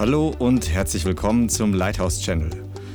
Hallo 0.00 0.34
und 0.38 0.70
herzlich 0.70 1.04
willkommen 1.04 1.50
zum 1.50 1.74
Lighthouse 1.74 2.22
Channel. 2.22 2.48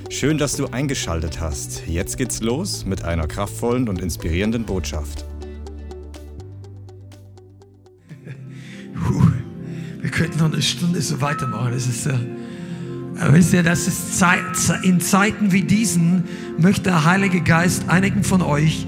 Schön, 0.09 0.39
dass 0.39 0.55
du 0.55 0.65
eingeschaltet 0.65 1.39
hast. 1.39 1.85
Jetzt 1.85 2.17
geht's 2.17 2.41
los 2.41 2.83
mit 2.83 3.03
einer 3.03 3.27
kraftvollen 3.27 3.87
und 3.89 4.01
inspirierenden 4.01 4.65
Botschaft. 4.65 5.23
Puh, 8.95 9.21
wir 10.01 10.09
könnten 10.09 10.39
noch 10.39 10.51
eine 10.51 10.63
Stunde 10.63 10.99
so 10.99 11.21
weitermachen. 11.21 11.73
Das 11.73 11.85
ist, 11.85 12.07
äh, 12.07 12.13
wisst 13.29 13.53
ihr, 13.53 13.61
das 13.61 13.87
ist 13.87 14.17
Zeit, 14.17 14.41
in 14.81 14.99
Zeiten 14.99 15.51
wie 15.51 15.61
diesen 15.61 16.23
möchte 16.57 16.85
der 16.85 17.05
Heilige 17.05 17.41
Geist 17.41 17.87
einigen 17.87 18.23
von 18.23 18.41
euch 18.41 18.87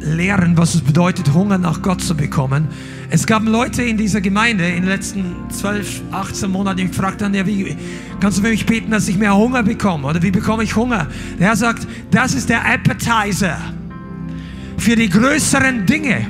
lehren, 0.00 0.56
was 0.56 0.74
es 0.74 0.80
bedeutet, 0.80 1.34
Hunger 1.34 1.58
nach 1.58 1.82
Gott 1.82 2.00
zu 2.00 2.16
bekommen. 2.16 2.68
Es 3.14 3.26
gab 3.26 3.44
Leute 3.44 3.82
in 3.82 3.98
dieser 3.98 4.22
Gemeinde 4.22 4.66
in 4.66 4.76
den 4.76 4.86
letzten 4.86 5.34
12, 5.50 6.00
18 6.12 6.50
Monaten, 6.50 6.78
die 6.78 6.88
gefragt 6.88 7.20
haben, 7.20 7.34
ja, 7.34 7.46
wie 7.46 7.76
kannst 8.20 8.38
du 8.38 8.42
für 8.42 8.48
mich 8.48 8.64
beten, 8.64 8.90
dass 8.90 9.06
ich 9.06 9.18
mehr 9.18 9.36
Hunger 9.36 9.62
bekomme? 9.62 10.08
Oder 10.08 10.22
wie 10.22 10.30
bekomme 10.30 10.62
ich 10.62 10.74
Hunger? 10.74 11.06
Der 11.38 11.48
Herr 11.48 11.56
sagt, 11.56 11.86
das 12.10 12.32
ist 12.32 12.48
der 12.48 12.64
Appetizer 12.64 13.58
für 14.78 14.96
die 14.96 15.10
größeren 15.10 15.84
Dinge. 15.84 16.26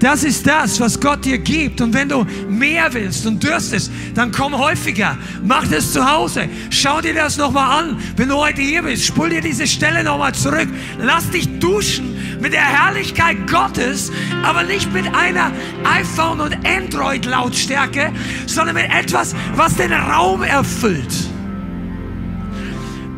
Das 0.00 0.24
ist 0.24 0.44
das, 0.48 0.80
was 0.80 0.98
Gott 0.98 1.24
dir 1.24 1.38
gibt. 1.38 1.80
Und 1.80 1.94
wenn 1.94 2.08
du 2.08 2.26
mehr 2.48 2.92
willst 2.92 3.24
und 3.26 3.40
dürstest, 3.40 3.92
dann 4.16 4.32
komm 4.32 4.58
häufiger. 4.58 5.16
Mach 5.44 5.68
das 5.68 5.92
zu 5.92 6.04
Hause. 6.04 6.48
Schau 6.70 7.00
dir 7.00 7.14
das 7.14 7.36
nochmal 7.36 7.84
an. 7.84 7.98
Wenn 8.16 8.30
du 8.30 8.34
heute 8.34 8.62
hier 8.62 8.82
bist, 8.82 9.04
spul 9.04 9.30
dir 9.30 9.42
diese 9.42 9.68
Stelle 9.68 10.02
nochmal 10.02 10.34
zurück. 10.34 10.68
Lass 10.98 11.30
dich 11.30 11.60
duschen 11.60 12.09
mit 12.40 12.52
der 12.52 12.64
Herrlichkeit 12.64 13.46
Gottes, 13.46 14.10
aber 14.42 14.62
nicht 14.62 14.92
mit 14.92 15.06
einer 15.14 15.52
iPhone- 15.84 16.40
und 16.40 16.56
Android-Lautstärke, 16.66 18.12
sondern 18.46 18.74
mit 18.76 18.90
etwas, 18.90 19.34
was 19.54 19.74
den 19.76 19.92
Raum 19.92 20.42
erfüllt. 20.42 21.30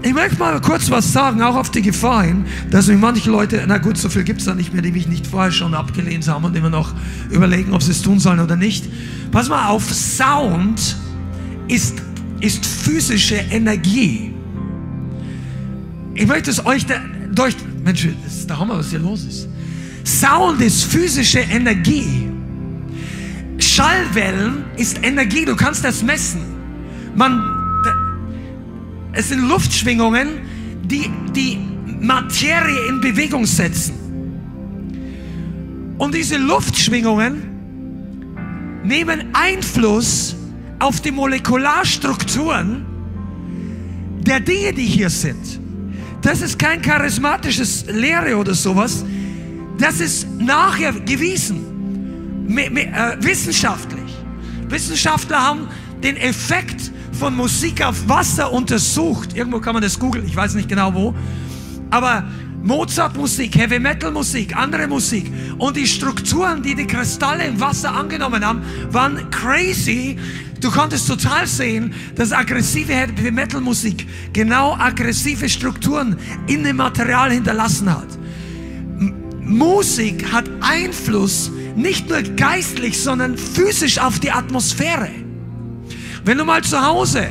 Ich 0.04 0.12
möchte 0.12 0.36
mal 0.36 0.60
kurz 0.60 0.90
was 0.90 1.12
sagen, 1.12 1.42
auch 1.42 1.54
auf 1.54 1.70
die 1.70 1.80
Gefahr 1.80 2.24
hin, 2.24 2.44
dass 2.70 2.88
mich 2.88 2.98
manche 2.98 3.30
Leute, 3.30 3.62
na 3.68 3.78
gut, 3.78 3.96
so 3.96 4.08
viel 4.08 4.24
gibt 4.24 4.40
es 4.40 4.46
da 4.46 4.54
nicht 4.54 4.72
mehr, 4.72 4.82
die 4.82 4.90
mich 4.90 5.06
nicht 5.06 5.28
vorher 5.28 5.52
schon 5.52 5.74
abgelehnt 5.74 6.26
haben 6.26 6.44
und 6.44 6.56
immer 6.56 6.70
noch 6.70 6.92
überlegen, 7.30 7.72
ob 7.72 7.84
sie 7.84 7.92
es 7.92 8.02
tun 8.02 8.18
sollen 8.18 8.40
oder 8.40 8.56
nicht. 8.56 8.84
Pass 9.30 9.48
mal 9.48 9.68
auf, 9.68 9.84
Sound 9.92 10.96
ist, 11.68 12.02
ist 12.40 12.66
physische 12.66 13.36
Energie. 13.36 14.34
Ich 16.14 16.26
möchte 16.26 16.50
es 16.50 16.66
euch 16.66 16.84
durch, 17.32 17.54
Mensch, 17.84 18.08
das 18.24 18.34
ist 18.34 18.50
der 18.50 18.58
Hammer, 18.58 18.78
was 18.78 18.90
hier 18.90 19.00
los 19.00 19.24
ist. 19.24 19.48
Sound 20.04 20.60
ist 20.60 20.84
physische 20.84 21.40
Energie. 21.40 22.28
Schallwellen 23.58 24.64
ist 24.76 25.02
Energie, 25.02 25.44
du 25.44 25.56
kannst 25.56 25.84
das 25.84 26.02
messen. 26.02 26.40
Man 27.14 27.42
es 29.14 29.28
sind 29.28 29.46
Luftschwingungen, 29.48 30.40
die 30.84 31.10
die 31.34 31.58
Materie 32.00 32.88
in 32.88 33.00
Bewegung 33.00 33.44
setzen. 33.44 33.94
Und 35.98 36.14
diese 36.14 36.38
Luftschwingungen 36.38 37.42
nehmen 38.82 39.34
Einfluss 39.34 40.34
auf 40.78 41.00
die 41.00 41.10
Molekularstrukturen 41.10 42.86
der 44.26 44.40
Dinge, 44.40 44.72
die 44.72 44.86
hier 44.86 45.10
sind. 45.10 45.60
Das 46.22 46.40
ist 46.40 46.58
kein 46.58 46.80
charismatisches 46.80 47.84
Lehre 47.88 48.36
oder 48.36 48.54
sowas. 48.54 49.04
Das 49.78 50.00
ist 50.00 50.28
nachher 50.38 50.92
gewiesen, 50.92 52.48
äh, 52.56 53.16
wissenschaftlich. 53.18 54.12
Wissenschaftler 54.68 55.42
haben 55.42 55.68
den 56.02 56.16
Effekt 56.16 56.92
von 57.12 57.34
Musik 57.34 57.84
auf 57.84 58.08
Wasser 58.08 58.52
untersucht. 58.52 59.36
Irgendwo 59.36 59.58
kann 59.58 59.74
man 59.74 59.82
das 59.82 59.98
googeln, 59.98 60.24
ich 60.24 60.36
weiß 60.36 60.54
nicht 60.54 60.68
genau 60.68 60.94
wo. 60.94 61.14
Aber 61.90 62.24
Mozart-Musik, 62.62 63.56
Heavy-Metal-Musik, 63.56 64.56
andere 64.56 64.86
Musik 64.86 65.32
und 65.58 65.76
die 65.76 65.86
Strukturen, 65.86 66.62
die 66.62 66.74
die 66.74 66.86
Kristalle 66.86 67.44
im 67.44 67.60
Wasser 67.60 67.92
angenommen 67.92 68.44
haben, 68.44 68.62
waren 68.90 69.30
crazy. 69.30 70.16
Du 70.60 70.70
konntest 70.70 71.08
total 71.08 71.46
sehen, 71.46 71.92
dass 72.14 72.32
aggressive 72.32 72.92
Heavy-Metal-Musik 72.92 74.06
genau 74.32 74.76
aggressive 74.76 75.48
Strukturen 75.48 76.16
in 76.46 76.62
dem 76.62 76.76
Material 76.76 77.32
hinterlassen 77.32 77.90
hat. 77.90 78.06
Musik 79.40 80.32
hat 80.32 80.48
Einfluss 80.60 81.50
nicht 81.74 82.08
nur 82.08 82.22
geistlich, 82.22 83.00
sondern 83.00 83.36
physisch 83.36 83.98
auf 83.98 84.20
die 84.20 84.30
Atmosphäre. 84.30 85.10
Wenn 86.24 86.38
du 86.38 86.44
mal 86.44 86.62
zu 86.62 86.80
Hause, 86.80 87.26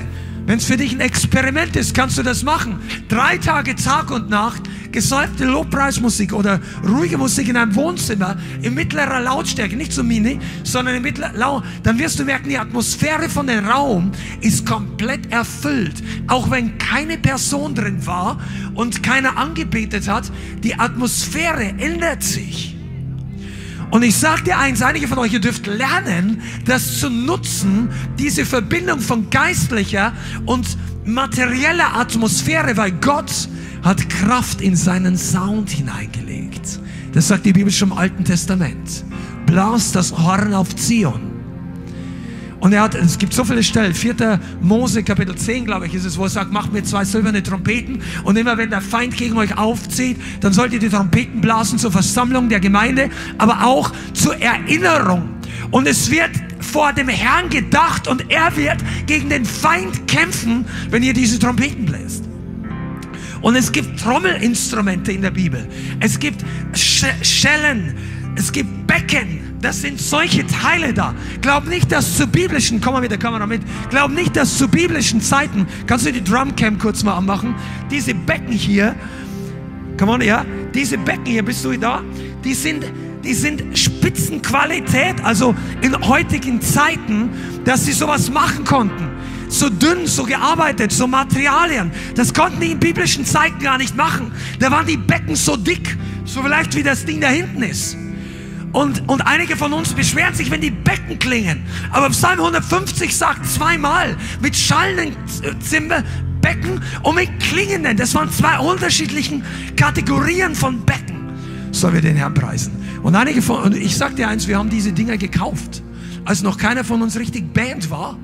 wenn 0.52 0.58
es 0.58 0.66
für 0.66 0.76
dich 0.76 0.92
ein 0.92 1.00
Experiment 1.00 1.78
ist, 1.78 1.96
kannst 1.96 2.18
du 2.18 2.24
das 2.24 2.44
machen. 2.44 2.78
Drei 3.08 3.38
Tage 3.38 3.74
Tag 3.74 4.12
und 4.12 4.30
Nacht 4.30 4.64
gesäufte 4.92 5.46
Lobpreismusik 5.46 6.34
oder 6.34 6.60
ruhige 6.86 7.18
Musik 7.18 7.48
in 7.48 7.56
einem 7.56 7.74
Wohnzimmer 7.74 8.36
in 8.62 8.74
mittlerer 8.74 9.22
Lautstärke, 9.22 9.78
nicht 9.78 9.94
so 9.94 10.04
mini, 10.04 10.42
sondern 10.66 10.96
in 10.96 11.04
mittlerer 11.04 11.32
Laut, 11.38 11.64
dann 11.84 11.98
wirst 12.00 12.20
du 12.20 12.26
merken, 12.26 12.50
die 12.50 12.58
Atmosphäre 12.58 13.30
von 13.30 13.48
dem 13.48 13.66
Raum 13.66 14.12
ist 14.42 14.66
komplett 14.66 15.32
erfüllt. 15.32 16.04
Auch 16.28 16.52
wenn 16.52 16.78
keine 16.78 17.18
Person 17.18 17.74
drin 17.74 18.06
war 18.06 18.38
und 18.76 19.04
keiner 19.04 19.38
angebetet 19.38 20.10
hat, 20.10 20.30
die 20.66 20.78
Atmosphäre 20.78 21.76
ändert 21.78 22.24
sich. 22.24 22.76
Und 23.92 24.04
ich 24.04 24.16
sage 24.16 24.44
dir 24.44 24.58
eins, 24.58 24.82
einige 24.82 25.08
von 25.08 25.18
euch, 25.20 25.34
ihr 25.34 25.42
dürft 25.42 25.68
lernen, 25.68 26.42
das 26.66 27.00
zu 27.00 27.10
nutzen, 27.10 27.90
diese 28.18 28.46
Verbindung 28.46 29.00
von 29.02 29.30
geistlicher 29.30 30.14
und 30.46 30.78
materieller 31.06 31.98
Atmosphäre, 31.98 32.78
weil 32.78 32.92
Gott 32.94 33.50
hat 33.84 34.10
Kraft 34.10 34.62
in 34.62 34.76
seinen 34.76 35.18
Sound 35.18 35.70
hineingelegt. 35.70 36.80
Das 37.14 37.28
sagt 37.28 37.46
die 37.46 37.54
Bibel 37.54 37.72
schon 37.72 37.92
im 37.92 37.98
Alten 37.98 38.24
Testament. 38.24 39.04
Blas 39.46 39.92
das 39.92 40.18
Horn 40.18 40.54
auf 40.54 40.74
Zion. 40.76 41.31
Und 42.62 42.74
er 42.74 42.84
hat, 42.84 42.94
es 42.94 43.18
gibt 43.18 43.34
so 43.34 43.44
viele 43.44 43.64
Stellen, 43.64 43.94
4. 43.94 44.40
Mose, 44.62 45.02
Kapitel 45.02 45.36
10, 45.36 45.66
glaube 45.66 45.88
ich, 45.88 45.96
ist 45.96 46.06
es, 46.06 46.16
wo 46.18 46.26
er 46.26 46.30
sagt, 46.30 46.52
macht 46.52 46.72
mir 46.72 46.84
zwei 46.84 47.04
silberne 47.04 47.42
Trompeten 47.42 48.04
und 48.24 48.38
immer 48.38 48.56
wenn 48.56 48.70
der 48.70 48.82
Feind 48.82 49.18
gegen 49.18 49.36
euch 49.36 49.58
aufzieht, 49.58 50.18
dann 50.42 50.54
sollt 50.54 50.72
ihr 50.72 50.80
die 50.80 50.90
Trompeten 50.90 51.42
blasen 51.42 51.80
zur 51.80 51.92
Versammlung 51.92 52.50
der 52.50 52.60
Gemeinde, 52.60 53.10
aber 53.40 53.66
auch 53.66 53.92
zur 54.14 54.40
Erinnerung. 54.40 55.28
Und 55.72 55.88
es 55.88 56.12
wird 56.12 56.30
vor 56.60 56.94
dem 56.94 57.08
Herrn 57.08 57.50
gedacht 57.50 58.08
und 58.08 58.30
er 58.30 58.56
wird 58.56 58.78
gegen 59.08 59.30
den 59.30 59.44
Feind 59.44 60.08
kämpfen, 60.08 60.64
wenn 60.92 61.02
ihr 61.02 61.14
diese 61.14 61.40
Trompeten 61.40 61.86
bläst. 61.86 62.26
Und 63.42 63.56
es 63.56 63.72
gibt 63.72 64.00
Trommelinstrumente 64.00 65.12
in 65.12 65.24
der 65.24 65.32
Bibel. 65.32 65.68
Es 66.00 66.20
gibt 66.20 66.46
Schellen, 66.74 67.96
es 68.36 68.52
gibt 68.52 68.86
Becken, 68.86 69.51
das 69.62 69.82
sind 69.82 70.02
solche 70.02 70.46
Teile 70.48 70.94
da. 70.94 71.14
Glaub 71.42 71.68
nicht, 71.68 71.92
dass 71.92 72.18
zu 72.18 72.28
biblischen, 72.28 72.82
komm 72.82 72.94
mal 72.94 73.02
mit 73.02 73.12
der 73.12 73.20
Kamera 73.20 73.46
mit, 73.46 73.62
glaub 73.90 74.12
nicht, 74.12 74.36
dass 74.36 74.58
zu 74.58 74.68
biblischen 74.68 75.22
Zeiten, 75.22 75.68
kannst 75.86 76.06
du 76.06 76.12
die 76.12 76.24
Drumcam 76.24 76.78
kurz 76.80 77.04
mal 77.04 77.16
anmachen, 77.16 77.56
diese 77.90 78.14
Becken 78.14 78.52
hier, 78.52 78.96
come 79.98 80.14
on, 80.14 80.22
ja, 80.22 80.44
diese 80.74 80.98
Becken 80.98 81.26
hier, 81.26 81.44
bist 81.44 81.64
du 81.64 81.78
da? 81.78 82.02
Die 82.44 82.56
sind, 82.56 82.86
die 83.24 83.36
sind 83.36 83.78
Spitzenqualität, 83.78 85.24
also 85.24 85.54
in 85.82 85.96
heutigen 86.08 86.60
Zeiten, 86.60 87.30
dass 87.64 87.86
sie 87.86 87.94
sowas 87.94 88.32
machen 88.32 88.66
konnten. 88.66 89.10
So 89.48 89.70
dünn, 89.70 90.08
so 90.08 90.24
gearbeitet, 90.24 90.94
so 90.94 91.08
Materialien. 91.08 91.92
Das 92.16 92.34
konnten 92.34 92.62
die 92.62 92.72
in 92.72 92.80
biblischen 92.80 93.26
Zeiten 93.26 93.60
gar 93.60 93.78
nicht 93.78 93.98
machen. 93.98 94.32
Da 94.60 94.72
waren 94.72 94.88
die 94.88 94.96
Becken 94.96 95.36
so 95.36 95.58
dick, 95.58 95.98
so 96.24 96.42
vielleicht 96.42 96.74
wie 96.76 96.84
das 96.84 97.06
Ding 97.06 97.20
da 97.20 97.28
hinten 97.28 97.62
ist. 97.62 97.98
Und, 98.74 99.08
und 99.10 99.22
einige 99.22 99.58
von 99.58 99.74
uns 99.74 99.94
beschweren 99.94 100.34
sich, 100.34 100.50
wenn 100.50 100.62
die 100.62 100.72
Becken 100.72 101.20
klingen. 101.20 101.64
Aber 101.92 102.10
Psalm 102.10 102.40
150 102.40 103.16
sagt 103.16 103.46
zweimal 103.46 104.16
mit 104.42 104.56
schallenden 104.56 105.18
Zimmer, 105.60 106.04
Becken 106.42 106.82
und 107.04 107.16
mit 107.16 107.30
klingenden. 107.40 107.98
Das 107.98 108.16
waren 108.16 108.32
zwei 108.32 108.60
unterschiedlichen 108.60 109.44
Kategorien 109.76 110.56
von 110.56 110.86
Becken. 110.86 111.32
Sollen 111.72 111.96
wir 111.96 112.02
den 112.02 112.16
Herrn 112.16 112.34
preisen. 112.34 112.74
Und 113.04 113.16
einige 113.16 113.42
von, 113.42 113.64
und 113.64 113.76
ich 113.76 113.98
sag 113.98 114.16
dir 114.16 114.28
eins, 114.28 114.48
wir 114.48 114.58
haben 114.58 114.70
diese 114.70 114.94
Dinger 114.94 115.18
gekauft, 115.18 115.84
als 116.26 116.42
noch 116.42 116.58
keiner 116.58 116.84
von 116.84 117.02
uns 117.02 117.18
richtig 117.18 117.54
Band 117.54 117.90
war. 117.90 118.18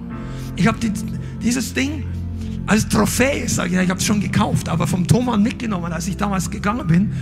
Ich 0.55 0.67
habe 0.67 0.77
die, 0.79 0.91
dieses 1.41 1.73
Ding 1.73 2.03
als 2.67 2.87
Trophäe, 2.89 3.47
sage 3.47 3.75
ich, 3.75 3.81
ich 3.81 3.89
habe 3.89 3.99
es 3.99 4.05
schon 4.05 4.19
gekauft, 4.19 4.67
aber 4.67 4.87
vom 4.87 5.07
Thomann 5.07 5.41
mitgenommen, 5.41 5.91
als 5.93 6.07
ich 6.07 6.17
damals 6.17 6.51
gegangen 6.51 6.85
bin. 6.85 7.13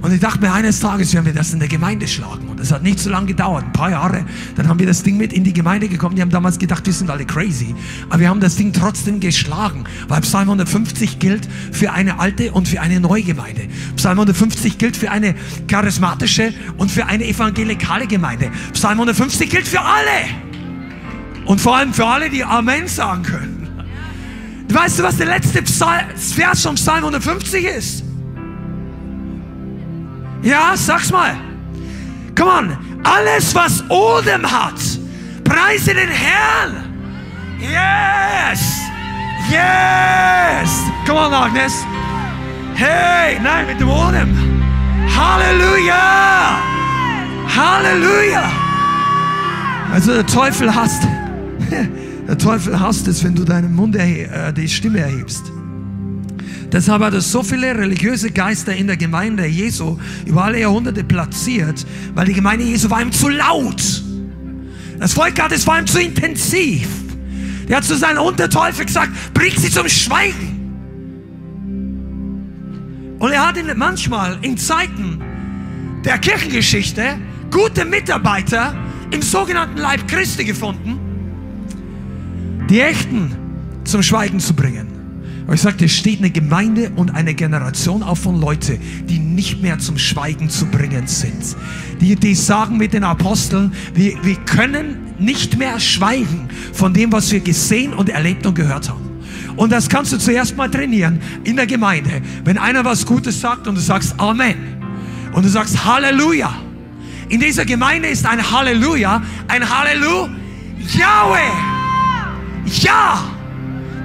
Und 0.00 0.12
ich 0.12 0.20
dachte 0.20 0.40
mir, 0.40 0.52
eines 0.52 0.80
Tages 0.80 1.12
werden 1.12 1.26
wir 1.26 1.34
das 1.34 1.52
in 1.52 1.58
der 1.58 1.68
Gemeinde 1.68 2.08
schlagen. 2.08 2.48
Und 2.48 2.58
das 2.58 2.72
hat 2.72 2.82
nicht 2.82 2.98
so 2.98 3.10
lange 3.10 3.26
gedauert, 3.26 3.64
ein 3.64 3.72
paar 3.72 3.90
Jahre. 3.90 4.24
Dann 4.56 4.68
haben 4.68 4.78
wir 4.78 4.86
das 4.86 5.02
Ding 5.02 5.16
mit 5.16 5.32
in 5.32 5.44
die 5.44 5.52
Gemeinde 5.52 5.88
gekommen. 5.88 6.16
Die 6.16 6.22
haben 6.22 6.30
damals 6.30 6.58
gedacht, 6.58 6.86
wir 6.86 6.92
sind 6.92 7.10
alle 7.10 7.26
crazy. 7.26 7.74
Aber 8.08 8.20
wir 8.20 8.28
haben 8.28 8.40
das 8.40 8.56
Ding 8.56 8.72
trotzdem 8.72 9.20
geschlagen, 9.20 9.84
weil 10.08 10.22
Psalm 10.22 10.48
150 10.48 11.18
gilt 11.18 11.48
für 11.70 11.92
eine 11.92 12.18
alte 12.18 12.52
und 12.52 12.66
für 12.66 12.80
eine 12.80 12.98
neue 12.98 13.22
Gemeinde. 13.22 13.68
Psalm 13.96 14.18
150 14.18 14.78
gilt 14.78 14.96
für 14.96 15.10
eine 15.10 15.34
charismatische 15.68 16.52
und 16.78 16.90
für 16.90 17.06
eine 17.06 17.26
evangelikale 17.26 18.06
Gemeinde. 18.06 18.50
Psalm 18.72 18.94
150 18.94 19.50
gilt 19.50 19.68
für 19.68 19.80
alle. 19.80 20.00
Und 21.44 21.60
vor 21.60 21.76
allem 21.76 21.92
für 21.92 22.06
alle, 22.06 22.30
die 22.30 22.42
Amen 22.42 22.88
sagen 22.88 23.22
können. 23.22 23.53
Weißt 24.74 24.98
du, 24.98 25.04
was 25.04 25.16
der 25.16 25.26
letzte 25.26 25.62
Psal 25.62 26.04
Vers 26.16 26.62
vom 26.64 26.74
Psalm 26.74 27.04
150 27.04 27.64
ist? 27.64 28.04
Ja, 30.42 30.72
sag's 30.74 31.12
mal. 31.12 31.36
Come 32.36 32.50
on. 32.50 32.76
Alles, 33.04 33.54
was 33.54 33.88
Odem 33.88 34.44
hat, 34.50 34.80
preise 35.44 35.94
den 35.94 36.08
Herrn. 36.08 36.92
Yes. 37.60 38.80
Yes. 39.48 40.70
Come 41.06 41.20
on, 41.20 41.32
Agnes. 41.32 41.72
Hey, 42.74 43.38
nein, 43.40 43.66
mit 43.68 43.80
dem 43.80 43.88
Odem. 43.88 44.64
Halleluja. 45.16 46.58
Halleluja. 47.56 48.50
Also 49.92 50.14
der 50.14 50.26
Teufel 50.26 50.74
hasst, 50.74 51.06
der 52.26 52.38
Teufel 52.38 52.78
hasst 52.80 53.06
es, 53.08 53.22
wenn 53.24 53.34
du 53.34 53.44
deinen 53.44 53.74
Mund, 53.74 53.96
äh, 53.96 54.52
die 54.52 54.68
Stimme 54.68 55.00
erhebst. 55.00 55.52
Deshalb 56.72 57.02
hat 57.02 57.14
er 57.14 57.20
so 57.20 57.42
viele 57.42 57.76
religiöse 57.76 58.30
Geister 58.30 58.74
in 58.74 58.86
der 58.86 58.96
Gemeinde 58.96 59.46
Jesu 59.46 59.98
über 60.26 60.44
alle 60.44 60.60
Jahrhunderte 60.60 61.04
platziert, 61.04 61.86
weil 62.14 62.26
die 62.26 62.32
Gemeinde 62.32 62.64
Jesu 62.64 62.90
war 62.90 63.00
ihm 63.00 63.12
zu 63.12 63.28
laut. 63.28 64.02
Das 64.98 65.12
Volk 65.12 65.36
Gottes 65.36 65.66
war 65.66 65.78
ihm 65.78 65.86
zu 65.86 66.00
intensiv. 66.00 66.88
Der 67.68 67.76
hat 67.76 67.84
zu 67.84 67.96
seinen 67.96 68.18
Unterteufel 68.18 68.86
gesagt, 68.86 69.12
bring 69.34 69.52
sie 69.56 69.70
zum 69.70 69.88
Schweigen. 69.88 70.54
Und 73.18 73.30
er 73.30 73.46
hat 73.46 73.56
manchmal 73.76 74.38
in 74.42 74.58
Zeiten 74.58 75.20
der 76.04 76.18
Kirchengeschichte 76.18 77.18
gute 77.50 77.84
Mitarbeiter 77.84 78.74
im 79.10 79.22
sogenannten 79.22 79.78
Leib 79.78 80.06
Christi 80.08 80.44
gefunden, 80.44 80.98
die 82.68 82.80
Echten 82.80 83.34
zum 83.84 84.02
Schweigen 84.02 84.40
zu 84.40 84.54
bringen. 84.54 84.88
Aber 85.44 85.54
ich 85.54 85.60
sagte, 85.60 85.84
es 85.84 85.94
steht 85.94 86.20
eine 86.20 86.30
Gemeinde 86.30 86.90
und 86.96 87.14
eine 87.14 87.34
Generation 87.34 88.02
auf 88.02 88.20
von 88.20 88.40
Leuten, 88.40 88.78
die 89.06 89.18
nicht 89.18 89.60
mehr 89.60 89.78
zum 89.78 89.98
Schweigen 89.98 90.48
zu 90.48 90.64
bringen 90.66 91.06
sind. 91.06 91.56
Die, 92.00 92.16
die 92.16 92.34
sagen 92.34 92.78
mit 92.78 92.94
den 92.94 93.04
Aposteln, 93.04 93.72
wir, 93.92 94.14
wir 94.24 94.36
können 94.36 94.96
nicht 95.18 95.58
mehr 95.58 95.78
schweigen 95.80 96.48
von 96.72 96.94
dem, 96.94 97.12
was 97.12 97.30
wir 97.30 97.40
gesehen 97.40 97.92
und 97.92 98.08
erlebt 98.08 98.46
und 98.46 98.54
gehört 98.54 98.88
haben. 98.88 99.04
Und 99.56 99.70
das 99.70 99.88
kannst 99.88 100.12
du 100.12 100.18
zuerst 100.18 100.56
mal 100.56 100.70
trainieren 100.70 101.20
in 101.44 101.56
der 101.56 101.66
Gemeinde. 101.66 102.22
Wenn 102.44 102.56
einer 102.56 102.84
was 102.84 103.04
Gutes 103.04 103.40
sagt 103.40 103.68
und 103.68 103.74
du 103.74 103.80
sagst 103.80 104.18
Amen 104.18 104.56
und 105.32 105.44
du 105.44 105.48
sagst 105.48 105.84
Halleluja. 105.84 106.54
In 107.28 107.40
dieser 107.40 107.64
Gemeinde 107.66 108.08
ist 108.08 108.26
ein 108.26 108.50
Halleluja, 108.50 109.22
ein 109.48 109.68
Halleluja. 109.68 110.30
Yahweh. 110.96 111.73
Ja. 112.66 113.24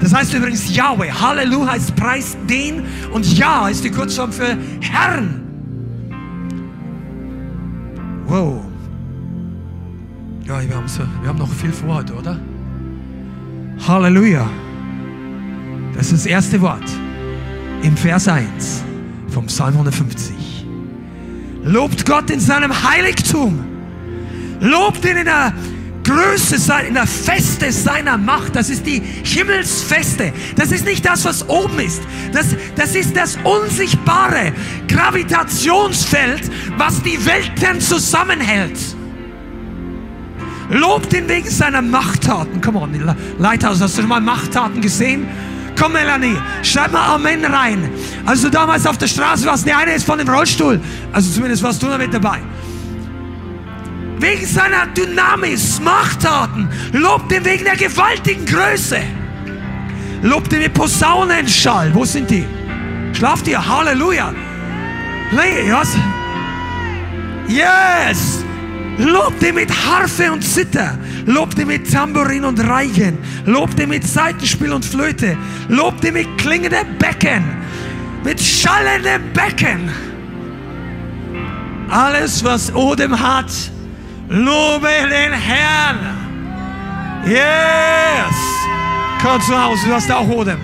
Das 0.02 0.14
heißt 0.14 0.34
übrigens 0.34 0.74
Yahweh. 0.74 1.12
Halleluja 1.12 1.74
heißt 1.74 1.96
Preis 1.96 2.38
den 2.50 2.86
und 3.12 3.26
Ja 3.38 3.68
ist 3.68 3.84
die 3.84 3.92
Kurzform 3.92 4.32
für 4.32 4.58
Herrn. 4.80 5.42
Wow. 8.28 8.62
Ja, 10.46 10.62
wir 10.68 10.76
haben, 10.76 10.88
so, 10.88 11.04
wir 11.22 11.30
haben 11.30 11.38
noch 11.38 11.52
viel 11.52 11.72
vor 11.72 11.96
heute, 11.96 12.14
oder? 12.14 12.40
Halleluja. 13.88 14.50
Das 15.96 16.08
ist 16.12 16.14
das 16.14 16.26
erste 16.26 16.62
Wort 16.62 16.90
im 17.84 17.96
Vers 17.98 18.28
1 18.28 18.84
vom 19.30 19.46
Psalm 19.48 19.74
150. 19.74 20.66
Lobt 21.64 22.06
Gott 22.06 22.30
in 22.30 22.40
seinem 22.40 22.72
Heiligtum. 22.72 23.60
Lobt 24.60 25.04
ihn 25.06 25.18
in 25.18 25.26
der 25.26 25.54
Größe, 26.10 26.56
in 26.88 26.96
der 26.96 27.06
Feste 27.06 27.72
seiner 27.72 28.18
Macht. 28.18 28.56
Das 28.56 28.70
ist 28.70 28.86
die 28.86 29.00
Himmelsfeste. 29.00 30.34
Das 30.56 30.72
ist 30.72 30.86
nicht 30.86 31.06
das, 31.06 31.24
was 31.24 31.48
oben 31.48 31.80
ist. 31.80 32.02
Das, 32.34 32.48
das 32.76 32.96
ist 32.96 33.16
das 33.16 33.38
unsichtbare 33.44 34.54
Gravitationsfeld, 34.88 36.50
was 36.78 37.02
die 37.04 37.24
Welten 37.26 37.80
zusammenhält. 37.80 38.80
Lobt 40.72 41.14
ihn 41.14 41.30
wegen 41.30 41.50
seiner 41.50 41.82
Machttaten. 41.82 42.60
Come 42.60 42.80
on, 42.80 43.16
Leithaus, 43.38 43.80
hast 43.80 43.98
du 43.98 44.02
schon 44.02 44.10
mal 44.10 44.22
Machttaten 44.22 44.82
gesehen? 44.82 45.28
Komm, 45.78 45.94
Melanie, 45.94 46.38
schreib 46.64 46.92
mal 46.92 47.16
Amen 47.16 47.46
rein. 47.46 47.88
Als 48.26 48.42
du 48.42 48.50
damals 48.50 48.86
auf 48.88 48.98
der 48.98 49.08
Straße 49.08 49.46
warst, 49.46 49.66
der 49.66 49.78
eine 49.78 49.94
ist 49.94 50.06
von 50.06 50.18
dem 50.18 50.28
Rollstuhl. 50.28 50.80
Also 51.14 51.32
zumindest 51.32 51.62
warst 51.62 51.82
du 51.84 51.88
damit 51.88 52.14
dabei 52.14 52.40
wegen 54.19 54.45
seiner 54.45 54.88
Dynamis, 54.88 55.80
Machttaten. 55.80 56.69
Lobt 56.94 57.31
ihn 57.31 57.45
wegen 57.45 57.63
der 57.63 57.75
gewaltigen 57.75 58.45
Größe. 58.45 59.00
Lobt 60.21 60.51
ihn 60.54 60.60
mit 60.60 60.74
Posaunenschall. 60.74 61.94
Wo 61.94 62.06
sind 62.06 62.30
die? 62.30 62.45
Schlaft 63.13 63.48
ihr? 63.48 63.66
Halleluja. 63.66 64.33
Yes. 65.31 65.98
Yes. 67.48 68.44
Lobt 68.98 69.42
ihn 69.44 69.56
mit 69.56 69.71
Harfe 69.71 70.31
und 70.31 70.44
Zither. 70.44 70.98
Lobt 71.25 71.57
ihn 71.57 71.68
mit 71.68 71.92
Tambourin 71.92 72.44
und 72.44 72.60
Reichen. 72.60 73.18
Lobt 73.45 73.80
ihn 73.80 73.89
mit 73.89 74.06
Seitenspiel 74.06 74.74
und 74.74 74.83
Flöte. 74.83 75.38
Lobt 75.69 76.04
ihn 76.04 76.13
mit 76.13 76.38
klingendem 76.38 76.98
Becken. 76.98 77.44
Mit 78.24 78.42
schallendem 78.42 79.31
Becken. 79.33 79.89
Alles, 81.89 82.44
was 82.44 82.75
Odem 82.75 83.19
hat, 83.19 83.51
Lobe 84.30 84.88
den 85.10 85.34
Herrn. 85.34 85.98
Yes. 87.26 88.36
Komm 89.24 89.42
zu 89.42 89.60
Hause, 89.60 89.88
du 89.88 89.94
hast 89.94 90.12
auch 90.12 90.28
Odem. 90.30 90.60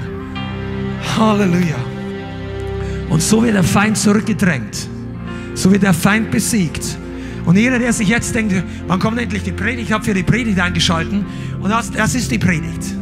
Halleluja. 1.18 1.76
Und 3.10 3.24
so 3.24 3.44
wird 3.44 3.56
der 3.56 3.64
Feind 3.64 3.98
zurückgedrängt. 3.98 4.88
So 5.56 5.72
wird 5.72 5.82
der 5.82 5.96
Feind 5.96 6.30
besiegt. 6.30 6.98
Und 7.46 7.58
jeder, 7.58 7.80
der 7.80 7.92
sich 7.92 8.08
jetzt 8.08 8.36
denkt, 8.36 8.54
wann 8.88 9.00
kommt 9.00 9.20
endlich 9.20 9.42
die 9.42 9.52
Predigt? 9.52 9.88
Ich 9.88 9.92
habe 9.92 10.04
für 10.04 10.14
die 10.14 10.24
Predigt 10.24 10.60
eingeschalten. 10.60 11.26
Und 11.60 11.72
das, 11.72 11.90
das 11.92 12.14
ist 12.14 12.30
die 12.30 12.38
Predigt. 12.38 12.94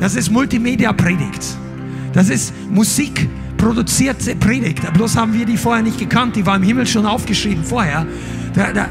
Das 0.00 0.14
ist 0.14 0.30
Multimedia-Predigt. 0.30 1.44
Das 2.14 2.30
ist 2.30 2.54
Musik 2.70 3.28
produzierte 3.58 4.36
Predigt. 4.36 4.90
Bloß 4.94 5.16
haben 5.16 5.34
wir 5.34 5.44
die 5.44 5.58
vorher 5.58 5.82
nicht 5.82 5.98
gekannt. 5.98 6.34
Die 6.36 6.46
war 6.46 6.56
im 6.56 6.62
Himmel 6.62 6.86
schon 6.86 7.04
aufgeschrieben 7.04 7.62
vorher. 7.62 8.06
Da, 8.54 8.72
da, 8.72 8.88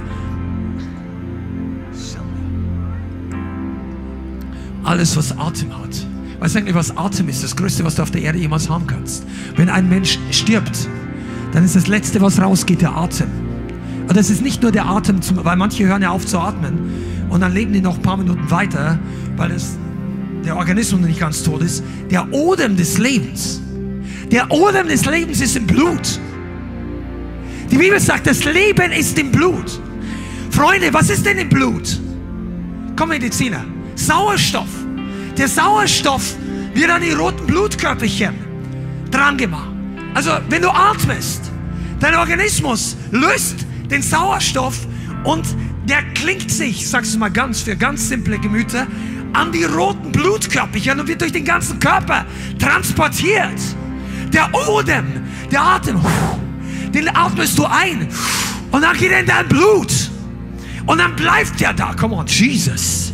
Alles, 4.91 5.15
was 5.15 5.31
Atem 5.37 5.73
hat. 5.77 6.05
Weißt 6.41 6.53
du 6.53 6.59
eigentlich, 6.59 6.75
was 6.75 6.97
Atem 6.97 7.29
ist? 7.29 7.41
Das 7.45 7.55
Größte, 7.55 7.85
was 7.85 7.95
du 7.95 8.01
auf 8.01 8.11
der 8.11 8.23
Erde 8.23 8.39
jemals 8.39 8.69
haben 8.69 8.87
kannst. 8.87 9.25
Wenn 9.55 9.69
ein 9.69 9.87
Mensch 9.87 10.19
stirbt, 10.31 10.89
dann 11.53 11.63
ist 11.63 11.77
das 11.77 11.87
Letzte, 11.87 12.19
was 12.19 12.41
rausgeht, 12.41 12.81
der 12.81 12.97
Atem. 12.97 13.29
Und 14.09 14.17
das 14.17 14.29
ist 14.29 14.41
nicht 14.41 14.61
nur 14.61 14.73
der 14.73 14.85
Atem, 14.87 15.21
weil 15.45 15.55
manche 15.55 15.85
hören 15.85 16.01
ja 16.01 16.09
auf 16.09 16.25
zu 16.25 16.37
atmen 16.39 16.91
und 17.29 17.39
dann 17.39 17.53
leben 17.53 17.71
die 17.71 17.79
noch 17.79 17.95
ein 17.95 18.01
paar 18.01 18.17
Minuten 18.17 18.51
weiter, 18.51 18.99
weil 19.37 19.47
das, 19.47 19.77
der 20.43 20.57
Organismus 20.57 20.99
nicht 20.99 21.21
ganz 21.21 21.41
tot 21.41 21.61
ist. 21.61 21.85
Der 22.09 22.29
Odem 22.33 22.75
des 22.75 22.97
Lebens. 22.97 23.61
Der 24.29 24.51
Odem 24.51 24.89
des 24.89 25.05
Lebens 25.05 25.39
ist 25.39 25.55
im 25.55 25.67
Blut. 25.67 26.19
Die 27.71 27.77
Bibel 27.77 27.97
sagt, 27.97 28.27
das 28.27 28.43
Leben 28.43 28.91
ist 28.91 29.17
im 29.17 29.31
Blut. 29.31 29.79
Freunde, 30.49 30.93
was 30.93 31.09
ist 31.09 31.25
denn 31.25 31.37
im 31.37 31.47
Blut? 31.47 31.97
Komm, 32.97 33.07
Mediziner. 33.07 33.63
Sauerstoff. 33.95 34.80
Der 35.37 35.47
Sauerstoff 35.47 36.35
wird 36.73 36.89
an 36.89 37.01
die 37.01 37.11
roten 37.11 37.45
Blutkörperchen 37.47 38.35
dran 39.09 39.37
gemacht. 39.37 39.69
Also, 40.13 40.31
wenn 40.49 40.61
du 40.61 40.69
atmest, 40.69 41.51
dein 41.99 42.15
Organismus 42.15 42.97
löst 43.11 43.65
den 43.89 44.01
Sauerstoff 44.01 44.75
und 45.23 45.45
der 45.85 46.03
klingt 46.13 46.51
sich, 46.51 46.87
sagst 46.87 47.13
du 47.13 47.19
mal 47.19 47.31
ganz 47.31 47.61
für 47.61 47.75
ganz 47.75 48.09
simple 48.09 48.39
Gemüter, 48.39 48.87
an 49.33 49.51
die 49.51 49.63
roten 49.63 50.11
Blutkörperchen 50.11 50.99
und 50.99 51.07
wird 51.07 51.21
durch 51.21 51.31
den 51.31 51.45
ganzen 51.45 51.79
Körper 51.79 52.25
transportiert. 52.59 53.59
Der 54.33 54.49
Odem, 54.53 55.05
der 55.51 55.61
Atem, 55.61 55.99
den 56.93 57.13
atmest 57.15 57.57
du 57.57 57.65
ein 57.65 58.07
und 58.71 58.81
dann 58.81 58.97
geht 58.97 59.11
er 59.11 59.21
in 59.21 59.25
dein 59.25 59.47
Blut 59.47 59.91
und 60.85 60.97
dann 60.97 61.15
bleibt 61.15 61.59
der 61.59 61.73
da. 61.73 61.93
Come 61.93 62.15
on, 62.15 62.27
Jesus. 62.27 63.13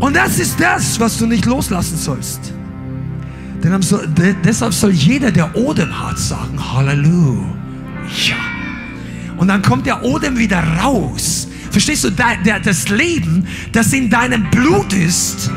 Und 0.00 0.16
das 0.16 0.38
ist 0.38 0.58
das, 0.58 0.98
was 0.98 1.18
du 1.18 1.26
nicht 1.26 1.44
loslassen 1.44 1.96
sollst. 1.96 2.52
Denn 3.62 3.78
deshalb 4.42 4.72
soll 4.72 4.92
jeder, 4.92 5.30
der 5.30 5.54
Odem 5.54 5.96
hat, 5.98 6.18
sagen 6.18 6.58
Halleluja. 6.72 7.44
Und 9.36 9.48
dann 9.48 9.60
kommt 9.62 9.86
der 9.86 10.02
Odem 10.02 10.38
wieder 10.38 10.62
raus. 10.82 11.46
Verstehst 11.70 12.04
du, 12.04 12.10
das 12.10 12.88
Leben, 12.88 13.46
das 13.72 13.92
in 13.92 14.10
deinem 14.10 14.50
Blut 14.50 14.92
ist, 14.92 15.50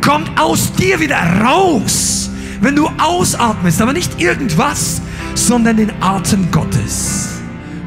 kommt 0.00 0.30
aus 0.40 0.72
dir 0.72 0.98
wieder 0.98 1.18
raus. 1.42 2.30
Wenn 2.62 2.76
du 2.76 2.88
ausatmest, 2.98 3.80
aber 3.80 3.92
nicht 3.92 4.20
irgendwas, 4.20 5.00
sondern 5.34 5.76
den 5.76 5.92
Atem 6.00 6.50
Gottes. 6.50 7.40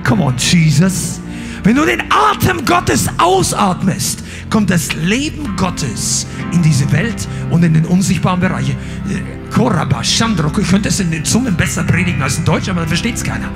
Come 0.04 0.24
on, 0.24 0.36
Jesus. 0.38 1.20
Wenn 1.64 1.76
du 1.76 1.86
den 1.86 2.04
Atem 2.12 2.64
Gottes 2.66 3.08
ausatmest, 3.18 4.23
kommt 4.54 4.70
das 4.70 4.94
Leben 4.94 5.56
Gottes 5.56 6.28
in 6.52 6.62
diese 6.62 6.92
Welt 6.92 7.28
und 7.50 7.64
in 7.64 7.74
den 7.74 7.86
unsichtbaren 7.86 8.40
Bereiche. 8.40 8.74
Äh, 8.74 9.52
Koraba, 9.52 10.04
Shandrok, 10.04 10.60
ich 10.60 10.70
könnte 10.70 10.90
es 10.90 11.00
in 11.00 11.10
den 11.10 11.26
Zungen 11.26 11.58
besser 11.58 11.84
predigen 11.84 12.22
als 12.22 12.38
in 12.38 12.46
Deutsch, 12.46 12.70
aber 12.70 12.82
dann 12.82 12.88
versteht 12.88 13.16
es 13.16 13.24
keiner. 13.24 13.50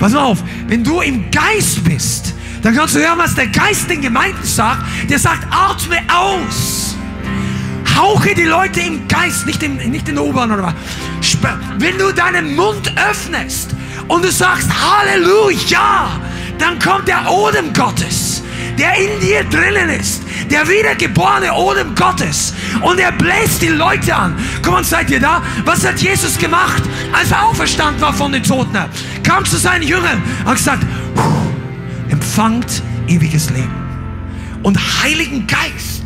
Pass 0.00 0.12
mal 0.12 0.24
auf, 0.24 0.42
wenn 0.66 0.82
du 0.82 1.02
im 1.02 1.30
Geist 1.30 1.84
bist, 1.84 2.34
dann 2.62 2.74
kannst 2.74 2.96
du 2.96 2.98
hören, 2.98 3.18
was 3.18 3.36
der 3.36 3.46
Geist 3.46 3.88
den 3.88 4.00
Gemeinden 4.00 4.42
sagt. 4.42 4.82
Der 5.08 5.20
sagt, 5.20 5.46
atme 5.52 5.98
aus. 6.12 6.96
Hauche 7.96 8.34
die 8.34 8.42
Leute 8.42 8.80
im 8.80 9.06
Geist, 9.06 9.46
nicht, 9.46 9.62
im, 9.62 9.76
nicht 9.76 10.08
in 10.08 10.16
der 10.16 10.24
U-Bahn 10.24 10.50
oder 10.50 10.64
was. 10.64 10.74
Wenn 11.78 11.96
du 11.96 12.12
deinen 12.12 12.56
Mund 12.56 12.92
öffnest 13.08 13.70
und 14.08 14.24
du 14.24 14.32
sagst 14.32 14.68
Halleluja, 14.68 16.10
dann 16.58 16.78
kommt 16.80 17.06
der 17.06 17.30
Odem 17.30 17.72
Gottes, 17.72 18.29
der 18.78 18.96
in 18.96 19.20
dir 19.20 19.44
drinnen 19.44 19.90
ist, 19.90 20.22
der 20.50 20.68
wiedergeborene 20.68 21.52
Odem 21.52 21.94
Gottes. 21.94 22.54
Und 22.82 22.98
er 22.98 23.12
bläst 23.12 23.62
die 23.62 23.68
Leute 23.68 24.14
an. 24.14 24.36
Komm 24.62 24.74
und 24.74 24.86
seid 24.86 25.10
ihr 25.10 25.20
da? 25.20 25.42
Was 25.64 25.86
hat 25.86 26.00
Jesus 26.00 26.38
gemacht, 26.38 26.82
als 27.12 27.30
er 27.30 27.46
auferstanden 27.46 28.00
war 28.00 28.12
von 28.12 28.32
den 28.32 28.42
Toten? 28.42 28.78
Kam 29.22 29.44
zu 29.44 29.56
seinen 29.56 29.82
Jüngern 29.82 30.22
und 30.44 30.54
gesagt, 30.54 30.84
empfangt 32.08 32.82
ewiges 33.06 33.50
Leben 33.50 33.74
und 34.62 34.78
Heiligen 35.02 35.46
Geist. 35.46 36.00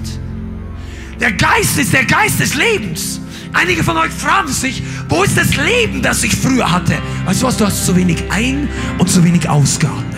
Der 1.20 1.32
Geist 1.32 1.78
ist 1.78 1.92
der 1.92 2.04
Geist 2.04 2.40
des 2.40 2.54
Lebens. 2.54 3.20
Einige 3.52 3.84
von 3.84 3.96
euch 3.96 4.12
fragen 4.12 4.48
sich, 4.48 4.82
wo 5.08 5.22
ist 5.22 5.36
das 5.36 5.56
Leben, 5.56 6.02
das 6.02 6.24
ich 6.24 6.34
früher 6.34 6.70
hatte? 6.70 6.98
Weißt 7.24 7.42
du 7.42 7.46
was, 7.46 7.56
du 7.56 7.64
hast 7.64 7.86
zu 7.86 7.94
wenig 7.94 8.24
ein- 8.30 8.68
und 8.98 9.08
zu 9.08 9.22
wenig 9.22 9.48
ausgeatmet. 9.48 10.13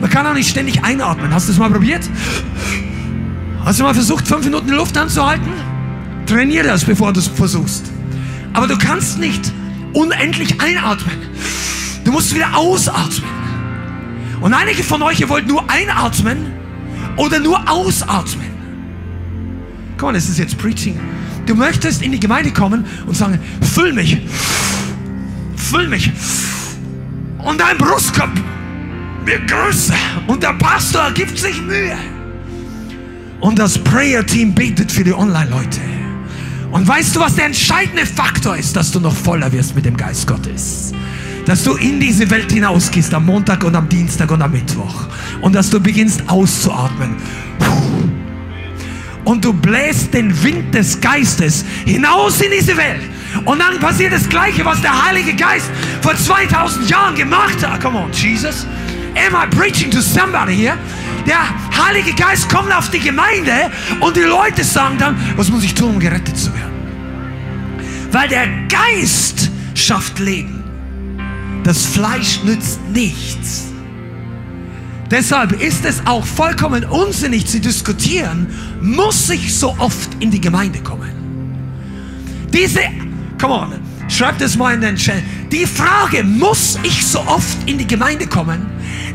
Man 0.00 0.08
kann 0.08 0.26
auch 0.26 0.34
nicht 0.34 0.48
ständig 0.48 0.82
einatmen. 0.82 1.32
Hast 1.32 1.48
du 1.48 1.52
es 1.52 1.58
mal 1.58 1.70
probiert? 1.70 2.08
Hast 3.64 3.78
du 3.78 3.84
mal 3.84 3.94
versucht, 3.94 4.26
fünf 4.26 4.44
Minuten 4.44 4.70
Luft 4.70 4.96
anzuhalten? 4.96 5.52
Trainier 6.26 6.62
das, 6.62 6.84
bevor 6.84 7.12
du 7.12 7.20
es 7.20 7.28
versuchst. 7.28 7.90
Aber 8.54 8.66
du 8.66 8.78
kannst 8.78 9.18
nicht 9.18 9.52
unendlich 9.92 10.60
einatmen. 10.60 11.16
Du 12.04 12.12
musst 12.12 12.34
wieder 12.34 12.56
ausatmen. 12.56 13.30
Und 14.40 14.54
einige 14.54 14.82
von 14.82 15.02
euch, 15.02 15.20
ihr 15.20 15.28
wollt 15.28 15.46
nur 15.46 15.68
einatmen 15.70 16.46
oder 17.16 17.38
nur 17.38 17.70
ausatmen. 17.70 18.48
Komm 19.98 20.08
on, 20.08 20.14
das 20.14 20.30
ist 20.30 20.38
jetzt 20.38 20.56
Preaching. 20.56 20.98
Du 21.44 21.54
möchtest 21.54 22.00
in 22.00 22.12
die 22.12 22.20
Gemeinde 22.20 22.52
kommen 22.52 22.86
und 23.06 23.14
sagen, 23.14 23.38
füll 23.60 23.92
mich, 23.92 24.16
füll 25.56 25.88
mich. 25.88 26.10
Und 27.38 27.60
dein 27.60 27.76
Brustkorb 27.76 28.30
wird 29.24 29.48
größer. 29.48 29.94
Und 30.26 30.42
der 30.42 30.54
Pastor 30.54 31.10
gibt 31.12 31.38
sich 31.38 31.60
Mühe. 31.62 31.96
Und 33.40 33.58
das 33.58 33.78
Prayer-Team 33.78 34.54
betet 34.54 34.92
für 34.92 35.04
die 35.04 35.14
Online-Leute. 35.14 35.80
Und 36.70 36.86
weißt 36.86 37.16
du, 37.16 37.20
was 37.20 37.34
der 37.34 37.46
entscheidende 37.46 38.06
Faktor 38.06 38.56
ist, 38.56 38.76
dass 38.76 38.92
du 38.92 39.00
noch 39.00 39.14
voller 39.14 39.50
wirst 39.52 39.74
mit 39.74 39.84
dem 39.84 39.96
Geist 39.96 40.26
Gottes? 40.26 40.92
Dass 41.46 41.64
du 41.64 41.74
in 41.74 41.98
diese 41.98 42.30
Welt 42.30 42.52
hinausgehst 42.52 43.12
am 43.14 43.26
Montag 43.26 43.64
und 43.64 43.74
am 43.74 43.88
Dienstag 43.88 44.30
und 44.30 44.42
am 44.42 44.52
Mittwoch. 44.52 45.08
Und 45.40 45.54
dass 45.54 45.70
du 45.70 45.80
beginnst 45.80 46.22
auszuatmen. 46.28 47.16
Und 49.24 49.44
du 49.44 49.52
bläst 49.52 50.14
den 50.14 50.42
Wind 50.42 50.74
des 50.74 51.00
Geistes 51.00 51.64
hinaus 51.84 52.40
in 52.40 52.50
diese 52.52 52.76
Welt. 52.76 53.02
Und 53.44 53.58
dann 53.58 53.78
passiert 53.78 54.12
das 54.12 54.28
Gleiche, 54.28 54.64
was 54.64 54.80
der 54.80 55.06
Heilige 55.06 55.34
Geist 55.34 55.70
vor 56.02 56.14
2000 56.14 56.88
Jahren 56.88 57.14
gemacht 57.14 57.66
hat. 57.66 57.80
Come 57.80 57.98
on, 57.98 58.12
Jesus. 58.12 58.66
Am 59.16 59.34
I 59.34 59.46
preaching 59.46 59.90
to 59.90 60.00
somebody 60.00 60.54
here? 60.54 60.78
Der 61.26 61.38
Heilige 61.86 62.14
Geist 62.14 62.48
kommt 62.48 62.72
auf 62.72 62.90
die 62.90 63.00
Gemeinde 63.00 63.70
und 64.00 64.16
die 64.16 64.20
Leute 64.20 64.64
sagen 64.64 64.96
dann, 64.98 65.16
was 65.36 65.48
muss 65.48 65.64
ich 65.64 65.74
tun, 65.74 65.94
um 65.94 66.00
gerettet 66.00 66.36
zu 66.36 66.52
werden? 66.54 66.70
Weil 68.10 68.28
der 68.28 68.46
Geist 68.68 69.50
schafft 69.74 70.18
Leben. 70.18 70.64
Das 71.64 71.84
Fleisch 71.84 72.42
nützt 72.42 72.80
nichts. 72.92 73.66
Deshalb 75.10 75.60
ist 75.60 75.84
es 75.84 76.06
auch 76.06 76.24
vollkommen 76.24 76.84
unsinnig 76.84 77.46
zu 77.46 77.60
diskutieren, 77.60 78.46
muss 78.80 79.28
ich 79.28 79.54
so 79.54 79.74
oft 79.78 80.10
in 80.20 80.30
die 80.30 80.40
Gemeinde 80.40 80.80
kommen? 80.80 81.10
Diese, 82.52 82.80
come 83.40 83.54
on, 83.54 83.72
schreib 84.08 84.38
das 84.38 84.56
mal 84.56 84.74
in 84.74 84.80
den 84.80 84.96
Chat. 84.96 85.22
Die 85.50 85.66
Frage, 85.66 86.22
muss 86.22 86.78
ich 86.84 87.04
so 87.04 87.20
oft 87.26 87.58
in 87.66 87.78
die 87.78 87.86
Gemeinde 87.86 88.26
kommen, 88.26 88.66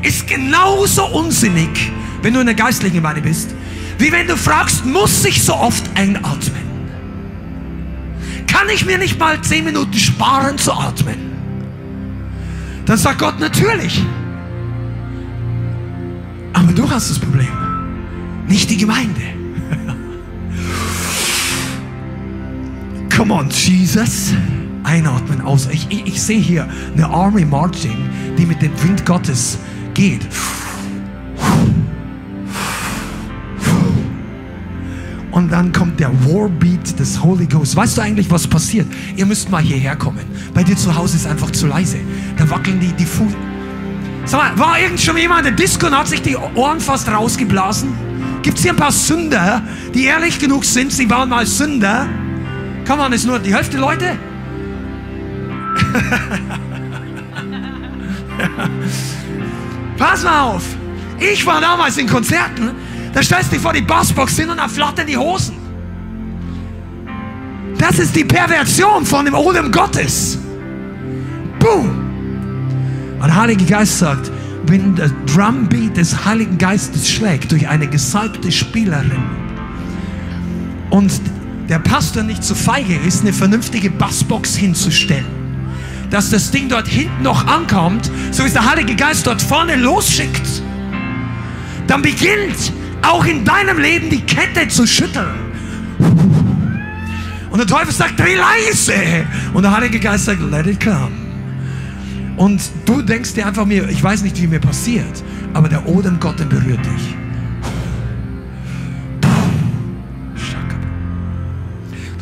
ist 0.01 0.27
genauso 0.27 1.05
unsinnig, 1.07 1.91
wenn 2.21 2.33
du 2.33 2.39
in 2.39 2.45
der 2.45 2.55
geistlichen 2.55 2.95
Gemeinde 2.95 3.21
bist, 3.21 3.55
wie 3.97 4.11
wenn 4.11 4.27
du 4.27 4.35
fragst, 4.35 4.85
muss 4.85 5.23
ich 5.25 5.43
so 5.43 5.55
oft 5.55 5.83
einatmen? 5.95 6.65
Kann 8.47 8.69
ich 8.69 8.85
mir 8.85 8.97
nicht 8.97 9.19
mal 9.19 9.41
zehn 9.41 9.65
Minuten 9.65 9.93
sparen 9.93 10.57
zu 10.57 10.73
atmen? 10.73 11.33
Dann 12.85 12.97
sagt 12.97 13.19
Gott 13.19 13.39
natürlich. 13.39 14.03
Aber 16.53 16.71
du 16.71 16.89
hast 16.89 17.09
das 17.09 17.19
Problem, 17.19 17.51
nicht 18.47 18.69
die 18.69 18.77
Gemeinde. 18.77 19.21
Come 23.15 23.33
on, 23.33 23.49
Jesus. 23.49 24.33
Einatmen, 24.85 25.41
aus. 25.41 25.67
Ich, 25.71 25.87
ich, 25.89 26.05
ich 26.05 26.21
sehe 26.21 26.39
hier 26.39 26.67
eine 26.95 27.07
Army 27.07 27.43
Marching, 27.43 27.97
die 28.37 28.45
mit 28.45 28.61
dem 28.61 28.71
Wind 28.83 29.05
Gottes 29.05 29.57
geht. 29.93 30.25
Und 35.31 35.51
dann 35.51 35.73
kommt 35.73 35.99
der 35.99 36.11
Warbeat 36.25 36.97
des 36.97 37.21
Holy 37.21 37.45
Ghost. 37.45 37.75
Weißt 37.75 37.97
du 37.97 38.01
eigentlich, 38.01 38.31
was 38.31 38.47
passiert? 38.47 38.87
Ihr 39.17 39.25
müsst 39.25 39.49
mal 39.49 39.61
hierher 39.61 39.97
kommen. 39.97 40.23
Bei 40.53 40.63
dir 40.63 40.77
zu 40.77 40.95
Hause 40.95 41.17
ist 41.17 41.27
einfach 41.27 41.51
zu 41.51 41.67
leise. 41.67 41.97
Da 42.37 42.49
wackeln 42.49 42.79
die, 42.79 42.93
die 42.93 43.05
Fuß. 43.05 43.33
Sag 44.23 44.39
mal, 44.39 44.59
war 44.59 44.79
irgend 44.79 44.99
schon 45.01 45.17
jemand 45.17 45.39
in 45.45 45.55
der 45.55 45.65
Disco 45.65 45.87
und 45.87 45.97
hat 45.97 46.07
sich 46.07 46.21
die 46.21 46.37
Ohren 46.55 46.79
fast 46.79 47.09
rausgeblasen? 47.09 47.89
Gibt 48.43 48.57
es 48.57 48.63
hier 48.63 48.71
ein 48.71 48.77
paar 48.77 48.91
Sünder, 48.91 49.61
die 49.93 50.05
ehrlich 50.05 50.39
genug 50.39 50.63
sind, 50.63 50.93
sie 50.93 51.09
waren 51.09 51.29
mal 51.29 51.45
Sünder? 51.45 52.07
Kann 52.85 52.97
man, 52.97 53.11
ist 53.11 53.25
nur 53.25 53.39
die 53.39 53.53
Hälfte 53.53 53.77
Leute? 53.77 54.17
Pass 59.97 60.23
mal 60.23 60.41
auf. 60.41 60.63
Ich 61.19 61.45
war 61.45 61.61
damals 61.61 61.97
in 61.97 62.07
Konzerten, 62.07 62.71
da 63.13 63.23
stellst 63.23 63.51
du 63.51 63.55
dich 63.55 63.61
vor 63.61 63.73
die 63.73 63.81
Bassbox 63.81 64.37
hin 64.37 64.49
und 64.49 64.57
dann 64.57 64.69
flattern 64.69 65.07
die 65.07 65.17
Hosen. 65.17 65.55
Das 67.77 67.99
ist 67.99 68.15
die 68.15 68.25
Perversion 68.25 69.05
von 69.05 69.25
dem 69.25 69.35
Odem 69.35 69.71
Gottes. 69.71 70.39
Boom. 71.59 71.89
Und 73.19 73.27
der 73.27 73.35
Heilige 73.35 73.65
Geist 73.65 73.99
sagt, 73.99 74.31
wenn 74.67 74.95
der 74.95 75.09
Drumbeat 75.25 75.95
des 75.95 76.25
Heiligen 76.25 76.57
Geistes 76.57 77.09
schlägt 77.09 77.51
durch 77.51 77.67
eine 77.67 77.87
gesalbte 77.87 78.51
Spielerin 78.51 79.23
und 80.89 81.11
der 81.69 81.79
Pastor 81.79 82.23
nicht 82.23 82.43
zu 82.43 82.55
feige 82.55 82.95
ist, 82.95 83.21
eine 83.21 83.33
vernünftige 83.33 83.89
Bassbox 83.89 84.55
hinzustellen, 84.55 85.25
dass 86.15 86.29
das 86.29 86.49
Ding 86.49 86.69
dort 86.69 86.87
hinten 86.87 87.23
noch 87.23 87.45
ankommt, 87.45 88.09
so 88.31 88.43
wie 88.43 88.47
es 88.47 88.53
der 88.53 88.65
Heilige 88.65 88.95
Geist 88.95 89.27
dort 89.27 89.41
vorne 89.41 89.75
losschickt, 89.75 90.63
dann 91.87 92.01
beginnt 92.01 92.71
auch 93.01 93.25
in 93.25 93.43
deinem 93.43 93.77
Leben 93.79 94.09
die 94.09 94.21
Kette 94.21 94.65
zu 94.69 94.87
schütteln. 94.87 95.35
Und 97.49 97.57
der 97.57 97.67
Teufel 97.67 97.91
sagt, 97.91 98.17
dreh 98.17 98.35
leise. 98.35 98.93
Und 99.53 99.63
der 99.63 99.75
Heilige 99.75 99.99
Geist 99.99 100.23
sagt, 100.23 100.39
let 100.49 100.65
it 100.67 100.81
come. 100.81 101.11
Und 102.37 102.61
du 102.85 103.01
denkst 103.01 103.33
dir 103.33 103.45
einfach 103.45 103.65
mir, 103.65 103.89
ich 103.89 104.01
weiß 104.01 104.23
nicht, 104.23 104.41
wie 104.41 104.47
mir 104.47 104.61
passiert, 104.61 105.21
aber 105.53 105.67
der 105.67 105.85
Odem 105.85 106.17
Gottes 106.21 106.47
berührt 106.47 106.79
dich. 106.85 107.15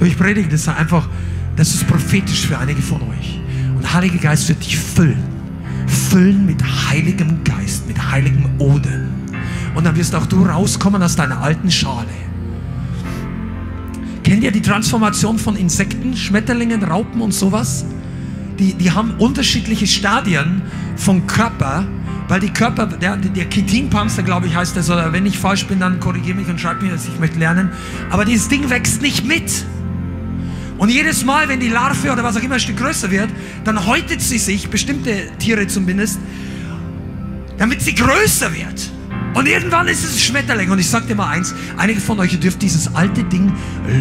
Ich 0.08 0.18
predige 0.18 0.50
das 0.50 0.68
einfach, 0.68 1.08
das 1.56 1.76
ist 1.76 1.88
prophetisch 1.88 2.48
für 2.48 2.58
einige 2.58 2.82
von 2.82 3.00
euch. 3.04 3.43
Heilige 3.94 4.18
Geist 4.18 4.50
wird 4.50 4.66
dich 4.66 4.76
füllen. 4.76 5.22
Füllen 5.86 6.48
mit 6.48 6.64
heiligem 6.90 7.44
Geist, 7.44 7.88
mit 7.88 8.12
heiligem 8.12 8.50
Odem. 8.58 9.10
Und 9.76 9.86
dann 9.86 9.96
wirst 9.96 10.16
auch 10.16 10.26
du 10.26 10.46
rauskommen 10.46 11.02
aus 11.04 11.16
deiner 11.16 11.42
alten 11.42 11.70
Schale. 11.70 12.08
Kennt 14.24 14.44
ihr 14.44 14.52
die 14.52 14.62
Transformation 14.62 15.38
von 15.38 15.56
Insekten, 15.56 16.16
Schmetterlingen, 16.16 16.84
Raupen 16.84 17.22
und 17.22 17.34
sowas? 17.34 17.86
Die, 18.58 18.74
die 18.74 18.92
haben 18.92 19.12
unterschiedliche 19.20 19.86
Stadien 19.86 20.64
vom 20.96 21.28
Körper, 21.28 21.86
weil 22.28 22.40
die 22.40 22.50
Körper, 22.50 22.88
der, 22.88 23.18
der 23.18 23.50
Chitinpanzer, 23.50 24.24
glaube 24.24 24.48
ich, 24.48 24.56
heißt 24.56 24.76
das, 24.76 24.90
oder 24.90 25.14
wenn 25.14 25.28
ich 25.28 25.38
falsch 25.38 25.68
bin, 25.68 25.80
dann 25.80 26.00
korrigiere 26.00 26.38
mich 26.38 26.48
und 26.48 26.60
schreib 26.60 26.82
mir 26.82 26.90
das, 26.90 27.08
ich 27.08 27.20
möchte 27.20 27.38
lernen. 27.38 27.70
Aber 28.10 28.26
dieses 28.26 28.48
Ding 28.48 28.72
wächst 28.72 29.04
nicht 29.04 29.28
mit. 29.28 29.66
Und 30.84 30.90
jedes 30.90 31.24
Mal, 31.24 31.48
wenn 31.48 31.62
die 31.62 31.70
Larve 31.70 32.12
oder 32.12 32.26
was 32.26 32.36
auch 32.36 32.44
immer 32.44 32.56
ein 32.56 32.60
Stück 32.60 32.76
größer 32.76 33.10
wird, 33.10 33.30
dann 33.64 33.86
häutet 33.86 34.20
sie 34.20 34.38
sich, 34.38 34.70
bestimmte 34.70 35.30
Tiere 35.40 35.66
zumindest, 35.66 36.20
damit 37.58 37.82
sie 37.82 37.96
größer 37.96 38.54
wird. 38.54 38.92
Und 39.34 39.48
irgendwann 39.48 39.88
ist 39.88 40.04
es 40.04 40.16
ein 40.16 40.20
Schmetterling. 40.20 40.70
Und 40.72 40.80
ich 40.80 40.90
sag 40.90 41.08
dir 41.08 41.16
mal 41.16 41.30
eins, 41.30 41.56
einige 41.78 42.02
von 42.02 42.20
euch 42.20 42.38
dürft 42.38 42.62
dieses 42.62 42.94
alte 42.94 43.24
Ding 43.24 43.54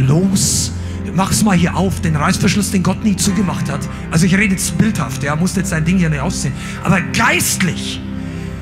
los. 0.09 0.73
Mach's 1.15 1.45
mal 1.45 1.57
hier 1.57 1.77
auf, 1.77 2.01
den 2.01 2.17
Reißverschluss, 2.17 2.73
den 2.73 2.83
Gott 2.83 3.05
nie 3.05 3.15
zugemacht 3.15 3.71
hat. 3.71 3.89
Also 4.11 4.27
ich 4.27 4.35
rede 4.35 4.55
jetzt 4.55 4.77
bildhaft, 4.77 5.23
er 5.23 5.37
muss 5.37 5.55
jetzt 5.55 5.71
sein 5.71 5.85
Ding 5.85 5.99
hier 5.99 6.11
nicht 6.11 6.19
ausziehen. 6.19 6.53
Aber 6.83 7.01
geistlich, 7.01 8.01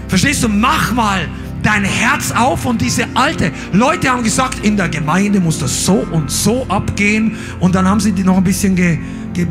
verstehst 0.09 0.43
du, 0.43 0.51
mach 0.51 0.93
mal 0.93 1.27
dein 1.63 1.85
Herz 1.85 2.33
auf 2.33 2.65
und 2.67 2.81
diese 2.81 3.07
alte. 3.15 3.53
Leute 3.73 4.11
haben 4.11 4.23
gesagt, 4.23 4.65
in 4.65 4.77
der 4.77 4.89
Gemeinde 4.89 5.41
muss 5.41 5.59
das 5.59 5.85
so 5.85 6.07
und 6.11 6.31
so 6.31 6.67
abgehen. 6.69 7.37
Und 7.61 7.75
dann 7.75 7.87
haben 7.87 8.01
sie 8.01 8.13
die 8.13 8.25
noch 8.25 8.37
ein 8.37 8.45
bisschen 8.45 8.77
ge, 8.77 8.99
ge 9.35 9.47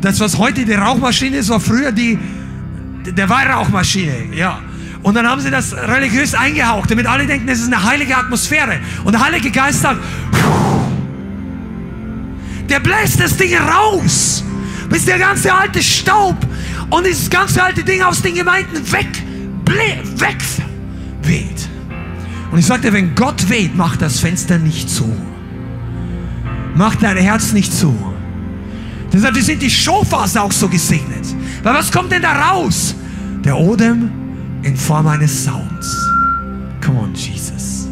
das, 0.00 0.20
was 0.20 0.38
heute 0.38 0.64
die 0.64 0.74
Rauchmaschine 0.74 1.38
ist, 1.38 1.48
war 1.48 1.60
früher 1.60 1.90
die, 1.90 2.18
der 3.04 3.28
Weihrauchmaschine, 3.28 4.34
ja. 4.34 4.60
Und 5.02 5.14
dann 5.14 5.28
haben 5.28 5.40
sie 5.40 5.50
das 5.50 5.74
religiös 5.74 6.34
eingehaucht, 6.34 6.90
damit 6.90 7.06
alle 7.06 7.26
denken, 7.26 7.48
es 7.48 7.60
ist 7.60 7.72
eine 7.72 7.82
heilige 7.82 8.16
Atmosphäre. 8.16 8.78
Und 9.04 9.12
der 9.12 9.24
Heilige 9.24 9.50
Geist 9.50 9.82
sagt, 9.82 10.00
der 12.68 12.80
bläst 12.80 13.20
das 13.20 13.36
Ding 13.36 13.56
raus, 13.56 14.44
bis 14.90 15.04
der 15.04 15.18
ganze 15.18 15.52
alte 15.52 15.82
Staub 15.82 16.36
und 16.90 17.06
dieses 17.06 17.30
ganze 17.30 17.62
alte 17.62 17.82
Ding 17.82 18.02
aus 18.02 18.22
den 18.22 18.34
Gemeinden 18.34 18.92
weg, 18.92 19.08
weg 19.68 20.38
weht. 21.22 21.68
Und 22.50 22.58
ich 22.58 22.66
sagte, 22.66 22.92
wenn 22.92 23.14
Gott 23.14 23.48
weht, 23.48 23.76
mach 23.76 23.96
das 23.96 24.20
Fenster 24.20 24.58
nicht 24.58 24.88
zu. 24.88 25.14
Mach 26.74 26.94
dein 26.96 27.16
Herz 27.16 27.52
nicht 27.52 27.72
zu. 27.72 27.94
Deshalb 29.12 29.36
sind 29.36 29.62
die 29.62 29.70
Schofas 29.70 30.36
auch 30.36 30.52
so 30.52 30.68
gesegnet. 30.68 31.26
Weil 31.62 31.74
was 31.74 31.90
kommt 31.90 32.12
denn 32.12 32.22
da 32.22 32.50
raus? 32.50 32.94
Der 33.44 33.58
Odem 33.58 34.10
in 34.62 34.76
Form 34.76 35.06
eines 35.06 35.44
Sounds. 35.44 35.96
Come 36.80 37.00
on, 37.00 37.14
Jesus. 37.14 37.88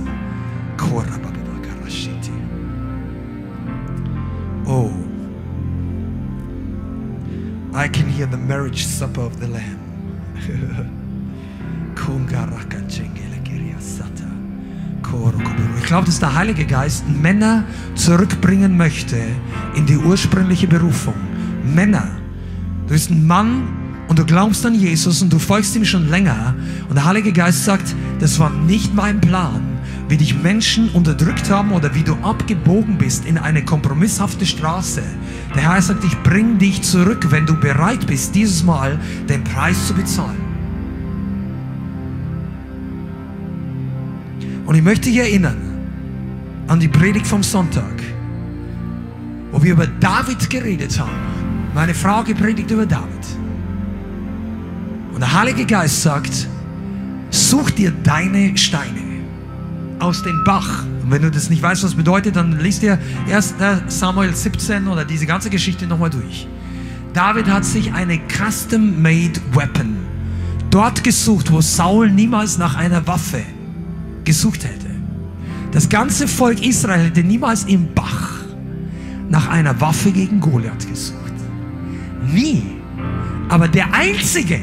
Oh. 4.69 4.91
I 7.73 7.89
can 7.89 8.09
hear 8.09 8.27
the 8.27 8.37
marriage 8.37 8.85
supper 8.85 9.23
of 9.23 9.39
the 9.39 9.47
Lamb. 9.47 10.91
Ich 15.87 15.91
glaube, 15.91 16.07
dass 16.07 16.19
der 16.19 16.35
Heilige 16.35 16.65
Geist 16.65 17.05
Männer 17.09 17.63
zurückbringen 17.95 18.77
möchte 18.77 19.17
in 19.77 19.87
die 19.87 19.97
ursprüngliche 19.97 20.67
Berufung. 20.67 21.15
Männer. 21.65 22.09
Du 22.89 22.93
bist 22.93 23.13
ein 23.13 23.25
Mann 23.25 23.63
und 24.09 24.19
du 24.19 24.25
glaubst 24.25 24.67
an 24.67 24.75
Jesus 24.75 25.23
und 25.23 25.33
du 25.33 25.39
folgst 25.39 25.77
ihm 25.77 25.85
schon 25.85 26.09
länger 26.09 26.57
und 26.89 26.97
der 26.97 27.05
Heilige 27.05 27.33
Geist 27.33 27.65
sagt, 27.65 27.95
das 28.19 28.41
war 28.41 28.51
nicht 28.51 28.97
mein 28.97 29.21
Plan, 29.21 29.63
wie 30.09 30.17
dich 30.17 30.43
Menschen 30.43 30.89
unterdrückt 30.89 31.49
haben 31.51 31.71
oder 31.71 31.95
wie 31.95 32.03
du 32.03 32.15
abgebogen 32.23 32.99
bist 32.99 33.25
in 33.25 33.39
eine 33.39 33.65
kompromisshafte 33.65 34.45
Straße. 34.45 35.03
Der 35.55 35.71
Herr 35.71 35.81
sagt, 35.81 36.03
ich 36.03 36.21
bring 36.25 36.59
dich 36.59 36.83
zurück, 36.83 37.29
wenn 37.31 37.47
du 37.47 37.55
bereit 37.55 38.09
bist, 38.09 38.35
dieses 38.35 38.65
Mal 38.65 38.99
den 39.29 39.45
Preis 39.45 39.87
zu 39.87 39.95
bezahlen. 39.95 40.46
Und 44.67 44.75
ich 44.75 44.83
möchte 44.83 45.09
dich 45.09 45.19
erinnern 45.19 45.57
an 46.67 46.81
die 46.81 46.89
Predigt 46.89 47.27
vom 47.27 47.43
Sonntag, 47.43 48.03
wo 49.53 49.63
wir 49.63 49.73
über 49.73 49.87
David 49.87 50.51
geredet 50.51 50.99
haben. 50.99 51.13
Meine 51.75 51.95
Frau 51.95 52.25
gepredigt 52.25 52.71
über 52.71 52.85
David. 52.85 53.07
Und 55.15 55.21
der 55.21 55.33
Heilige 55.33 55.65
Geist 55.65 56.03
sagt, 56.03 56.49
such 57.31 57.71
dir 57.71 57.93
deine 58.03 58.57
Steine 58.57 59.01
aus 60.01 60.23
dem 60.23 60.43
Bach. 60.45 60.85
Und 61.03 61.11
wenn 61.11 61.23
du 61.23 61.31
das 61.31 61.49
nicht 61.49 61.63
weißt, 61.63 61.85
was 61.85 61.95
bedeutet, 61.95 62.37
dann 62.37 62.59
liest 62.59 62.83
dir 62.83 62.99
erst 63.29 63.55
Samuel 63.87 64.35
17 64.35 64.89
oder 64.89 65.05
diese 65.05 65.27
ganze 65.27 65.49
Geschichte 65.49 65.87
nochmal 65.87 66.11
durch. 66.11 66.49
David 67.15 67.47
hat 67.47 67.65
sich 67.65 67.93
eine 67.95 68.19
custom-made 68.29 69.41
Weapon 69.53 69.97
dort 70.71 71.03
gesucht, 71.05 71.51
wo 71.51 71.61
Saul 71.61 72.11
niemals 72.11 72.59
nach 72.59 72.75
einer 72.75 73.07
Waffe 73.07 73.43
gesucht 74.27 74.65
hätte. 74.65 74.91
Das 75.73 75.89
ganze 75.89 76.29
Volk 76.29 76.65
Israel 76.65 77.07
hätte 77.07 77.23
niemals 77.23 77.65
im 77.65 77.93
Bach 77.95 78.33
nach 79.31 79.49
einer 79.49 79.81
Waffe 79.81 80.11
gegen 80.11 80.41
Goliath 80.41 80.87
gesucht. 80.89 81.33
Nie. 82.33 82.63
Aber 83.49 83.69
der 83.69 83.93
Einzige, 83.95 84.61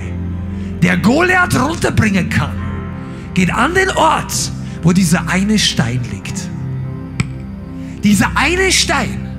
der 0.81 0.97
Goliath 0.97 1.59
runterbringen 1.59 2.29
kann, 2.29 2.51
geht 3.33 3.51
an 3.51 3.73
den 3.73 3.89
Ort, 3.91 4.51
wo 4.83 4.91
dieser 4.91 5.27
eine 5.27 5.57
Stein 5.57 6.01
liegt. 6.11 6.49
Dieser 8.03 8.31
eine 8.35 8.71
Stein, 8.71 9.29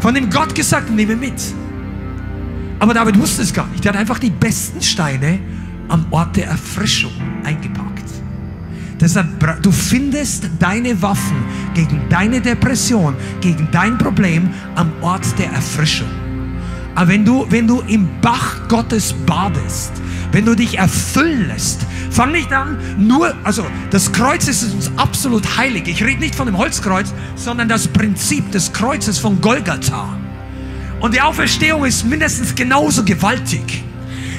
von 0.00 0.14
dem 0.14 0.30
Gott 0.30 0.54
gesagt, 0.54 0.90
nehme 0.90 1.16
mit. 1.16 1.42
Aber 2.78 2.94
David 2.94 3.18
wusste 3.18 3.42
es 3.42 3.52
gar 3.52 3.66
nicht. 3.66 3.84
Er 3.84 3.92
hat 3.92 4.00
einfach 4.00 4.18
die 4.18 4.30
besten 4.30 4.80
Steine 4.80 5.38
am 5.88 6.06
Ort 6.10 6.36
der 6.36 6.46
Erfrischung 6.46 7.12
eingepackt. 7.44 7.89
Deshalb, 9.00 9.62
du 9.62 9.72
findest 9.72 10.50
deine 10.58 11.00
Waffen 11.00 11.42
gegen 11.74 12.02
deine 12.10 12.40
Depression, 12.40 13.14
gegen 13.40 13.68
dein 13.72 13.96
Problem 13.96 14.50
am 14.74 14.92
Ort 15.00 15.38
der 15.38 15.50
Erfrischung. 15.52 16.08
Aber 16.94 17.08
wenn 17.08 17.24
du, 17.24 17.46
wenn 17.48 17.66
du 17.66 17.80
im 17.80 18.08
Bach 18.20 18.68
Gottes 18.68 19.14
badest, 19.24 19.92
wenn 20.32 20.44
du 20.44 20.54
dich 20.54 20.78
erfüllen 20.78 21.48
lässt, 21.48 21.80
fang 22.10 22.32
nicht 22.32 22.52
an, 22.52 22.78
nur, 22.98 23.34
also 23.42 23.64
das 23.90 24.12
Kreuz 24.12 24.48
ist 24.48 24.64
uns 24.64 24.90
absolut 24.96 25.56
heilig. 25.56 25.88
Ich 25.88 26.04
rede 26.04 26.20
nicht 26.20 26.34
von 26.34 26.46
dem 26.46 26.58
Holzkreuz, 26.58 27.14
sondern 27.36 27.68
das 27.68 27.88
Prinzip 27.88 28.52
des 28.52 28.72
Kreuzes 28.72 29.18
von 29.18 29.40
Golgatha. 29.40 30.08
Und 31.00 31.14
die 31.14 31.22
Auferstehung 31.22 31.86
ist 31.86 32.04
mindestens 32.04 32.54
genauso 32.54 33.02
gewaltig. 33.02 33.82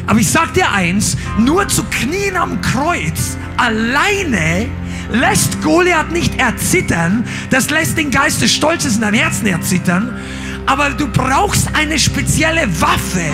Aber 0.07 0.19
ich 0.19 0.29
sag 0.29 0.53
dir 0.53 0.71
eins, 0.71 1.17
nur 1.37 1.67
zu 1.67 1.83
knien 1.83 2.35
am 2.35 2.61
Kreuz 2.61 3.37
alleine 3.57 4.67
lässt 5.11 5.61
Goliath 5.61 6.11
nicht 6.11 6.39
erzittern, 6.39 7.23
das 7.49 7.69
lässt 7.69 7.97
den 7.97 8.11
Geist 8.11 8.41
des 8.41 8.53
Stolzes 8.53 8.95
in 8.95 9.01
deinem 9.01 9.19
Herzen 9.19 9.47
erzittern, 9.47 10.19
aber 10.65 10.91
du 10.91 11.07
brauchst 11.07 11.75
eine 11.75 11.99
spezielle 11.99 12.67
Waffe 12.81 13.25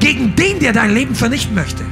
gegen 0.00 0.36
den, 0.36 0.60
der 0.60 0.72
dein 0.72 0.94
Leben 0.94 1.14
vernichten 1.14 1.54
möchte. 1.54 1.84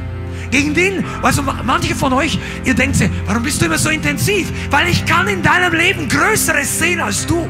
Gegen 0.50 0.74
den, 0.74 1.04
also 1.22 1.42
manche 1.64 1.94
von 1.94 2.12
euch, 2.12 2.38
ihr 2.64 2.74
denkt, 2.74 2.98
warum 3.26 3.42
bist 3.42 3.62
du 3.62 3.66
immer 3.66 3.78
so 3.78 3.88
intensiv? 3.88 4.52
Weil 4.70 4.88
ich 4.88 5.06
kann 5.06 5.26
in 5.26 5.42
deinem 5.42 5.72
Leben 5.72 6.08
Größeres 6.08 6.78
sehen 6.78 7.00
als 7.00 7.26
du. 7.26 7.48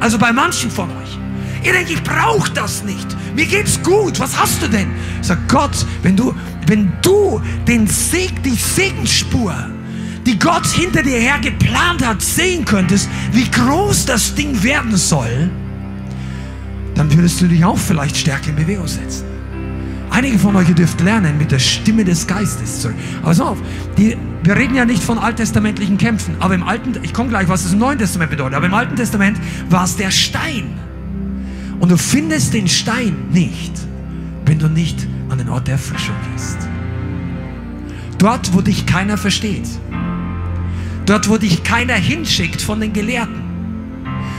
Also 0.00 0.18
bei 0.18 0.32
manchen 0.32 0.70
von 0.70 0.90
euch. 0.90 1.18
Ihr 1.62 1.72
denkt, 1.72 1.90
ich 1.90 2.02
brauche 2.02 2.50
das 2.52 2.84
nicht. 2.84 3.06
Mir 3.34 3.46
geht's 3.46 3.80
gut. 3.82 4.18
Was 4.20 4.38
hast 4.38 4.62
du 4.62 4.68
denn? 4.68 4.88
Sag 5.22 5.48
Gott, 5.48 5.86
wenn 6.02 6.16
du, 6.16 6.34
wenn 6.66 6.92
du 7.02 7.40
den 7.66 7.86
Seg, 7.86 8.42
die 8.42 8.54
Segensspur, 8.54 9.54
die 10.26 10.38
Gott 10.38 10.66
hinter 10.66 11.02
dir 11.02 11.18
her 11.18 11.38
geplant 11.40 12.06
hat, 12.06 12.20
sehen 12.22 12.64
könntest, 12.64 13.08
wie 13.32 13.50
groß 13.50 14.06
das 14.06 14.34
Ding 14.34 14.62
werden 14.62 14.96
soll, 14.96 15.50
dann 16.94 17.12
würdest 17.14 17.40
du 17.40 17.46
dich 17.46 17.64
auch 17.64 17.78
vielleicht 17.78 18.16
stärker 18.16 18.50
in 18.50 18.56
Bewegung 18.56 18.86
setzen. 18.86 19.24
Einige 20.10 20.38
von 20.38 20.56
euch 20.56 20.74
dürft 20.74 21.00
lernen, 21.00 21.38
mit 21.38 21.52
der 21.52 21.58
Stimme 21.58 22.04
des 22.04 22.26
Geistes 22.26 22.80
zu 22.80 22.88
Aber 22.88 22.96
pass 23.24 23.40
auf, 23.40 23.58
die, 23.96 24.16
wir 24.42 24.56
reden 24.56 24.74
ja 24.74 24.84
nicht 24.84 25.02
von 25.02 25.18
alttestamentlichen 25.18 25.98
Kämpfen, 25.98 26.34
aber 26.40 26.54
im 26.54 26.62
Alten, 26.62 26.98
ich 27.02 27.12
komme 27.12 27.28
gleich, 27.28 27.48
was 27.48 27.62
das 27.62 27.72
im 27.72 27.78
Neuen 27.78 27.98
Testament 27.98 28.30
bedeutet, 28.30 28.54
aber 28.54 28.66
im 28.66 28.74
Alten 28.74 28.96
Testament 28.96 29.38
war 29.68 29.84
es 29.84 29.96
der 29.96 30.10
Stein. 30.10 30.87
Und 31.80 31.90
du 31.90 31.96
findest 31.96 32.54
den 32.54 32.68
Stein 32.68 33.14
nicht, 33.30 33.72
wenn 34.46 34.58
du 34.58 34.68
nicht 34.68 35.06
an 35.28 35.38
den 35.38 35.48
Ort 35.48 35.66
der 35.66 35.74
Erfrischung 35.74 36.14
gehst. 36.32 36.58
Dort, 38.18 38.52
wo 38.52 38.60
dich 38.60 38.84
keiner 38.84 39.16
versteht. 39.16 39.68
Dort, 41.06 41.28
wo 41.28 41.38
dich 41.38 41.62
keiner 41.62 41.94
hinschickt 41.94 42.60
von 42.60 42.80
den 42.80 42.92
Gelehrten. 42.92 43.42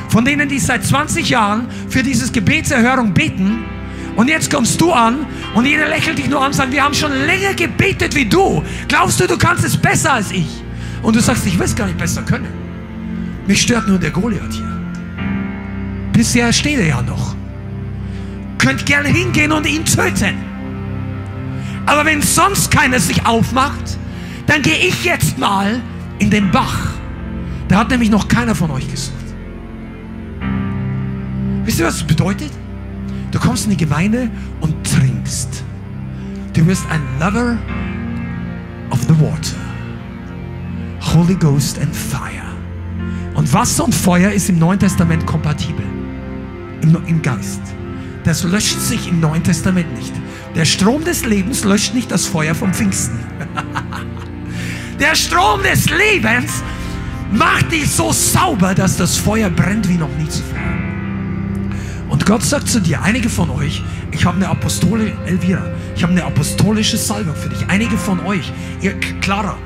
Von 0.09 0.25
denen, 0.25 0.49
die 0.49 0.59
seit 0.59 0.85
20 0.85 1.29
Jahren 1.29 1.67
für 1.87 2.03
dieses 2.03 2.31
Gebetserhörung 2.31 3.13
beten. 3.13 3.63
Und 4.15 4.27
jetzt 4.27 4.51
kommst 4.51 4.81
du 4.81 4.91
an 4.91 5.25
und 5.55 5.65
jeder 5.65 5.87
lächelt 5.87 6.17
dich 6.17 6.29
nur 6.29 6.41
an 6.41 6.47
und 6.47 6.53
sagt, 6.53 6.73
wir 6.73 6.83
haben 6.83 6.93
schon 6.93 7.11
länger 7.25 7.53
gebetet 7.53 8.15
wie 8.15 8.25
du. 8.25 8.63
Glaubst 8.87 9.19
du, 9.19 9.27
du 9.27 9.37
kannst 9.37 9.63
es 9.63 9.77
besser 9.77 10.13
als 10.13 10.31
ich? 10.31 10.47
Und 11.01 11.15
du 11.15 11.21
sagst, 11.21 11.45
ich 11.45 11.57
will 11.57 11.65
es 11.65 11.75
gar 11.75 11.85
nicht 11.85 11.97
besser 11.97 12.21
können. 12.23 12.47
Mich 13.47 13.61
stört 13.61 13.87
nur 13.87 13.97
der 13.97 14.11
Goliath 14.11 14.51
hier. 14.51 14.68
Bisher 16.19 16.51
steht 16.51 16.77
er 16.77 16.85
ja 16.85 17.01
noch. 17.01 17.33
Könnt 18.57 18.85
gerne 18.85 19.07
hingehen 19.07 19.53
und 19.53 19.65
ihn 19.65 19.85
töten. 19.85 20.35
Aber 21.85 22.03
wenn 22.03 22.21
sonst 22.21 22.71
keiner 22.71 22.99
sich 22.99 23.25
aufmacht, 23.25 23.97
dann 24.45 24.61
gehe 24.61 24.79
ich 24.79 25.05
jetzt 25.05 25.37
mal 25.37 25.79
in 26.17 26.29
den 26.29 26.51
Bach. 26.51 26.89
Da 27.69 27.77
hat 27.77 27.89
nämlich 27.89 28.09
noch 28.09 28.27
keiner 28.27 28.53
von 28.53 28.69
euch 28.69 28.91
gesucht. 28.91 29.15
Wisst 31.63 31.79
ihr, 31.79 31.85
was 31.85 31.99
das 31.99 32.03
bedeutet? 32.03 32.51
Du 33.31 33.39
kommst 33.39 33.63
in 33.63 33.69
die 33.69 33.77
Gemeinde 33.77 34.29
und 34.59 34.75
trinkst. 34.85 35.63
Du 36.51 36.67
wirst 36.67 36.83
ein 36.91 37.01
Lover 37.21 37.57
the 39.07 39.15
water. 39.21 39.55
Holy 40.99 41.35
Ghost 41.35 41.79
and 41.79 41.95
fire. 41.95 42.43
Und 43.35 43.53
Wasser 43.53 43.85
und 43.85 43.95
Feuer 43.95 44.31
ist 44.31 44.49
im 44.49 44.59
Neuen 44.59 44.79
Testament 44.79 45.25
kompatibel. 45.25 45.98
Im, 46.81 47.21
Geist. 47.21 47.61
Das 48.23 48.43
löscht 48.43 48.79
sich 48.79 49.07
im 49.07 49.19
Neuen 49.19 49.43
Testament 49.43 49.93
nicht. 49.97 50.13
Der 50.55 50.65
Strom 50.65 51.03
des 51.03 51.25
Lebens 51.25 51.63
löscht 51.63 51.93
nicht 51.93 52.11
das 52.11 52.25
Feuer 52.25 52.55
vom 52.55 52.73
Pfingsten. 52.73 53.19
Der 54.99 55.15
Strom 55.15 55.63
des 55.63 55.89
Lebens 55.89 56.63
macht 57.31 57.71
dich 57.71 57.89
so 57.89 58.11
sauber, 58.11 58.75
dass 58.75 58.97
das 58.97 59.15
Feuer 59.15 59.49
brennt 59.49 59.87
wie 59.87 59.97
noch 59.97 60.09
nie 60.17 60.27
zuvor. 60.27 60.57
Und 62.09 62.25
Gott 62.25 62.43
sagt 62.43 62.67
zu 62.67 62.81
dir, 62.81 63.01
einige 63.01 63.29
von 63.29 63.49
euch, 63.49 63.83
ich 64.11 64.25
habe 64.25 64.37
eine 64.37 64.49
Apostole, 64.49 65.13
Elvira, 65.25 65.63
ich 65.95 66.03
habe 66.03 66.13
eine 66.13 66.25
apostolische 66.25 66.97
Salbung 66.97 67.35
für 67.35 67.49
dich. 67.49 67.65
Einige 67.67 67.97
von 67.97 68.19
euch, 68.21 68.51
ihr, 68.81 68.99
Clara, 69.21 69.57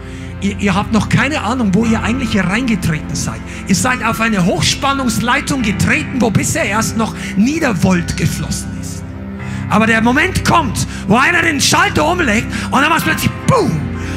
ihr, 0.43 0.59
ihr 0.59 0.75
habt 0.75 0.91
noch 0.91 1.09
keine 1.09 1.41
Ahnung, 1.41 1.73
wo 1.73 1.85
ihr 1.85 2.03
eigentlich 2.03 2.31
hier 2.31 2.43
reingetreten 2.43 3.15
seid. 3.15 3.39
Ihr 3.67 3.75
seid 3.75 4.03
auf 4.03 4.19
eine 4.19 4.45
Hochspannungsleitung 4.45 5.61
getreten, 5.61 6.19
wo 6.19 6.29
bisher 6.29 6.65
erst 6.65 6.97
noch 6.97 7.15
Niedervolt 7.35 8.17
geflossen 8.17 8.69
ist. 8.81 9.03
Aber 9.69 9.87
der 9.87 10.01
Moment 10.01 10.45
kommt, 10.45 10.85
wo 11.07 11.17
einer 11.17 11.41
den 11.41 11.59
Schalter 11.59 12.05
umlegt 12.05 12.47
und 12.69 12.81
dann 12.81 12.89
macht 12.89 13.05
plötzlich 13.05 13.31
BOOM! 13.47 13.71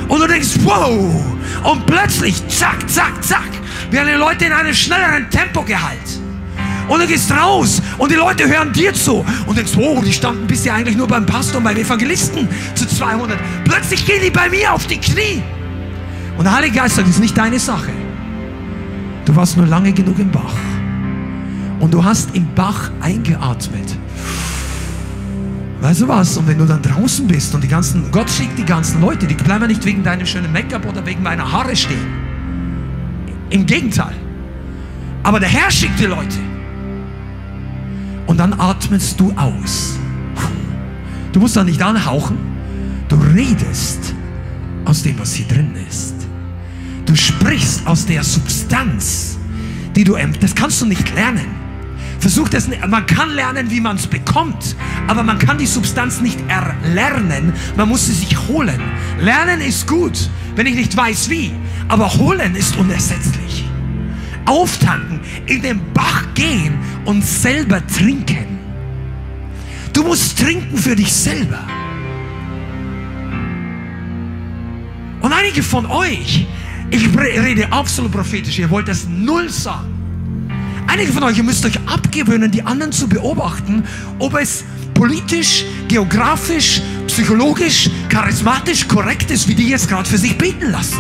Und 0.09 0.21
du 0.21 0.27
denkst, 0.27 0.51
wow! 0.65 1.25
Und 1.65 1.87
plötzlich, 1.87 2.47
zack, 2.49 2.89
zack, 2.89 3.25
zack, 3.25 3.51
werden 3.91 4.09
die 4.13 4.19
Leute 4.19 4.45
in 4.45 4.53
einem 4.53 4.75
schnelleren 4.75 5.31
Tempo 5.31 5.63
gehalten. 5.63 6.27
Und 6.89 7.01
du 7.01 7.07
gehst 7.07 7.33
raus 7.33 7.83
und 7.99 8.13
die 8.13 8.17
Leute 8.17 8.47
hören 8.47 8.73
dir 8.73 8.95
zu 8.95 9.25
und 9.47 9.59
denkst, 9.59 9.73
oh, 9.77 10.01
die 10.05 10.13
standen 10.13 10.47
bisher 10.47 10.75
eigentlich 10.75 10.97
nur 10.97 11.09
beim 11.09 11.27
Pastor 11.27 11.59
und 11.59 11.65
beim 11.65 11.77
Evangelisten 11.77 12.49
zu 12.77 12.87
200. 12.87 13.37
Plötzlich 13.65 14.07
gehen 14.07 14.23
die 14.23 14.31
bei 14.31 14.49
mir 14.49 14.73
auf 14.73 14.87
die 14.87 14.99
Knie. 14.99 15.43
Und 16.37 16.45
der 16.45 16.55
Heilige 16.55 16.77
Geist 16.77 16.97
sagt, 16.97 17.09
das 17.09 17.17
ist 17.17 17.21
nicht 17.21 17.37
deine 17.37 17.59
Sache. 17.59 17.93
Du 19.25 19.35
warst 19.35 19.57
nur 19.57 19.67
lange 19.67 19.93
genug 19.93 20.19
im 20.19 20.31
Bach. 20.31 20.55
Und 21.81 21.93
du 21.93 22.03
hast 22.03 22.35
im 22.35 22.47
Bach 22.55 22.91
eingeatmet. 23.01 23.97
Weißt 25.81 26.01
du 26.01 26.09
was? 26.09 26.37
Und 26.37 26.47
wenn 26.47 26.59
du 26.59 26.65
dann 26.65 26.83
draußen 26.83 27.27
bist 27.27 27.55
und 27.55 27.63
die 27.63 27.69
ganzen, 27.69 28.11
Gott 28.11 28.31
schickt 28.31 28.59
die 28.59 28.65
ganzen 28.65 29.01
Leute, 29.01 29.27
die 29.27 29.35
bleiben 29.35 29.67
nicht 29.67 29.85
wegen 29.85 30.03
deinem 30.03 30.27
schönen 30.27 30.53
Make-up 30.53 30.87
oder 30.87 31.05
wegen 31.05 31.23
meiner 31.23 31.51
Haare 31.51 31.77
stehen. 31.77 32.07
Im 33.51 33.67
Gegenteil. 33.67 34.15
Aber 35.23 35.41
der 35.41 35.49
Herr 35.49 35.71
schickt 35.71 35.99
die 35.99 36.07
Leute. 36.07 36.39
Und 38.27 38.39
dann 38.39 38.53
atmest 38.59 39.21
du 39.21 39.33
aus. 39.37 39.99
Du 41.33 41.41
musst 41.41 41.57
da 41.57 41.65
nicht 41.65 41.83
anhauchen. 41.83 42.39
Du 43.09 43.17
redest 43.17 44.15
aus 44.85 45.03
dem, 45.03 45.19
was 45.19 45.35
hier 45.35 45.47
drin 45.47 45.75
ist. 45.89 46.26
Du 47.07 47.15
sprichst 47.15 47.87
aus 47.87 48.05
der 48.05 48.25
Substanz, 48.25 49.39
die 49.95 50.05
du, 50.05 50.17
das 50.41 50.55
kannst 50.55 50.81
du 50.83 50.87
nicht 50.87 51.15
lernen. 51.15 51.47
Versuch 52.19 52.49
das 52.49 52.67
nicht. 52.67 52.87
Man 52.87 53.07
kann 53.07 53.31
lernen, 53.31 53.71
wie 53.71 53.81
man 53.81 53.97
es 53.97 54.07
bekommt, 54.07 54.75
aber 55.07 55.23
man 55.23 55.39
kann 55.39 55.59
die 55.59 55.67
Substanz 55.67 56.21
nicht 56.21 56.39
erlernen. 56.49 57.53
Man 57.77 57.89
muss 57.89 58.07
sie 58.07 58.13
sich 58.13 58.37
holen. 58.49 58.81
Lernen 59.21 59.61
ist 59.61 59.87
gut, 59.87 60.29
wenn 60.57 60.67
ich 60.67 60.75
nicht 60.75 60.97
weiß 60.97 61.31
wie, 61.31 61.53
aber 61.89 62.13
holen 62.15 62.57
ist 62.57 62.77
unersetzlich. 62.77 63.65
Auftanken, 64.47 65.21
in 65.47 65.63
den 65.63 65.81
Bach 65.93 66.25
gehen 66.35 66.75
und 67.05 67.25
selber 67.25 67.87
trinken. 67.87 68.59
Du 69.93 70.03
musst 70.03 70.39
trinken 70.39 70.77
für 70.77 70.97
dich 70.97 71.13
selber. 71.13 71.61
Und 75.21 75.33
einige 75.33 75.63
von 75.63 75.87
euch, 75.87 76.47
ich 76.91 77.17
rede 77.19 77.73
absolut 77.73 78.13
prophetisch, 78.13 78.59
ihr 78.59 78.71
wollt 78.71 78.89
das 78.89 79.07
null 79.09 79.49
sagen. 79.51 79.97
Einige 80.87 81.13
von 81.13 81.25
euch, 81.25 81.37
ihr 81.37 81.45
müsst 81.45 81.65
euch 81.67 81.79
abgewöhnen, 81.87 82.51
die 82.51 82.63
anderen 82.63 82.93
zu 82.93 83.09
beobachten, 83.09 83.85
ob 84.19 84.35
es 84.35 84.65
politisch, 84.95 85.65
geografisch, 85.89 86.81
psychologisch, 87.07 87.91
charismatisch 88.09 88.87
korrekt 88.87 89.31
ist, 89.31 89.49
wie 89.49 89.55
die 89.55 89.69
jetzt 89.69 89.89
gerade 89.89 90.09
für 90.09 90.19
sich 90.19 90.39
beten 90.39 90.71
lassen. 90.71 90.99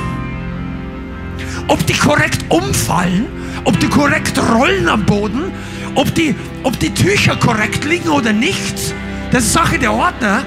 Ob 1.68 1.86
die 1.86 1.94
korrekt 1.94 2.44
umfallen, 2.48 3.26
ob 3.64 3.78
die 3.80 3.88
korrekt 3.88 4.38
rollen 4.38 4.88
am 4.88 5.06
Boden, 5.06 5.52
ob 5.94 6.14
die, 6.14 6.34
ob 6.62 6.78
die 6.78 6.92
Tücher 6.92 7.36
korrekt 7.36 7.84
liegen 7.84 8.08
oder 8.08 8.32
nicht, 8.32 8.94
das 9.30 9.44
ist 9.44 9.52
Sache 9.52 9.78
der 9.78 9.92
Ordner. 9.92 10.44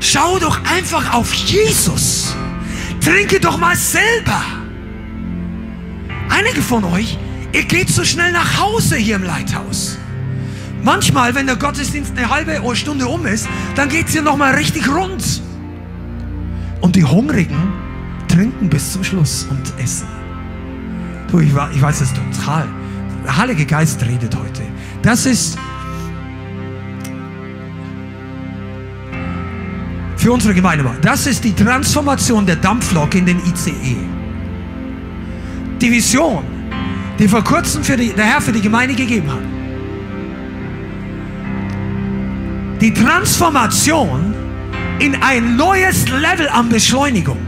Schau 0.00 0.38
doch 0.38 0.58
einfach 0.64 1.12
auf 1.12 1.32
Jesus. 1.34 2.34
Trinke 3.00 3.40
doch 3.40 3.58
mal 3.58 3.76
selber. 3.76 4.42
Einige 6.28 6.62
von 6.62 6.84
euch, 6.84 7.18
ihr 7.52 7.64
geht 7.64 7.88
so 7.88 8.04
schnell 8.04 8.32
nach 8.32 8.58
Hause 8.60 8.96
hier 8.96 9.16
im 9.16 9.24
Leithaus. 9.24 9.98
Manchmal, 10.82 11.34
wenn 11.34 11.46
der 11.46 11.56
Gottesdienst 11.56 12.16
eine 12.16 12.30
halbe 12.30 12.60
Stunde 12.74 13.06
um 13.06 13.26
ist, 13.26 13.48
dann 13.74 13.88
geht 13.88 14.06
es 14.06 14.12
hier 14.12 14.22
nochmal 14.22 14.54
richtig 14.54 14.88
rund. 14.88 15.42
Und 16.80 16.96
die 16.96 17.04
Hungrigen 17.04 17.72
trinken 18.28 18.68
bis 18.68 18.92
zum 18.92 19.04
Schluss 19.04 19.46
und 19.50 19.82
essen. 19.82 20.06
Du, 21.30 21.40
ich, 21.40 21.50
ich 21.50 21.82
weiß 21.82 22.00
es 22.00 22.12
total. 22.12 22.68
Der 23.24 23.36
Heilige 23.36 23.66
Geist 23.66 24.02
redet 24.02 24.34
heute. 24.34 24.62
Das 25.02 25.26
ist 25.26 25.58
für 30.20 30.32
unsere 30.32 30.52
Gemeinde 30.52 30.84
war. 30.84 30.94
Das 31.00 31.26
ist 31.26 31.42
die 31.44 31.54
Transformation 31.54 32.44
der 32.44 32.56
Dampflok 32.56 33.14
in 33.14 33.24
den 33.24 33.38
ICE. 33.38 33.96
Die 35.80 35.90
Vision, 35.90 36.44
die 37.18 37.26
vor 37.26 37.42
kurzem 37.42 37.82
die, 37.82 38.12
der 38.12 38.26
Herr 38.26 38.40
für 38.42 38.52
die 38.52 38.60
Gemeinde 38.60 38.94
gegeben 38.94 39.32
hat. 39.32 39.40
Die 42.82 42.92
Transformation 42.92 44.34
in 44.98 45.16
ein 45.22 45.56
neues 45.56 46.06
Level 46.10 46.48
an 46.50 46.68
Beschleunigung. 46.68 47.38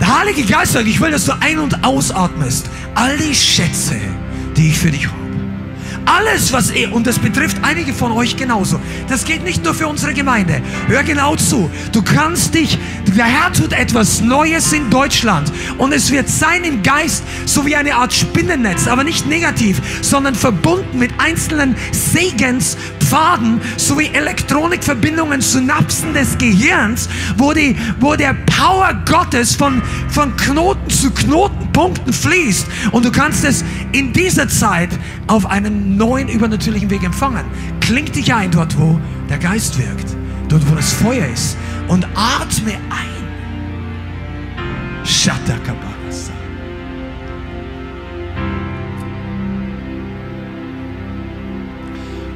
Der 0.00 0.18
Heilige 0.18 0.42
Geist 0.42 0.72
sagt, 0.72 0.86
ich 0.86 1.00
will, 1.00 1.12
dass 1.12 1.24
du 1.24 1.32
ein- 1.40 1.60
und 1.60 1.82
ausatmest. 1.82 2.68
All 2.94 3.16
die 3.16 3.34
Schätze, 3.34 3.96
die 4.56 4.68
ich 4.68 4.78
für 4.78 4.90
dich 4.90 5.06
habe. 5.06 5.21
Alles, 6.04 6.52
was 6.52 6.70
er, 6.70 6.92
und 6.92 7.06
das 7.06 7.18
betrifft 7.18 7.58
einige 7.62 7.94
von 7.94 8.12
euch 8.12 8.36
genauso. 8.36 8.80
Das 9.08 9.24
geht 9.24 9.44
nicht 9.44 9.64
nur 9.64 9.74
für 9.74 9.86
unsere 9.86 10.14
Gemeinde. 10.14 10.60
Hör 10.88 11.02
genau 11.02 11.36
zu. 11.36 11.70
Du 11.92 12.02
kannst 12.02 12.54
dich, 12.54 12.78
der 13.16 13.24
Herr 13.24 13.52
tut 13.52 13.72
etwas 13.72 14.20
Neues 14.20 14.72
in 14.72 14.90
Deutschland. 14.90 15.52
Und 15.78 15.92
es 15.92 16.10
wird 16.10 16.28
sein 16.28 16.64
im 16.64 16.82
Geist, 16.82 17.22
so 17.46 17.64
wie 17.66 17.76
eine 17.76 17.94
Art 17.94 18.12
Spinnennetz, 18.12 18.88
aber 18.88 19.04
nicht 19.04 19.26
negativ, 19.26 19.80
sondern 20.00 20.34
verbunden 20.34 20.98
mit 20.98 21.12
einzelnen 21.18 21.76
Segenspfaden, 21.92 23.60
sowie 23.76 24.10
Elektronikverbindungen, 24.12 25.40
Synapsen 25.40 26.14
des 26.14 26.36
Gehirns, 26.38 27.08
wo, 27.36 27.52
die, 27.52 27.76
wo 28.00 28.16
der 28.16 28.34
Power 28.46 28.92
Gottes 29.06 29.54
von, 29.54 29.82
von 30.08 30.36
Knoten 30.36 30.71
zu 31.02 31.10
Knotenpunkten 31.10 32.12
fließt. 32.12 32.66
Und 32.92 33.04
du 33.04 33.10
kannst 33.10 33.44
es 33.44 33.64
in 33.90 34.12
dieser 34.12 34.48
Zeit 34.48 34.90
auf 35.26 35.46
einem 35.46 35.96
neuen 35.96 36.28
übernatürlichen 36.28 36.90
Weg 36.90 37.02
empfangen. 37.02 37.44
Kling 37.80 38.04
dich 38.04 38.32
ein 38.32 38.52
dort, 38.52 38.78
wo 38.78 39.00
der 39.28 39.38
Geist 39.38 39.78
wirkt, 39.78 40.16
dort, 40.48 40.70
wo 40.70 40.76
das 40.76 40.92
Feuer 40.92 41.26
ist 41.26 41.56
und 41.88 42.06
atme 42.14 42.74
ein. 42.74 43.12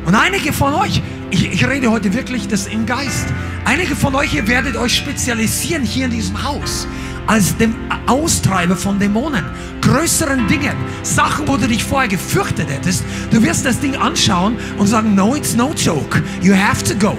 Und 0.04 0.14
einige 0.14 0.52
von 0.52 0.74
euch, 0.74 1.02
ich, 1.30 1.52
ich, 1.52 1.68
rede 1.68 1.90
heute 1.90 2.12
wirklich 2.14 2.48
das 2.48 2.66
im 2.66 2.86
Geist, 2.86 3.26
einige 3.64 3.94
von 3.96 4.14
euch, 4.14 4.34
ihr 4.34 4.46
werdet 4.46 4.76
euch 4.76 4.96
spezialisieren 4.96 5.84
hier 5.84 6.06
in 6.06 6.12
diesem 6.12 6.42
Haus 6.44 6.86
als 7.26 7.56
dem 7.56 7.74
Austreiber 8.06 8.76
von 8.76 8.98
Dämonen, 8.98 9.44
größeren 9.80 10.46
Dingen, 10.48 10.76
Sachen, 11.02 11.46
wo 11.48 11.56
du 11.56 11.66
dich 11.66 11.84
vorher 11.84 12.08
gefürchtet 12.08 12.68
hättest. 12.70 13.04
Du 13.30 13.42
wirst 13.42 13.64
das 13.64 13.80
Ding 13.80 13.96
anschauen 13.96 14.56
und 14.78 14.86
sagen, 14.86 15.14
no, 15.14 15.34
it's 15.34 15.54
no 15.56 15.72
joke. 15.76 16.22
You 16.40 16.54
have 16.54 16.82
to 16.84 16.94
go. 16.94 17.16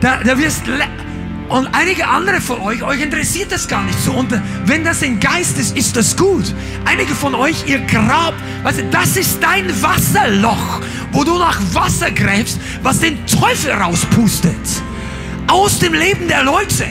Da, 0.00 0.20
da 0.24 0.38
wirst 0.38 0.62
und 1.50 1.68
einige 1.72 2.06
andere 2.06 2.40
von 2.40 2.60
euch, 2.60 2.82
euch 2.82 3.02
interessiert 3.02 3.50
das 3.50 3.66
gar 3.66 3.82
nicht 3.82 3.98
so. 4.00 4.12
Und 4.12 4.32
wenn 4.66 4.84
das 4.84 5.02
ein 5.02 5.18
Geist 5.18 5.58
ist, 5.58 5.76
ist 5.76 5.96
das 5.96 6.16
gut. 6.16 6.54
Einige 6.84 7.12
von 7.12 7.34
euch, 7.34 7.64
ihr 7.66 7.80
grabt, 7.80 8.38
weißt 8.62 8.78
du, 8.78 8.84
das 8.92 9.16
ist 9.16 9.42
dein 9.42 9.68
Wasserloch, 9.82 10.80
wo 11.10 11.24
du 11.24 11.36
nach 11.36 11.60
Wasser 11.74 12.12
gräbst, 12.12 12.60
was 12.84 13.00
den 13.00 13.26
Teufel 13.26 13.72
rauspustet 13.72 14.54
aus 15.50 15.78
dem 15.78 15.94
Leben 15.94 16.28
der 16.28 16.44
Leute. 16.44 16.86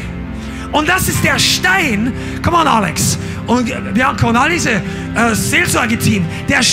Und 0.72 0.88
das 0.88 1.08
ist 1.08 1.24
der 1.24 1.40
Stein. 1.40 2.14
Come 2.44 2.58
on, 2.58 2.68
Alex. 2.68 3.18
Und 3.48 3.72
Bianca 3.94 4.28
und 4.28 4.36
all 4.36 4.52
diese 4.52 4.72
äh, 4.72 5.34
Seelsorge-Team. 5.34 6.26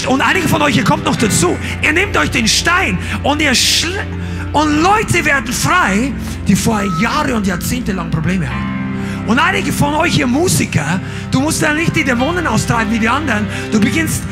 Und 0.09 0.20
einige 0.20 0.49
von 0.49 0.61
euch, 0.61 0.77
ihr 0.77 0.85
kommt 0.85 1.05
noch 1.05 1.16
dazu. 1.16 1.57
Ihr 1.83 1.92
nehmt 1.92 2.16
euch 2.16 2.31
den 2.31 2.46
Stein 2.46 2.99
und 3.22 3.40
ihr, 3.40 3.53
Und 4.53 4.83
Leute 4.83 5.25
werden 5.25 5.53
frei, 5.53 6.12
die 6.46 6.55
vorher 6.55 6.88
Jahre 7.01 7.35
und 7.35 7.46
Jahrzehnte 7.46 7.92
lang 7.92 8.11
Probleme 8.11 8.46
hatten. 8.46 9.27
Und 9.27 9.38
einige 9.38 9.72
von 9.72 9.94
euch, 9.94 10.18
ihr 10.18 10.27
Musiker, 10.27 11.01
du 11.31 11.40
musst 11.40 11.62
ja 11.62 11.72
nicht 11.72 11.96
die 11.96 12.05
Dämonen 12.05 12.46
austreiben 12.46 12.92
wie 12.92 12.99
die 12.99 13.09
anderen. 13.09 13.46
Du 13.72 13.81
beginnst 13.81 14.22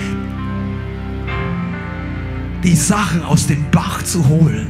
die 2.63 2.77
Sachen 2.77 3.23
aus 3.23 3.47
dem 3.47 3.71
Bach 3.71 4.03
zu 4.03 4.29
holen, 4.29 4.69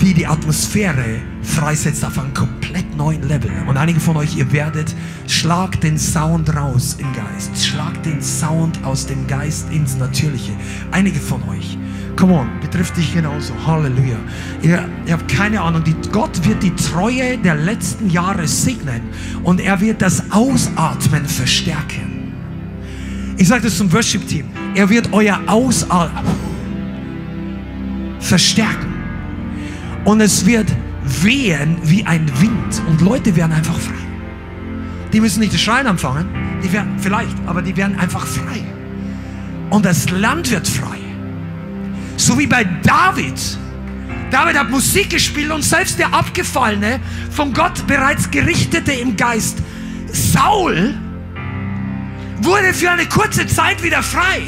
die 0.00 0.12
die 0.12 0.26
Atmosphäre 0.26 1.22
freisetzt 1.44 2.04
auf 2.04 2.18
einem 2.18 2.34
komplett 2.34 2.96
neuen 2.96 3.22
Level. 3.28 3.50
Und 3.68 3.76
einige 3.76 4.00
von 4.00 4.16
euch, 4.16 4.36
ihr 4.36 4.50
werdet, 4.52 4.94
schlag 5.26 5.80
den 5.80 5.98
Sound 5.98 6.54
raus 6.56 6.96
im 6.98 7.06
Geist. 7.12 7.64
Schlag 7.64 8.02
den 8.02 8.22
Sound 8.22 8.82
aus 8.84 9.06
dem 9.06 9.26
Geist 9.26 9.70
ins 9.70 9.96
Natürliche. 9.96 10.52
Einige 10.90 11.20
von 11.20 11.42
euch. 11.48 11.78
Come 12.16 12.34
on, 12.34 12.48
betrifft 12.60 12.96
dich 12.96 13.12
genauso. 13.12 13.52
Halleluja. 13.66 14.16
Ihr, 14.62 14.88
ihr 15.06 15.12
habt 15.12 15.28
keine 15.28 15.60
Ahnung. 15.60 15.84
Die, 15.84 15.94
Gott 16.12 16.44
wird 16.44 16.62
die 16.62 16.74
Treue 16.74 17.38
der 17.38 17.56
letzten 17.56 18.08
Jahre 18.08 18.46
segnen 18.46 19.02
und 19.42 19.60
er 19.60 19.80
wird 19.80 20.00
das 20.00 20.30
Ausatmen 20.30 21.26
verstärken. 21.26 22.32
Ich 23.36 23.48
sage 23.48 23.62
das 23.62 23.76
zum 23.76 23.92
Worship-Team. 23.92 24.46
Er 24.74 24.88
wird 24.88 25.12
euer 25.12 25.40
Ausatmen 25.46 26.34
verstärken. 28.20 28.94
Und 30.04 30.20
es 30.20 30.46
wird 30.46 30.66
wehen 31.04 31.76
wie 31.82 32.04
ein 32.04 32.30
Wind 32.40 32.82
und 32.88 33.00
Leute 33.00 33.36
werden 33.36 33.52
einfach 33.52 33.78
frei. 33.78 33.94
Die 35.12 35.20
müssen 35.20 35.40
nicht 35.40 35.52
das 35.52 35.60
Schreien 35.60 35.86
anfangen, 35.86 36.28
die 36.62 36.72
werden 36.72 36.98
vielleicht, 36.98 37.36
aber 37.46 37.62
die 37.62 37.76
werden 37.76 37.98
einfach 37.98 38.26
frei. 38.26 38.64
Und 39.70 39.84
das 39.84 40.10
Land 40.10 40.50
wird 40.50 40.66
frei. 40.66 40.98
So 42.16 42.38
wie 42.38 42.46
bei 42.46 42.64
David. 42.64 43.58
David 44.30 44.58
hat 44.58 44.70
Musik 44.70 45.10
gespielt 45.10 45.50
und 45.50 45.62
selbst 45.62 45.98
der 45.98 46.12
Abgefallene, 46.12 47.00
von 47.30 47.52
Gott 47.52 47.86
bereits 47.86 48.30
Gerichtete 48.30 48.92
im 48.92 49.16
Geist, 49.16 49.58
Saul, 50.12 50.94
wurde 52.40 52.72
für 52.72 52.90
eine 52.90 53.06
kurze 53.06 53.46
Zeit 53.46 53.82
wieder 53.82 54.02
frei. 54.02 54.42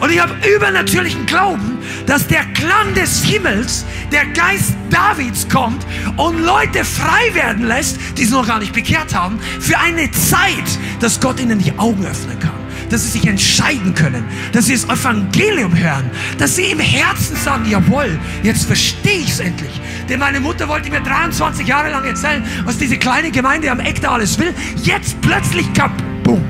Und 0.00 0.12
ich 0.12 0.20
habe 0.20 0.34
übernatürlichen 0.48 1.26
Glauben, 1.26 1.78
dass 2.06 2.26
der 2.26 2.44
Klang 2.54 2.94
des 2.94 3.24
Himmels, 3.24 3.84
der 4.12 4.26
Geist 4.26 4.74
Davids 4.90 5.48
kommt 5.48 5.84
und 6.16 6.40
Leute 6.44 6.84
frei 6.84 7.34
werden 7.34 7.66
lässt, 7.66 7.98
die 8.16 8.22
es 8.22 8.30
noch 8.30 8.46
gar 8.46 8.58
nicht 8.58 8.72
bekehrt 8.72 9.14
haben, 9.14 9.38
für 9.60 9.78
eine 9.78 10.10
Zeit, 10.12 10.78
dass 11.00 11.20
Gott 11.20 11.40
ihnen 11.40 11.58
die 11.58 11.76
Augen 11.78 12.04
öffnen 12.06 12.38
kann. 12.38 12.52
Dass 12.90 13.02
sie 13.02 13.18
sich 13.18 13.26
entscheiden 13.26 13.94
können, 13.94 14.24
dass 14.52 14.66
sie 14.66 14.72
das 14.72 14.84
Evangelium 14.84 15.76
hören, 15.76 16.10
dass 16.38 16.56
sie 16.56 16.70
im 16.70 16.78
Herzen 16.78 17.36
sagen, 17.36 17.68
jawohl, 17.68 18.18
jetzt 18.42 18.64
verstehe 18.64 19.18
ich 19.18 19.30
es 19.30 19.40
endlich. 19.40 19.78
Denn 20.08 20.18
meine 20.18 20.40
Mutter 20.40 20.68
wollte 20.68 20.88
mir 20.88 21.02
23 21.02 21.66
Jahre 21.66 21.90
lang 21.90 22.04
erzählen, 22.06 22.42
was 22.64 22.78
diese 22.78 22.96
kleine 22.96 23.30
Gemeinde 23.30 23.70
am 23.70 23.80
Eck 23.80 24.00
da 24.00 24.12
alles 24.12 24.38
will. 24.38 24.54
Jetzt 24.82 25.20
plötzlich 25.20 25.70
kaputt. 25.74 26.40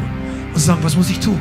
Und 0.54 0.60
sagen, 0.60 0.78
was 0.82 0.96
muss 0.96 1.10
ich 1.10 1.18
tun? 1.18 1.40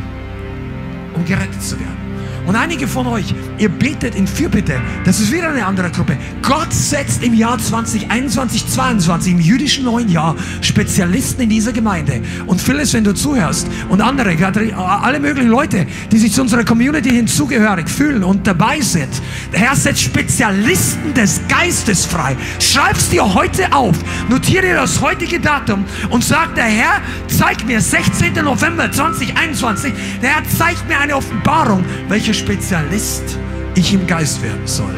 Um 1.18 1.26
gerettet 1.26 1.62
zu 1.64 1.80
werden. 1.80 2.07
Und 2.48 2.56
einige 2.56 2.88
von 2.88 3.06
euch, 3.08 3.36
ihr 3.58 3.68
betet 3.68 4.16
in 4.16 4.26
Fürbitte, 4.26 4.80
das 5.04 5.20
ist 5.20 5.34
wieder 5.34 5.50
eine 5.50 5.66
andere 5.66 5.92
Gruppe. 5.92 6.18
Gott 6.42 6.72
setzt 6.72 7.22
im 7.22 7.34
Jahr 7.34 7.60
2021, 7.60 8.68
22, 8.70 9.34
im 9.34 9.40
jüdischen 9.42 9.84
neuen 9.84 10.08
Jahr, 10.08 10.34
Spezialisten 10.62 11.42
in 11.42 11.50
dieser 11.50 11.74
Gemeinde. 11.74 12.22
Und 12.46 12.62
Phyllis, 12.62 12.94
wenn 12.94 13.04
du 13.04 13.14
zuhörst, 13.14 13.68
und 13.90 14.00
andere, 14.00 14.34
alle 14.78 15.20
möglichen 15.20 15.50
Leute, 15.50 15.86
die 16.10 16.18
sich 16.18 16.32
zu 16.32 16.42
unserer 16.42 16.64
Community 16.64 17.10
hinzugehörig 17.10 17.90
fühlen 17.90 18.24
und 18.24 18.48
dabei 18.48 18.80
sind. 18.80 19.10
Der 19.52 19.60
Herr 19.60 19.76
setzt 19.76 20.02
Spezialisten 20.02 21.14
des 21.14 21.42
Geistes 21.50 22.06
frei. 22.06 22.38
Schreib's 22.60 23.10
dir 23.10 23.34
heute 23.34 23.74
auf, 23.74 23.96
notiere 24.30 24.74
das 24.74 25.02
heutige 25.02 25.42
Datum 25.42 25.84
und 26.10 26.24
sag, 26.24 26.56
der 26.56 26.64
Herr 26.64 27.02
zeigt 27.28 27.68
mir 27.68 27.82
16. 27.82 28.36
November 28.36 28.90
2021, 28.90 29.94
der 30.22 30.30
Herr 30.30 30.44
zeigt 30.58 30.88
mir 30.88 30.98
eine 30.98 31.18
Offenbarung, 31.18 31.84
welche 32.08 32.37
Spezialist 32.38 33.38
ich 33.76 33.94
im 33.94 34.06
Geist 34.08 34.42
werden 34.42 34.66
soll. 34.66 34.96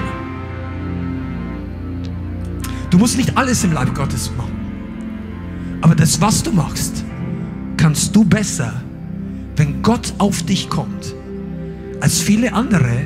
Du 2.89 2.97
musst 2.97 3.17
nicht 3.17 3.37
alles 3.37 3.63
im 3.63 3.71
Leib 3.71 3.93
Gottes 3.95 4.31
machen. 4.37 4.57
Aber 5.81 5.95
das, 5.95 6.19
was 6.19 6.43
du 6.43 6.51
machst, 6.51 7.03
kannst 7.77 8.15
du 8.15 8.25
besser, 8.25 8.81
wenn 9.55 9.81
Gott 9.81 10.13
auf 10.17 10.43
dich 10.43 10.69
kommt, 10.69 11.15
als 12.01 12.19
viele 12.19 12.53
andere, 12.53 13.03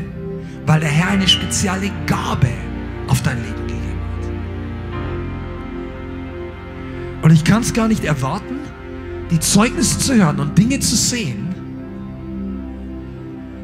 weil 0.65 0.79
der 0.79 0.89
Herr 0.89 1.09
eine 1.09 1.27
spezielle 1.27 1.91
Gabe 2.07 2.49
auf 3.07 3.21
dein 3.21 3.37
Leben 3.37 3.67
gegeben 3.67 3.99
hat. 7.21 7.23
Und 7.23 7.31
ich 7.31 7.43
kann 7.43 7.61
es 7.61 7.73
gar 7.73 7.87
nicht 7.87 8.03
erwarten, 8.03 8.55
die 9.31 9.39
Zeugnisse 9.39 9.99
zu 9.99 10.15
hören 10.15 10.39
und 10.39 10.57
Dinge 10.57 10.79
zu 10.79 10.95
sehen, 10.95 11.42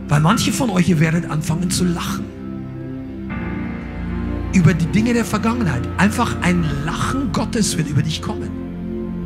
weil 0.09 0.19
manche 0.19 0.51
von 0.51 0.69
euch, 0.71 0.89
ihr 0.89 0.99
werdet 0.99 1.29
anfangen 1.29 1.69
zu 1.69 1.85
lachen. 1.85 2.25
Über 4.53 4.73
die 4.73 4.87
Dinge 4.87 5.13
der 5.13 5.25
Vergangenheit. 5.25 5.87
Einfach 5.97 6.35
ein 6.41 6.65
Lachen 6.83 7.31
Gottes 7.31 7.77
wird 7.77 7.89
über 7.89 8.01
dich 8.01 8.21
kommen. 8.21 8.49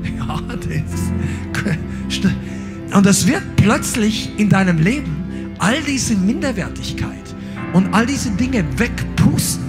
Ja, 0.03 0.37
das. 0.47 2.23
Und 2.93 3.05
das 3.05 3.25
wird 3.25 3.41
plötzlich 3.55 4.29
in 4.37 4.49
deinem 4.49 4.77
Leben 4.77 5.55
all 5.59 5.81
diese 5.81 6.15
Minderwertigkeit 6.15 7.33
und 7.73 7.93
all 7.93 8.05
diese 8.05 8.29
Dinge 8.31 8.63
wegpusten, 8.77 9.65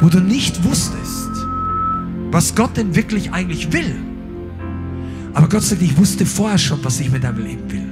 wo 0.00 0.08
du 0.08 0.20
nicht 0.20 0.64
wusstest, 0.64 1.28
was 2.30 2.54
Gott 2.54 2.76
denn 2.76 2.96
wirklich 2.96 3.32
eigentlich 3.32 3.72
will. 3.72 3.94
Aber 5.34 5.48
Gott 5.48 5.62
sagt, 5.62 5.82
ich 5.82 5.96
wusste 5.96 6.26
vorher 6.26 6.58
schon, 6.58 6.82
was 6.82 6.98
ich 6.98 7.10
mit 7.10 7.22
deinem 7.22 7.44
Leben 7.44 7.70
will. 7.70 7.88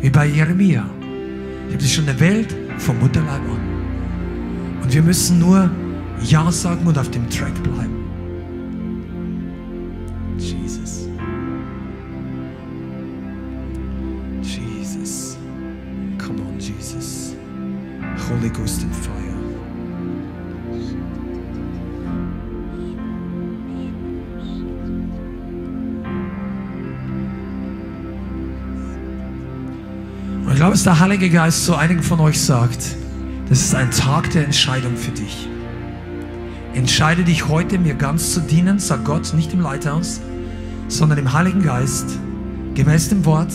Wie 0.00 0.10
bei 0.10 0.26
Jeremia. 0.26 0.88
Ich 1.68 1.74
habe 1.74 1.82
dich 1.82 1.94
schon 1.94 2.04
Welt 2.20 2.54
vom 2.78 2.98
Mutterleib 2.98 3.42
an. 3.42 4.80
Und 4.82 4.92
wir 4.92 5.02
müssen 5.02 5.38
nur 5.38 5.70
Ja 6.22 6.50
sagen 6.52 6.86
und 6.86 6.98
auf 6.98 7.10
dem 7.10 7.28
Track 7.30 7.54
bleiben. 7.62 8.04
Jesus. 10.38 11.08
Jesus. 14.42 15.36
Come 16.18 16.40
on, 16.40 16.58
Jesus. 16.58 17.34
Holy 18.28 18.50
Ghost 18.50 18.83
glaube, 30.64 30.76
dass 30.76 30.84
der 30.84 30.98
Heilige 30.98 31.28
Geist 31.28 31.66
zu 31.66 31.76
einigen 31.76 32.02
von 32.02 32.20
euch 32.20 32.40
sagt, 32.40 32.96
das 33.50 33.60
ist 33.60 33.74
ein 33.74 33.90
Tag 33.90 34.30
der 34.30 34.46
Entscheidung 34.46 34.96
für 34.96 35.10
dich. 35.10 35.46
Entscheide 36.72 37.22
dich 37.22 37.48
heute, 37.48 37.78
mir 37.78 37.92
ganz 37.92 38.32
zu 38.32 38.40
dienen, 38.40 38.78
sagt 38.78 39.04
Gott, 39.04 39.34
nicht 39.34 39.52
im 39.52 39.60
Leithaus, 39.60 40.22
sondern 40.88 41.18
im 41.18 41.34
Heiligen 41.34 41.62
Geist, 41.62 42.18
gemäß 42.74 43.10
dem 43.10 43.26
Wort 43.26 43.52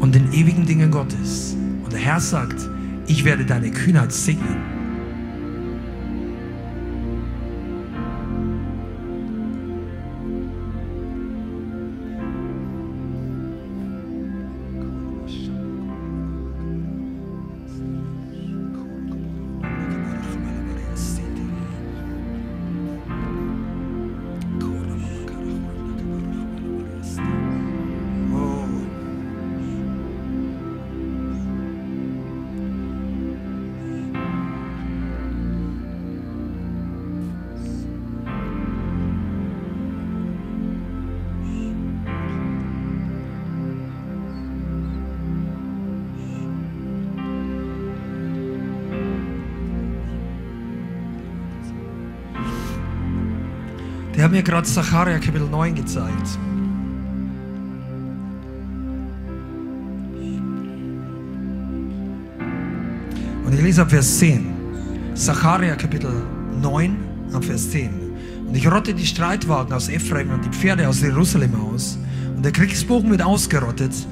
und 0.00 0.14
den 0.14 0.34
ewigen 0.34 0.66
Dingen 0.66 0.90
Gottes. 0.90 1.56
Und 1.82 1.90
der 1.90 2.00
Herr 2.00 2.20
sagt, 2.20 2.68
ich 3.06 3.24
werde 3.24 3.46
deine 3.46 3.70
Kühnheit 3.70 4.12
segnen. 4.12 4.71
Der 54.22 54.26
hat 54.26 54.36
mir 54.36 54.44
gerade 54.44 54.68
Zacharia 54.68 55.18
Kapitel 55.18 55.48
9 55.48 55.74
gezeigt. 55.74 56.38
Und 63.44 63.52
ich 63.52 63.60
lese 63.60 63.82
ab 63.82 63.90
Vers 63.90 64.20
10. 64.20 64.46
Sacharja 65.14 65.74
Kapitel 65.74 66.12
9 66.60 66.96
am 67.32 67.42
Vers 67.42 67.72
10. 67.72 67.90
Und 68.46 68.56
ich 68.56 68.70
rotte 68.70 68.94
die 68.94 69.04
Streitwagen 69.04 69.72
aus 69.72 69.88
Ephraim 69.88 70.30
und 70.30 70.44
die 70.44 70.50
Pferde 70.50 70.88
aus 70.88 71.00
Jerusalem 71.00 71.56
aus. 71.56 71.98
Und 72.36 72.44
der 72.44 72.52
Kriegsbogen 72.52 73.10
wird 73.10 73.22
ausgerottet. 73.22 74.06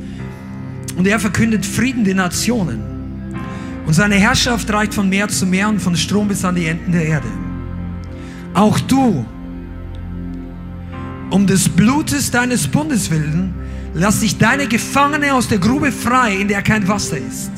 Und 0.97 1.07
er 1.07 1.21
verkündet 1.21 1.65
Frieden 1.65 2.03
den 2.03 2.17
Nationen. 2.17 2.81
Und 3.87 3.95
seine 3.95 4.17
Herrschaft 4.17 4.73
reicht 4.73 4.93
von 4.93 5.09
Meer 5.09 5.29
zu 5.29 5.47
Meer 5.47 5.69
und 5.69 5.79
von 5.79 5.95
Strom 5.95 6.27
bis 6.27 6.45
an 6.45 6.57
die 6.57 6.67
Enden 6.67 6.91
der 6.91 7.07
Erde. 7.07 7.29
Auch 8.55 8.81
du, 8.81 9.25
um 11.31 11.47
des 11.47 11.69
Blutes 11.69 12.31
deines 12.31 12.67
Bundes 12.67 13.11
willen, 13.11 13.55
lass 13.95 14.21
dich 14.21 14.39
deine 14.39 14.67
Gefangene 14.67 15.35
aus 15.35 15.49
der 15.49 15.59
Grube 15.59 15.93
frei, 15.93 16.37
in 16.37 16.49
der 16.49 16.63
kein 16.63 16.87
Wasser 16.89 17.19
ist. 17.19 17.51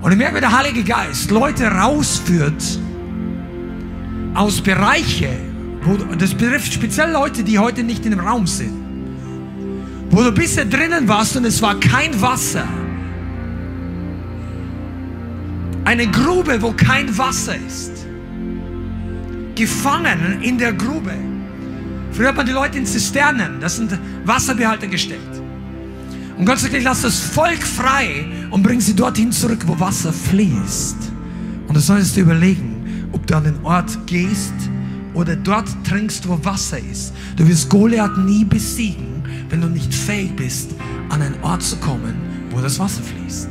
Und 0.00 0.10
ich 0.10 0.18
merke, 0.18 0.36
wie 0.36 0.40
der 0.40 0.56
Heilige 0.56 0.82
Geist 0.82 1.30
Leute 1.30 1.66
rausführt 1.66 2.80
aus 4.34 4.60
Bereiche, 4.60 5.30
wo, 5.82 5.96
das 6.14 6.34
betrifft 6.34 6.72
speziell 6.72 7.12
Leute, 7.12 7.44
die 7.44 7.58
heute 7.58 7.82
nicht 7.82 8.04
in 8.04 8.12
dem 8.12 8.20
Raum 8.20 8.46
sind, 8.46 8.72
wo 10.10 10.22
du 10.22 10.32
bisher 10.32 10.64
drinnen 10.64 11.06
warst 11.08 11.36
und 11.36 11.44
es 11.44 11.62
war 11.62 11.78
kein 11.78 12.20
Wasser. 12.20 12.66
Eine 15.84 16.06
Grube, 16.06 16.62
wo 16.62 16.72
kein 16.72 17.16
Wasser 17.16 17.56
ist. 17.56 18.06
Gefangen 19.54 20.42
in 20.42 20.58
der 20.58 20.72
Grube. 20.72 21.12
Früher 22.12 22.28
hat 22.28 22.36
man 22.36 22.46
die 22.46 22.52
Leute 22.52 22.78
in 22.78 22.86
Zisternen, 22.86 23.60
das 23.60 23.76
sind 23.76 23.98
Wasserbehalter 24.24 24.86
gesteckt. 24.86 25.40
Und 26.36 26.46
Gott 26.46 26.58
sagt, 26.58 26.74
ich 26.74 26.82
lasse 26.82 27.04
das 27.04 27.20
Volk 27.20 27.62
frei 27.62 28.26
und 28.50 28.62
bring 28.62 28.80
sie 28.80 28.94
dorthin 28.94 29.32
zurück, 29.32 29.64
wo 29.66 29.78
Wasser 29.78 30.12
fließt. 30.12 30.96
Und 31.68 31.76
du 31.76 31.80
solltest 31.80 32.16
dir 32.16 32.22
überlegen, 32.22 33.08
ob 33.12 33.26
du 33.26 33.36
an 33.36 33.44
den 33.44 33.64
Ort 33.64 34.06
gehst 34.06 34.54
oder 35.14 35.36
dort 35.36 35.68
trinkst, 35.84 36.26
wo 36.28 36.42
Wasser 36.44 36.78
ist. 36.78 37.12
Du 37.36 37.46
wirst 37.46 37.68
Goliath 37.68 38.16
nie 38.18 38.44
besiegen, 38.44 39.22
wenn 39.48 39.60
du 39.60 39.68
nicht 39.68 39.94
fähig 39.94 40.34
bist, 40.36 40.70
an 41.10 41.22
einen 41.22 41.36
Ort 41.42 41.62
zu 41.62 41.76
kommen, 41.76 42.14
wo 42.50 42.60
das 42.60 42.78
Wasser 42.78 43.02
fließt. 43.02 43.48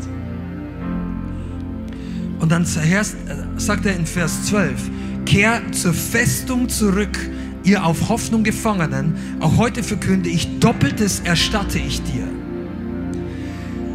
Und 2.39 2.51
dann 2.51 2.65
sagt 2.65 3.85
er 3.85 3.95
in 3.95 4.05
Vers 4.05 4.47
12, 4.47 4.89
kehr 5.25 5.61
zur 5.71 5.93
Festung 5.93 6.69
zurück, 6.69 7.17
ihr 7.63 7.85
auf 7.85 8.09
Hoffnung 8.09 8.43
Gefangenen. 8.43 9.15
Auch 9.39 9.57
heute 9.57 9.83
verkünde 9.83 10.29
ich, 10.29 10.59
doppeltes 10.59 11.21
erstatte 11.21 11.79
ich 11.79 12.01
dir. 12.03 12.27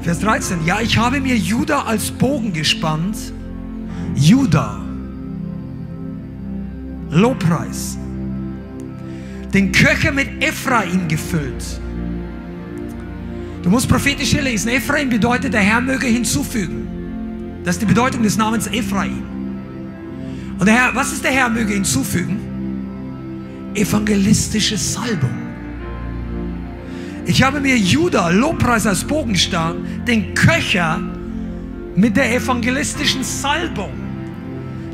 Vers 0.02 0.20
13. 0.20 0.64
Ja, 0.64 0.80
ich 0.80 0.96
habe 0.96 1.20
mir 1.20 1.36
Juda 1.36 1.82
als 1.82 2.10
Bogen 2.10 2.52
gespannt. 2.52 3.16
Juda. 4.14 4.80
Lobpreis. 7.10 7.98
Den 9.52 9.72
Köcher 9.72 10.12
mit 10.12 10.44
Ephraim 10.44 11.08
gefüllt. 11.08 11.80
Du 13.62 13.70
musst 13.70 13.88
prophetisch 13.88 14.30
hier 14.30 14.42
lesen. 14.42 14.68
Ephraim 14.68 15.08
bedeutet, 15.08 15.52
der 15.52 15.60
Herr 15.60 15.80
möge 15.80 16.06
hinzufügen. 16.06 16.86
Das 17.64 17.74
ist 17.74 17.82
die 17.82 17.86
Bedeutung 17.86 18.22
des 18.22 18.36
Namens 18.36 18.68
Ephraim. 18.68 19.35
Und 20.58 20.66
der 20.66 20.74
Herr, 20.74 20.94
was 20.94 21.12
ist 21.12 21.22
der 21.22 21.32
Herr 21.32 21.48
möge 21.48 21.74
hinzufügen? 21.74 23.72
Evangelistische 23.74 24.76
Salbung. 24.76 25.46
Ich 27.26 27.42
habe 27.42 27.60
mir 27.60 27.76
Judah, 27.76 28.30
Lobpreis 28.30 28.86
als 28.86 29.04
Bogenstab, 29.04 29.76
den 30.06 30.32
Köcher 30.34 31.00
mit 31.96 32.16
der 32.16 32.34
evangelistischen 32.34 33.24
Salbung. 33.24 33.90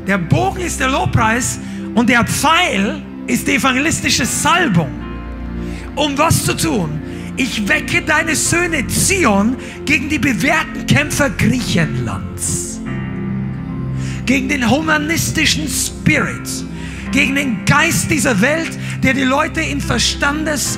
Der 0.07 0.17
Bogen 0.17 0.61
ist 0.61 0.79
der 0.79 0.89
Lobpreis 0.89 1.59
und 1.93 2.09
der 2.09 2.25
Pfeil 2.25 3.01
ist 3.27 3.47
die 3.47 3.53
evangelistische 3.53 4.25
Salbung. 4.25 4.89
Um 5.95 6.17
was 6.17 6.43
zu 6.43 6.57
tun? 6.57 7.01
Ich 7.37 7.67
wecke 7.67 8.01
deine 8.01 8.35
Söhne 8.35 8.85
Zion 8.87 9.55
gegen 9.85 10.09
die 10.09 10.19
bewährten 10.19 10.85
Kämpfer 10.87 11.29
Griechenlands. 11.29 12.72
Gegen 14.25 14.49
den 14.49 14.69
humanistischen 14.69 15.67
Spirit. 15.67 16.49
Gegen 17.11 17.35
den 17.35 17.65
Geist 17.65 18.09
dieser 18.09 18.39
Welt, 18.41 18.71
der 19.03 19.13
die 19.13 19.23
Leute 19.23 19.61
in 19.61 19.81
Verstandes- 19.81 20.77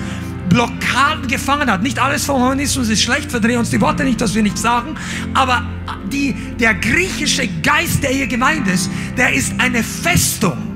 Blockaden 0.49 1.27
gefangen 1.27 1.69
hat. 1.69 1.83
Nicht 1.83 1.99
alles 1.99 2.23
vom 2.23 2.41
Humanismus 2.41 2.87
ist 2.87 3.01
schlecht, 3.01 3.29
verdrehen 3.29 3.59
uns 3.59 3.71
die 3.71 3.81
Worte 3.81 4.05
nicht, 4.05 4.21
dass 4.21 4.35
wir 4.35 4.43
nichts 4.43 4.61
sagen, 4.61 4.95
aber 5.33 5.65
die, 6.13 6.33
der 6.57 6.75
griechische 6.75 7.49
Geist, 7.61 8.03
der 8.03 8.11
hier 8.11 8.27
gemeint 8.27 8.65
ist, 8.67 8.89
der 9.17 9.33
ist 9.33 9.53
eine 9.59 9.83
Festung 9.83 10.75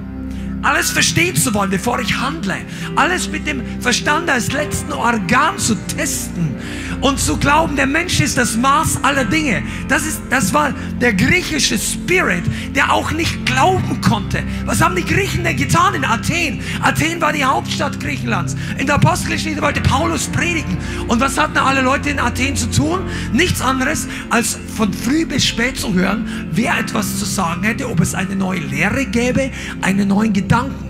alles 0.61 0.91
verstehen 0.91 1.35
zu 1.35 1.53
wollen, 1.53 1.69
bevor 1.69 1.99
ich 1.99 2.13
handle, 2.19 2.57
alles 2.95 3.29
mit 3.29 3.47
dem 3.47 3.61
Verstand 3.79 4.29
als 4.29 4.51
letzten 4.51 4.91
Organ 4.91 5.57
zu 5.57 5.75
testen 5.75 6.55
und 7.01 7.19
zu 7.19 7.37
glauben, 7.37 7.75
der 7.75 7.87
Mensch 7.87 8.19
ist 8.19 8.37
das 8.37 8.57
Maß 8.57 9.03
aller 9.03 9.25
Dinge. 9.25 9.63
Das, 9.87 10.05
ist, 10.05 10.21
das 10.29 10.53
war 10.53 10.73
der 10.99 11.13
griechische 11.13 11.77
Spirit, 11.77 12.43
der 12.75 12.91
auch 12.91 13.11
nicht 13.11 13.45
glauben 13.45 14.01
konnte. 14.01 14.43
Was 14.65 14.81
haben 14.81 14.95
die 14.95 15.05
Griechen 15.05 15.43
denn 15.43 15.55
getan 15.55 15.93
in 15.93 16.05
Athen? 16.05 16.61
Athen 16.81 17.21
war 17.21 17.33
die 17.33 17.43
Hauptstadt 17.43 17.99
Griechenlands. 17.99 18.55
In 18.77 18.85
der 18.85 18.95
Apostelgeschichte 18.95 19.61
wollte 19.61 19.81
Paulus 19.81 20.27
predigen. 20.27 20.77
Und 21.07 21.19
was 21.19 21.37
hatten 21.37 21.57
alle 21.57 21.81
Leute 21.81 22.09
in 22.09 22.19
Athen 22.19 22.55
zu 22.55 22.69
tun? 22.69 22.99
Nichts 23.31 23.61
anderes, 23.61 24.07
als 24.29 24.57
von 24.75 24.93
früh 24.93 25.25
bis 25.25 25.45
spät 25.45 25.77
zu 25.77 25.93
hören, 25.93 26.49
wer 26.51 26.77
etwas 26.79 27.19
zu 27.19 27.25
sagen 27.25 27.63
hätte, 27.63 27.89
ob 27.89 27.99
es 28.01 28.13
eine 28.13 28.35
neue 28.35 28.59
Lehre 28.59 29.05
gäbe, 29.05 29.51
einen 29.81 30.07
neuen 30.07 30.33
Gedanken. 30.33 30.89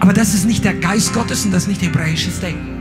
Aber 0.00 0.12
das 0.12 0.34
ist 0.34 0.44
nicht 0.44 0.64
der 0.64 0.74
Geist 0.74 1.14
Gottes 1.14 1.44
und 1.44 1.52
das 1.52 1.62
ist 1.62 1.68
nicht 1.68 1.82
hebräisches 1.82 2.40
Denken. 2.40 2.75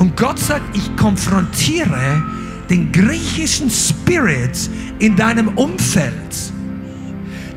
Und 0.00 0.16
Gott 0.16 0.38
sagt, 0.38 0.74
ich 0.74 0.96
konfrontiere 0.96 2.22
den 2.70 2.90
griechischen 2.90 3.68
Spirit 3.68 4.58
in 4.98 5.14
deinem 5.14 5.48
Umfeld. 5.48 6.14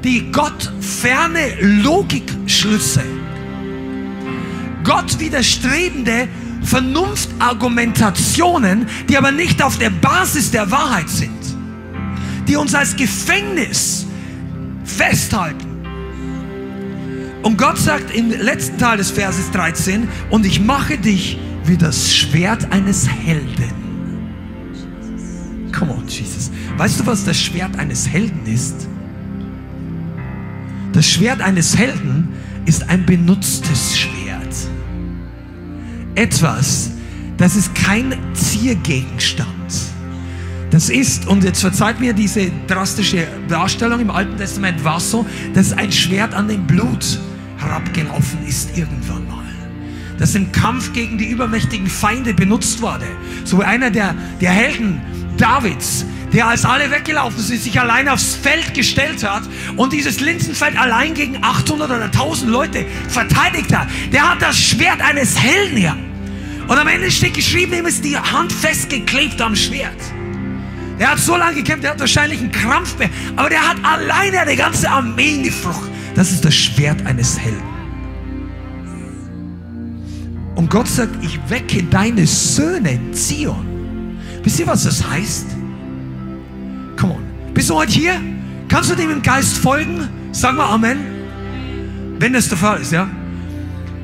Die 0.03 0.29
gottferne 0.29 1.56
Logikschlüsse. 1.62 3.03
Gott 4.84 5.17
widerstrebende 5.21 6.27
Vernunftargumentationen, 6.63 8.88
die 9.08 9.17
aber 9.17 9.32
nicht 9.32 9.63
auf 9.63 9.77
der 9.77 9.91
Basis 9.91 10.51
der 10.51 10.69
Wahrheit 10.69 11.08
sind. 11.08 11.32
Die 12.49 12.58
uns 12.58 12.75
als 12.75 12.97
Gefängnis 12.97 14.06
festhalten 14.84 15.73
und 17.43 17.58
Gott 17.58 17.77
sagt 17.77 18.15
im 18.15 18.32
letzten 18.32 18.77
Teil 18.77 18.97
des 18.97 19.12
Verses 19.12 19.51
13, 19.51 20.08
und 20.29 20.45
ich 20.45 20.62
mache 20.62 20.97
dich 20.97 21.38
wie 21.65 21.78
das 21.78 22.13
Schwert 22.15 22.71
eines 22.71 23.08
Helden. 23.08 23.71
Come 25.71 25.93
on, 25.93 26.08
Jesus. 26.08 26.52
Weißt 26.78 26.99
du, 26.99 27.06
was 27.06 27.23
das 27.23 27.38
Schwert 27.38 27.78
eines 27.78 28.08
Helden 28.08 28.45
ist? 28.45 28.88
Das 30.93 31.06
Schwert 31.08 31.41
eines 31.41 31.78
Helden 31.78 32.30
ist 32.65 32.88
ein 32.89 33.06
benutztes 33.06 33.97
Schwert. 33.97 34.56
Etwas, 36.15 36.91
das 37.38 37.56
ist 37.56 37.73
kein 37.73 38.13
Ziergegenstand. 38.34 39.49
Das 40.69 40.89
ist, 40.89 41.28
und 41.28 41.43
jetzt 41.43 41.62
verzeiht 41.62 41.99
mir 41.99 42.13
diese 42.13 42.52
drastische 42.67 43.28
Darstellung 43.47 43.99
im 43.99 44.10
Alten 44.10 44.38
Testament, 44.38 44.84
war 44.84 44.99
so, 44.99 45.26
das 45.54 45.67
ist 45.67 45.78
ein 45.78 45.91
Schwert 45.91 46.34
an 46.34 46.47
dem 46.47 46.65
Blut 46.65 47.19
herabgelaufen 47.58 48.45
ist 48.47 48.78
irgendwann 48.78 49.28
mal. 49.28 49.42
Das 50.19 50.36
im 50.36 50.52
Kampf 50.52 50.93
gegen 50.93 51.17
die 51.17 51.26
übermächtigen 51.26 51.88
Feinde 51.88 52.34
benutzt 52.34 52.82
wurde. 52.82 53.06
So 53.43 53.60
wie 53.60 53.63
einer 53.63 53.89
der, 53.89 54.15
der 54.41 54.52
Helden 54.52 55.02
Davids, 55.38 56.06
der 56.32 56.47
als 56.47 56.65
alle 56.65 56.89
weggelaufen 56.91 57.39
sind, 57.39 57.62
sich 57.62 57.80
allein 57.80 58.07
aufs 58.09 58.36
Feld 58.36 58.74
gestellt 58.74 59.24
hat 59.24 59.43
und 59.76 59.93
dieses 59.93 60.20
Linsenfeld 60.20 60.78
allein 60.78 61.14
gegen 61.14 61.43
800 61.43 61.89
oder 61.89 62.05
1000 62.05 62.51
Leute 62.51 62.86
verteidigt 63.07 63.76
hat. 63.76 63.88
Der 64.11 64.32
hat 64.32 64.41
das 64.41 64.59
Schwert 64.59 65.01
eines 65.01 65.39
Helden 65.39 65.78
her. 65.78 65.97
Und 66.68 66.78
am 66.78 66.88
Ende 66.88 67.11
steht 67.11 67.34
geschrieben, 67.34 67.74
ihm 67.74 67.86
ist 67.86 68.05
die 68.05 68.18
Hand 68.18 68.51
festgeklebt 68.51 69.41
am 69.41 69.55
Schwert. 69.55 69.97
Er 70.97 71.11
hat 71.11 71.20
so 71.20 71.36
lange 71.36 71.55
gekämpft, 71.55 71.84
er 71.84 71.91
hat 71.91 71.99
wahrscheinlich 71.99 72.39
einen 72.39 72.51
Krampf, 72.51 72.95
aber 73.36 73.49
der 73.49 73.68
hat 73.68 73.78
alleine 73.84 74.39
eine 74.39 74.55
ganze 74.55 74.89
Armee 74.89 75.41
gefrucht. 75.41 75.89
Das 76.16 76.32
ist 76.32 76.45
das 76.45 76.55
Schwert 76.55 77.05
eines 77.05 77.38
Helden. 77.38 77.72
Und 80.56 80.70
Gott 80.70 80.88
sagt, 80.88 81.24
ich 81.24 81.39
wecke 81.49 81.84
deine 81.84 82.28
Söhne 82.28 82.99
Zion. 83.12 84.18
Wisst 84.43 84.60
ihr, 84.60 84.68
was 84.68 84.84
das 84.84 85.08
heißt? 85.08 85.47
Come 86.97 87.14
on. 87.14 87.54
Bist 87.54 87.70
du 87.70 87.76
heute 87.76 87.91
hier? 87.91 88.22
Kannst 88.68 88.91
du 88.91 88.95
dem 88.95 89.10
im 89.10 89.22
Geist 89.22 89.58
folgen? 89.58 90.08
Sag 90.32 90.56
mal 90.56 90.70
Amen. 90.70 90.97
Wenn 92.20 92.34
das 92.34 92.49
der 92.49 92.58
Fall 92.58 92.82
ist, 92.82 92.91
ja? 92.91 93.10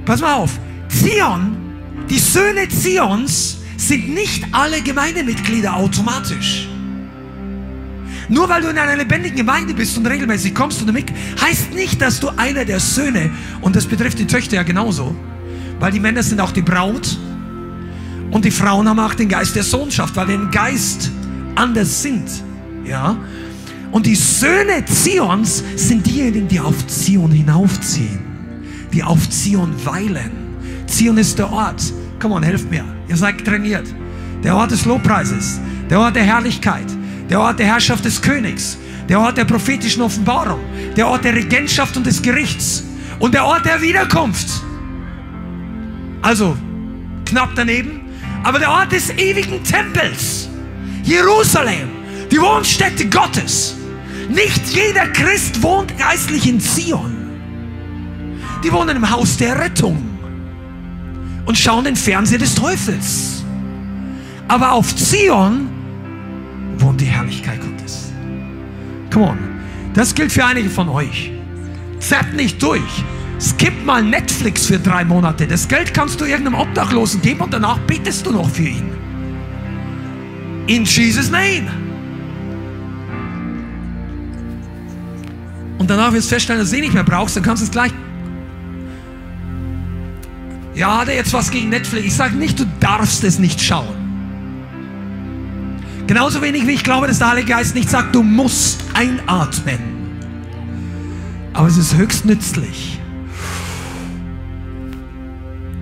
Pass 0.06 0.22
mal 0.22 0.34
auf. 0.34 0.60
Zion, 0.88 1.56
die 2.10 2.18
Söhne 2.18 2.68
Zions 2.68 3.58
sind 3.78 4.10
nicht 4.10 4.46
alle 4.52 4.82
Gemeindemitglieder 4.82 5.76
automatisch. 5.76 6.68
Nur 8.28 8.48
weil 8.48 8.62
du 8.62 8.70
in 8.70 8.78
einer 8.78 8.96
lebendigen 8.96 9.38
Gemeinde 9.38 9.74
bist 9.74 9.98
und 9.98 10.06
regelmäßig 10.06 10.54
kommst 10.54 10.82
und 10.82 10.94
mit, 10.94 11.12
heißt 11.42 11.74
nicht, 11.74 12.02
dass 12.02 12.20
du 12.20 12.30
einer 12.38 12.64
der 12.66 12.80
Söhne, 12.80 13.32
und 13.62 13.76
das 13.76 13.86
betrifft 13.86 14.20
die 14.20 14.28
Töchter 14.28 14.58
ja 14.58 14.64
genauso, 14.64 15.16
weil 15.80 15.92
die 15.92 16.00
Männer 16.00 16.24
sind 16.24 16.42
auch 16.42 16.52
die 16.52 16.62
Braut 16.62 17.18
und 18.32 18.46
die 18.46 18.52
Frauen 18.52 18.88
haben 18.88 19.00
auch 19.00 19.14
den 19.14 19.30
Geist 19.30 19.56
der 19.56 19.64
Sohnschaft, 19.64 20.16
weil 20.16 20.28
wir 20.28 20.36
im 20.36 20.52
Geist 20.52 21.12
anders 21.56 22.02
sind. 22.02 22.30
Ja? 22.86 23.18
Und 23.92 24.06
die 24.06 24.16
Söhne 24.16 24.86
Zions 24.86 25.64
sind 25.76 26.06
diejenigen, 26.06 26.48
die 26.48 26.60
auf 26.60 26.86
Zion 26.88 27.32
hinaufziehen, 27.32 28.20
die 28.94 29.04
auf 29.04 29.30
Zion 29.30 29.74
weilen. 29.86 30.32
Zion 30.86 31.18
ist 31.18 31.40
der 31.40 31.52
Ort. 31.52 31.82
Komm 32.20 32.34
on, 32.34 32.44
helft 32.44 32.70
mir. 32.70 32.84
Ihr 33.08 33.16
seid 33.16 33.44
trainiert. 33.46 33.88
Der 34.44 34.56
Ort 34.56 34.72
des 34.72 34.86
Lobpreises, 34.86 35.60
der 35.90 36.00
Ort 36.00 36.16
der 36.16 36.24
Herrlichkeit, 36.24 36.86
der 37.30 37.40
Ort 37.40 37.60
der 37.60 37.66
Herrschaft 37.66 38.06
des 38.06 38.22
Königs, 38.22 38.78
der 39.08 39.20
Ort 39.20 39.38
der 39.38 39.46
prophetischen 39.46 40.02
Offenbarung, 40.02 40.60
der 40.96 41.08
Ort 41.08 41.24
der 41.24 41.34
Regentschaft 41.34 41.98
und 41.98 42.06
des 42.06 42.22
Gerichts 42.22 42.84
und 43.20 43.34
der 43.34 43.46
Ort 43.46 43.66
der 43.66 43.82
Wiederkunft. 43.82 44.48
Also 46.22 46.58
knapp 47.26 47.52
daneben, 47.56 48.02
aber 48.44 48.60
der 48.60 48.72
Ort 48.72 48.92
des 48.92 49.10
ewigen 49.12 49.64
Tempels, 49.64 50.50
Jerusalem, 51.04 51.90
die 52.32 52.40
Wohnstätte 52.40 53.08
Gottes. 53.08 53.76
Nicht 54.30 54.62
jeder 54.70 55.08
Christ 55.08 55.62
wohnt 55.64 55.98
geistlich 55.98 56.48
in 56.48 56.60
Zion. 56.60 57.16
Die 58.64 58.72
wohnen 58.72 58.98
im 58.98 59.10
Haus 59.10 59.38
der 59.38 59.58
Rettung 59.58 59.98
und 61.46 61.58
schauen 61.58 61.86
den 61.86 61.96
Fernseher 61.96 62.38
des 62.38 62.54
Teufels. 62.54 63.44
Aber 64.48 64.74
auf 64.74 64.96
Zion 64.96 65.68
wohnt 66.78 67.02
die 67.02 67.06
Herrlichkeit 67.06 67.60
Gottes. 67.62 68.12
Come 69.12 69.30
on. 69.30 69.38
Das 69.94 70.14
gilt 70.14 70.32
für 70.32 70.46
einige 70.46 70.70
von 70.70 70.90
euch. 70.90 71.32
Zappt 72.00 72.34
nicht 72.36 72.62
durch. 72.62 73.04
Skip 73.40 73.86
mal 73.86 74.04
Netflix 74.04 74.66
für 74.66 74.78
drei 74.78 75.06
Monate. 75.06 75.48
Das 75.48 75.68
Geld 75.68 75.94
kannst 75.94 76.20
du 76.20 76.26
irgendeinem 76.26 76.60
Obdachlosen 76.60 77.22
geben 77.22 77.42
und 77.42 77.54
danach 77.54 77.80
betest 77.80 78.26
du 78.26 78.32
noch 78.32 78.50
für 78.50 78.64
ihn. 78.64 78.92
In 80.68 80.84
Jesus' 80.84 81.32
name. 81.32 81.72
Und 85.78 85.90
danach 85.90 86.12
wirst 86.12 86.30
du 86.30 86.36
feststellen, 86.36 86.62
dass 86.62 86.70
du 86.70 86.76
es 86.76 86.82
nicht 86.82 86.94
mehr 86.94 87.04
brauchst, 87.04 87.38
dann 87.38 87.44
kannst 87.44 87.64
du 87.64 87.66
es 87.66 87.72
gleich. 87.72 87.94
Ja, 90.76 91.00
hat 91.00 91.08
er 91.08 91.16
jetzt 91.16 91.34
was 91.34 91.50
gegen 91.50 91.70
Netflix? 91.70 92.06
Ich 92.06 92.16
sage 92.16 92.36
nicht, 92.36 92.60
du 92.60 92.66
darfst 92.80 93.24
es 93.24 93.40
nicht 93.40 93.62
schauen. 93.62 93.96
Genauso 96.08 96.42
wenig 96.42 96.68
wie 96.68 96.72
ich 96.72 96.84
glaube, 96.84 97.08
dass 97.08 97.20
der 97.20 97.30
Heilige 97.30 97.50
Geist 97.50 97.76
nicht 97.76 97.90
sagt, 97.90 98.14
du 98.14 98.24
musst 98.24 98.84
einatmen. 98.94 99.80
Aber 101.54 101.68
es 101.68 101.78
ist 101.78 101.96
höchst 101.96 102.26
nützlich. 102.26 102.99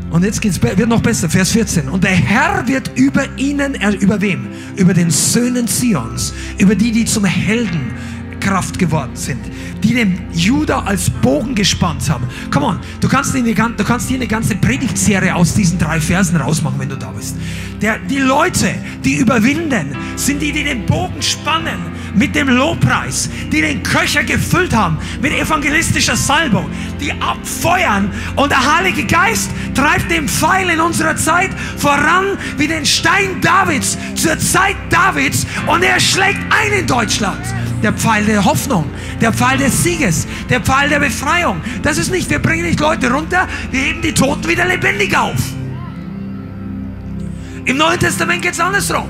Und 0.09 0.23
jetzt 0.23 0.41
geht's, 0.41 0.61
wird 0.61 0.87
noch 0.87 1.01
besser, 1.01 1.29
Vers 1.29 1.51
14. 1.51 1.89
Und 1.89 2.03
der 2.03 2.11
Herr 2.11 2.67
wird 2.67 2.91
über 2.95 3.25
ihnen, 3.37 3.75
über 3.99 4.21
wem? 4.21 4.47
Über 4.75 4.93
den 4.93 5.11
Söhnen 5.11 5.67
Zions, 5.67 6.33
über 6.57 6.75
die, 6.75 6.91
die 6.91 7.05
zum 7.05 7.25
Helden 7.25 7.91
Kraft 8.39 8.79
geworden 8.79 9.15
sind, 9.15 9.41
die 9.83 9.93
den 9.93 10.19
Judah 10.31 10.85
als 10.85 11.09
Bogen 11.09 11.55
gespannt 11.55 12.09
haben. 12.09 12.25
Come 12.51 12.65
on, 12.65 12.79
du 13.01 13.09
kannst, 13.09 13.35
du 13.35 13.83
kannst 13.83 14.07
hier 14.07 14.17
eine 14.17 14.27
ganze 14.27 14.55
Predigtserie 14.55 15.35
aus 15.35 15.53
diesen 15.53 15.77
drei 15.77 15.99
Versen 15.99 16.37
rausmachen, 16.37 16.79
wenn 16.79 16.89
du 16.89 16.95
da 16.95 17.09
bist. 17.11 17.35
Der, 17.81 17.99
die 17.99 18.19
Leute, 18.19 18.73
die 19.03 19.15
überwinden, 19.15 19.95
sind 20.15 20.41
die, 20.41 20.51
die 20.51 20.63
den 20.63 20.85
Bogen 20.85 21.21
spannen 21.21 21.96
mit 22.17 22.35
dem 22.35 22.49
Lobpreis, 22.49 23.29
die 23.51 23.61
den 23.61 23.83
Köcher 23.83 24.23
gefüllt 24.23 24.75
haben 24.75 24.97
mit 25.21 25.31
evangelistischer 25.31 26.15
Salbung, 26.15 26.69
die 26.99 27.11
abfeuern 27.13 28.11
und 28.35 28.51
der 28.51 28.77
Heilige 28.77 29.05
Geist 29.05 29.51
treibt 29.73 30.09
den 30.11 30.27
Pfeil 30.27 30.69
in 30.69 30.79
unserer 30.79 31.15
Zeit 31.15 31.51
voran 31.77 32.37
wie 32.57 32.67
den 32.67 32.85
Stein 32.85 33.39
Davids 33.41 33.97
zur 34.15 34.37
Zeit 34.39 34.75
Davids 34.89 35.45
und 35.67 35.83
er 35.83 35.99
schlägt 35.99 36.39
ein 36.49 36.73
in 36.73 36.87
Deutschland 36.87 37.41
der 37.83 37.93
Pfeil 37.93 38.25
der 38.25 38.43
Hoffnung, 38.43 38.89
der 39.21 39.31
Pfeil 39.31 39.59
des 39.59 39.83
Sieges, 39.83 40.27
der 40.49 40.61
Pfeil 40.61 40.89
der 40.89 40.99
Befreiung. 40.99 41.61
Das 41.83 41.99
ist 41.99 42.11
nicht, 42.11 42.29
wir 42.29 42.39
bringen 42.39 42.65
nicht 42.65 42.79
Leute 42.79 43.11
runter, 43.11 43.47
wir 43.69 43.79
heben 43.79 44.01
die 44.01 44.13
Toten 44.13 44.47
wieder 44.47 44.65
lebendig 44.65 45.15
auf. 45.15 45.35
Im 47.65 47.77
Neuen 47.77 47.99
Testament 47.99 48.41
geht 48.41 48.53
es 48.53 48.59
andersrum. 48.59 49.09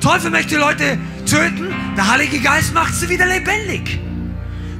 Teufel 0.00 0.30
möchte 0.30 0.56
Leute 0.58 0.98
töten, 1.26 1.68
der 1.96 2.10
Heilige 2.10 2.38
Geist 2.40 2.72
macht 2.72 2.94
sie 2.94 3.08
wieder 3.08 3.26
lebendig. 3.26 4.00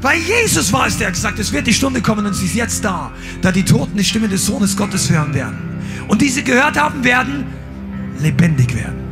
Weil 0.01 0.19
Jesus 0.21 0.73
war 0.73 0.87
es, 0.87 0.99
der 0.99 1.11
gesagt 1.11 1.35
hat, 1.35 1.41
es 1.41 1.53
wird 1.53 1.67
die 1.67 1.75
Stunde 1.75 2.01
kommen 2.01 2.25
und 2.27 2.35
sie 2.35 2.47
ist 2.47 2.55
jetzt 2.55 2.85
da, 2.85 3.11
da 3.43 3.51
die 3.51 3.65
Toten 3.65 3.97
die 3.97 4.05
Stimme 4.05 4.29
des 4.29 4.47
Sohnes 4.47 4.77
Gottes 4.77 5.11
hören 5.11 5.35
werden. 5.35 5.59
Und 6.09 6.23
diese 6.23 6.43
gehört 6.43 6.81
haben 6.81 7.03
werden, 7.03 7.45
lebendig 8.21 8.75
werden. 8.75 9.05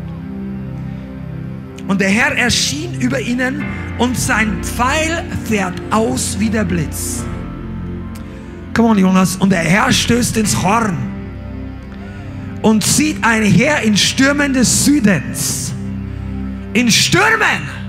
Und 1.88 2.00
der 2.00 2.08
Herr 2.08 2.36
erschien 2.36 3.00
über 3.00 3.20
ihnen 3.20 3.64
und 3.98 4.18
sein 4.18 4.62
Pfeil 4.62 5.24
fährt 5.44 5.80
aus 5.90 6.36
wie 6.38 6.48
der 6.48 6.64
Blitz. 6.64 7.24
Come 8.74 8.88
on, 8.88 8.98
Jonas. 8.98 9.36
Und 9.36 9.50
der 9.50 9.60
Herr 9.60 9.92
stößt 9.92 10.36
ins 10.36 10.62
Horn 10.62 10.96
und 12.62 12.82
zieht 12.82 13.22
ein 13.22 13.42
Heer 13.42 13.82
in 13.82 13.96
Stürmen 13.96 14.52
des 14.54 14.84
Südens. 14.84 15.73
In 16.74 16.90
Stürmen! 16.90 17.84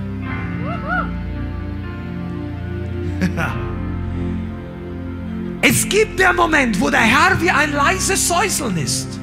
es 5.62 5.90
gibt 5.90 6.20
der 6.20 6.32
Moment, 6.34 6.80
wo 6.80 6.90
der 6.90 7.00
Herr 7.00 7.42
wie 7.42 7.50
ein 7.50 7.74
leises 7.74 8.28
Säuseln 8.28 8.78
ist. 8.78 9.20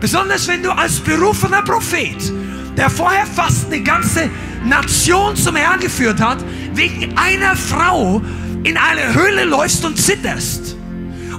Besonders 0.00 0.48
wenn 0.48 0.62
du 0.64 0.72
als 0.72 0.98
berufener 0.98 1.62
Prophet 1.62 2.32
der 2.76 2.90
vorher 2.90 3.26
fast 3.26 3.66
eine 3.66 3.82
ganze 3.82 4.30
Nation 4.64 5.36
zum 5.36 5.56
Herrn 5.56 5.80
geführt 5.80 6.20
hat, 6.20 6.38
wegen 6.74 7.16
einer 7.16 7.54
Frau 7.54 8.22
in 8.64 8.76
eine 8.76 9.14
Höhle 9.14 9.44
läufst 9.44 9.84
und 9.84 9.98
zitterst 9.98 10.76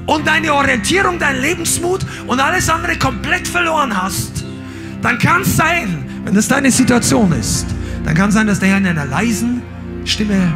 und 0.06 0.28
deine 0.28 0.54
Orientierung, 0.54 1.20
dein 1.20 1.42
Lebensmut 1.42 2.06
und 2.28 2.40
alles 2.40 2.70
andere 2.70 2.98
komplett 2.98 3.48
verloren 3.48 4.00
hast, 4.02 4.44
dann 5.02 5.18
kann 5.18 5.42
es 5.42 5.58
sein, 5.58 6.13
wenn 6.26 6.34
das 6.34 6.48
deine 6.48 6.72
Situation 6.72 7.32
ist, 7.34 7.66
dann 8.06 8.16
kann 8.16 8.32
sein, 8.32 8.48
dass 8.48 8.60
der 8.60 8.70
Herr 8.70 8.78
in 8.78 8.88
einer 8.88 9.06
leisen 9.06 9.62
Stimme 10.06 10.54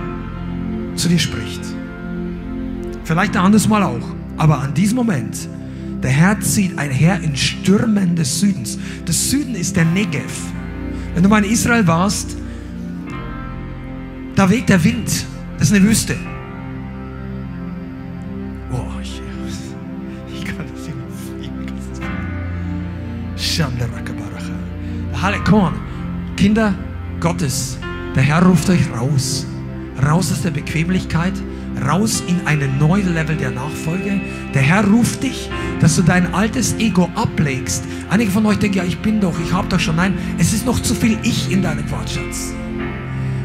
zu 0.96 1.08
dir 1.10 1.20
spricht. 1.20 1.62
Vielleicht 3.04 3.36
ein 3.38 3.44
anderes 3.44 3.68
Mal 3.68 3.84
auch, 3.84 4.16
aber 4.38 4.60
an 4.60 4.74
diesem 4.74 4.98
Moment, 4.98 5.38
der 6.02 6.12
Herr 6.12 6.40
zieht 6.40 6.78
ein 6.78 6.92
Herr 6.92 7.22
in 7.22 7.36
Stürmen 7.36 8.16
des 8.16 8.40
Südens. 8.40 8.78
Das 9.06 9.30
Süden 9.30 9.56
ist 9.56 9.76
der 9.76 9.86
Negev. 9.86 10.32
Wenn 11.14 11.24
du 11.24 11.30
mal 11.30 11.44
in 11.44 11.52
Israel 11.52 11.88
warst, 11.88 12.38
da 14.36 14.50
weht 14.50 14.70
der 14.70 14.84
Wind. 14.84 15.26
Das 15.58 15.70
ist 15.70 15.76
eine 15.76 15.84
Wüste. 15.84 16.16
Oh, 18.72 18.86
ich, 19.02 19.22
ich 20.34 20.46
kann 20.46 20.58
das 20.58 20.88
nicht 21.38 21.58
Halle, 25.28 25.44
on. 25.52 25.74
Kinder 26.38 26.74
Gottes, 27.20 27.78
der 28.16 28.24
Herr 28.24 28.44
ruft 28.44 28.70
euch 28.70 28.90
raus. 28.98 29.46
Raus 30.02 30.32
aus 30.32 30.44
der 30.44 30.52
Bequemlichkeit, 30.52 31.34
raus 31.86 32.24
in 32.30 32.48
einen 32.48 32.80
neuen 32.80 33.14
Level 33.14 33.36
der 33.36 33.52
Nachfolge. 33.52 34.22
Der 34.54 34.62
Herr 34.62 34.88
ruft 34.88 35.24
dich, 35.24 35.50
dass 35.82 35.98
du 35.98 36.04
dein 36.04 36.34
altes 36.34 36.76
Ego 36.80 37.10
ablegst. 37.16 37.84
Einige 38.10 38.32
von 38.32 38.46
euch 38.46 38.60
denken, 38.60 38.78
ja, 38.78 38.86
ich 38.86 39.00
bin 39.00 39.20
doch, 39.20 39.38
ich 39.38 39.52
habe 39.52 39.68
doch 39.68 39.82
schon. 39.82 39.98
Nein, 39.98 40.18
es 40.38 40.54
ist 40.54 40.66
noch 40.66 40.82
zu 40.82 40.96
viel 40.96 41.18
Ich 41.24 41.52
in 41.52 41.62
deinem 41.62 41.92
Wortschatz. 41.92 42.54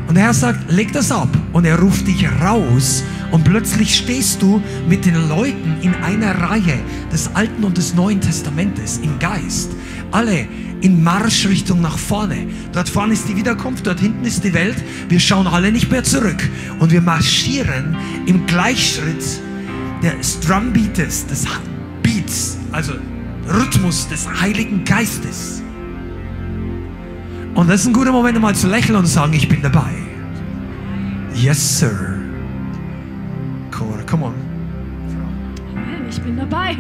Und 0.07 0.15
der 0.15 0.23
Herr 0.23 0.35
sagt, 0.35 0.71
leg 0.71 0.93
das 0.93 1.11
ab. 1.11 1.31
Und 1.53 1.65
er 1.65 1.81
ruft 1.81 2.07
dich 2.07 2.25
raus. 2.41 3.03
Und 3.33 3.45
plötzlich 3.45 3.97
stehst 3.97 4.43
du 4.43 4.63
mit 4.89 5.07
den 5.07 5.29
Leuten 5.29 5.77
in 5.81 5.95
einer 5.95 6.39
Reihe 6.39 6.79
des 7.11 7.35
Alten 7.35 7.65
und 7.65 7.79
des 7.79 7.95
Neuen 7.95 8.21
Testamentes 8.21 8.99
im 8.99 9.19
Geist. 9.19 9.73
Alle 10.13 10.47
in 10.83 11.03
Marschrichtung 11.03 11.81
nach 11.81 11.97
vorne. 11.97 12.47
Dort 12.73 12.89
vorne 12.89 13.15
ist 13.15 13.29
die 13.29 13.37
Wiederkunft, 13.37 13.87
dort 13.87 14.01
hinten 14.01 14.25
ist 14.25 14.45
die 14.45 14.53
Welt. 14.53 14.77
Wir 15.09 15.19
schauen 15.19 15.47
alle 15.47 15.73
nicht 15.73 15.91
mehr 15.91 16.05
zurück. 16.05 16.49
Und 16.79 16.93
wir 16.93 17.01
marschieren 17.01 17.97
im 18.27 18.47
Gleichschritt 18.47 19.25
des 20.03 20.41
Drumbeats, 20.41 21.27
des 21.27 21.47
Beats, 22.03 22.59
also 22.71 22.93
Rhythmus 23.49 24.09
des 24.09 24.29
Heiligen 24.41 24.85
Geistes. 24.85 25.63
Und 27.55 27.69
das 27.69 27.83
ist 27.83 27.87
ein 27.87 27.93
guter 27.93 28.13
Moment, 28.13 28.41
mal 28.41 28.55
zu 28.55 28.69
lächeln 28.69 28.97
und 28.97 29.07
zu 29.07 29.13
sagen, 29.13 29.33
ich 29.33 29.49
bin 29.49 29.63
dabei. 29.63 29.91
Yes, 31.35 31.79
sir. 31.79 32.12
Come 34.13 34.25
on. 34.25 34.35
Amen, 35.75 36.07
ich 36.07 36.21
bin 36.21 36.37
dabei. 36.37 36.77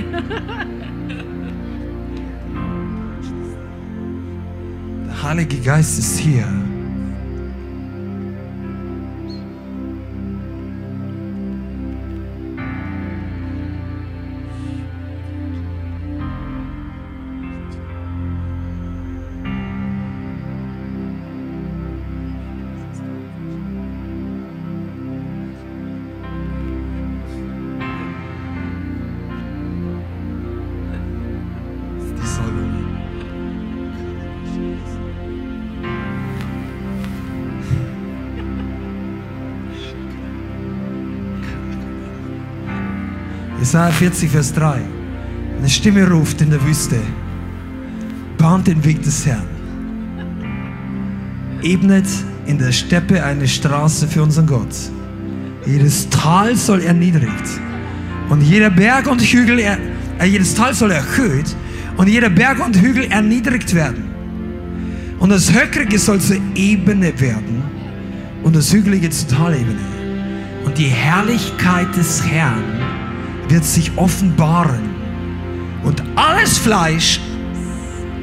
Der 5.06 5.22
Heilige 5.22 5.56
Geist 5.60 5.98
ist 5.98 6.18
hier. 6.18 6.44
Jesaja 43.72 43.90
40, 43.90 44.30
Vers 44.30 44.52
3. 44.52 44.82
Eine 45.56 45.68
Stimme 45.70 46.06
ruft 46.06 46.42
in 46.42 46.50
der 46.50 46.62
Wüste, 46.62 47.00
bahnt 48.36 48.66
den 48.66 48.84
Weg 48.84 49.02
des 49.02 49.24
Herrn. 49.24 49.46
Ebnet 51.62 52.04
in 52.44 52.58
der 52.58 52.70
Steppe 52.70 53.24
eine 53.24 53.48
Straße 53.48 54.06
für 54.08 54.22
unseren 54.22 54.46
Gott. 54.46 54.76
Jedes 55.64 56.06
Tal 56.10 56.54
soll 56.54 56.82
erniedrigt 56.82 57.48
und 58.28 58.42
jeder 58.42 58.68
Berg 58.68 59.06
und 59.06 59.22
Hügel, 59.22 59.58
er, 59.58 59.78
äh, 60.18 60.26
jedes 60.26 60.54
Tal 60.54 60.74
soll 60.74 60.90
erhöht 60.90 61.56
und 61.96 62.10
jeder 62.10 62.28
Berg 62.28 62.62
und 62.62 62.76
Hügel 62.76 63.04
erniedrigt 63.04 63.74
werden. 63.74 64.04
Und 65.18 65.30
das 65.30 65.50
Höckrige 65.50 65.98
soll 65.98 66.20
zur 66.20 66.36
Ebene 66.54 67.18
werden 67.18 67.62
und 68.42 68.54
das 68.54 68.70
Hügelige 68.70 69.08
zur 69.08 69.28
Talebene. 69.28 69.80
Und 70.66 70.76
die 70.76 70.88
Herrlichkeit 70.88 71.96
des 71.96 72.22
Herrn 72.22 72.81
wird 73.52 73.64
sich 73.64 73.92
offenbaren. 73.96 74.94
Und 75.84 76.02
alles 76.16 76.56
Fleisch 76.56 77.20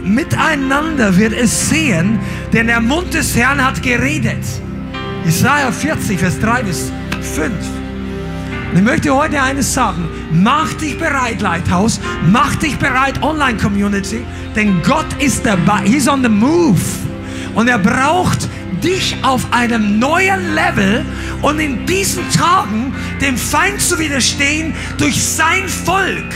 miteinander 0.04 1.16
wird 1.18 1.34
es 1.34 1.70
sehen, 1.70 2.20
denn 2.52 2.68
der 2.68 2.82
Mund 2.82 3.14
des 3.14 3.36
Herrn 3.36 3.64
hat 3.64 3.84
geredet. 3.84 4.44
Jesaja 5.26 5.72
40, 5.72 6.18
Vers 6.18 6.40
3 6.40 6.64
bis 6.64 6.92
5. 7.36 7.52
Und 8.72 8.78
ich 8.78 8.84
möchte 8.84 9.14
heute 9.14 9.42
eines 9.42 9.72
sagen. 9.72 10.08
Mach 10.32 10.74
dich 10.74 10.98
bereit, 10.98 11.42
Lighthouse. 11.42 12.00
Mach 12.32 12.56
dich 12.56 12.78
bereit, 12.78 13.22
Online-Community. 13.22 14.22
Denn 14.56 14.82
Gott 14.82 15.08
ist 15.20 15.46
dabei. 15.46 15.82
He's 15.86 16.08
on 16.08 16.24
the 16.24 16.30
move. 16.30 16.80
Und 17.54 17.68
er 17.68 17.80
braucht 17.80 18.48
dich 18.84 19.16
auf 19.24 19.46
einem 19.52 20.00
neuen 20.00 20.56
Level 20.56 21.06
und 21.42 21.60
in 21.60 21.86
diesen 21.86 22.30
Tagen 22.32 22.94
dem 23.22 23.38
Feind 23.38 23.82
zu 23.82 24.00
widerstehen 24.00 24.74
durch 24.98 25.22
sein 25.22 25.68
Volk. 25.68 26.34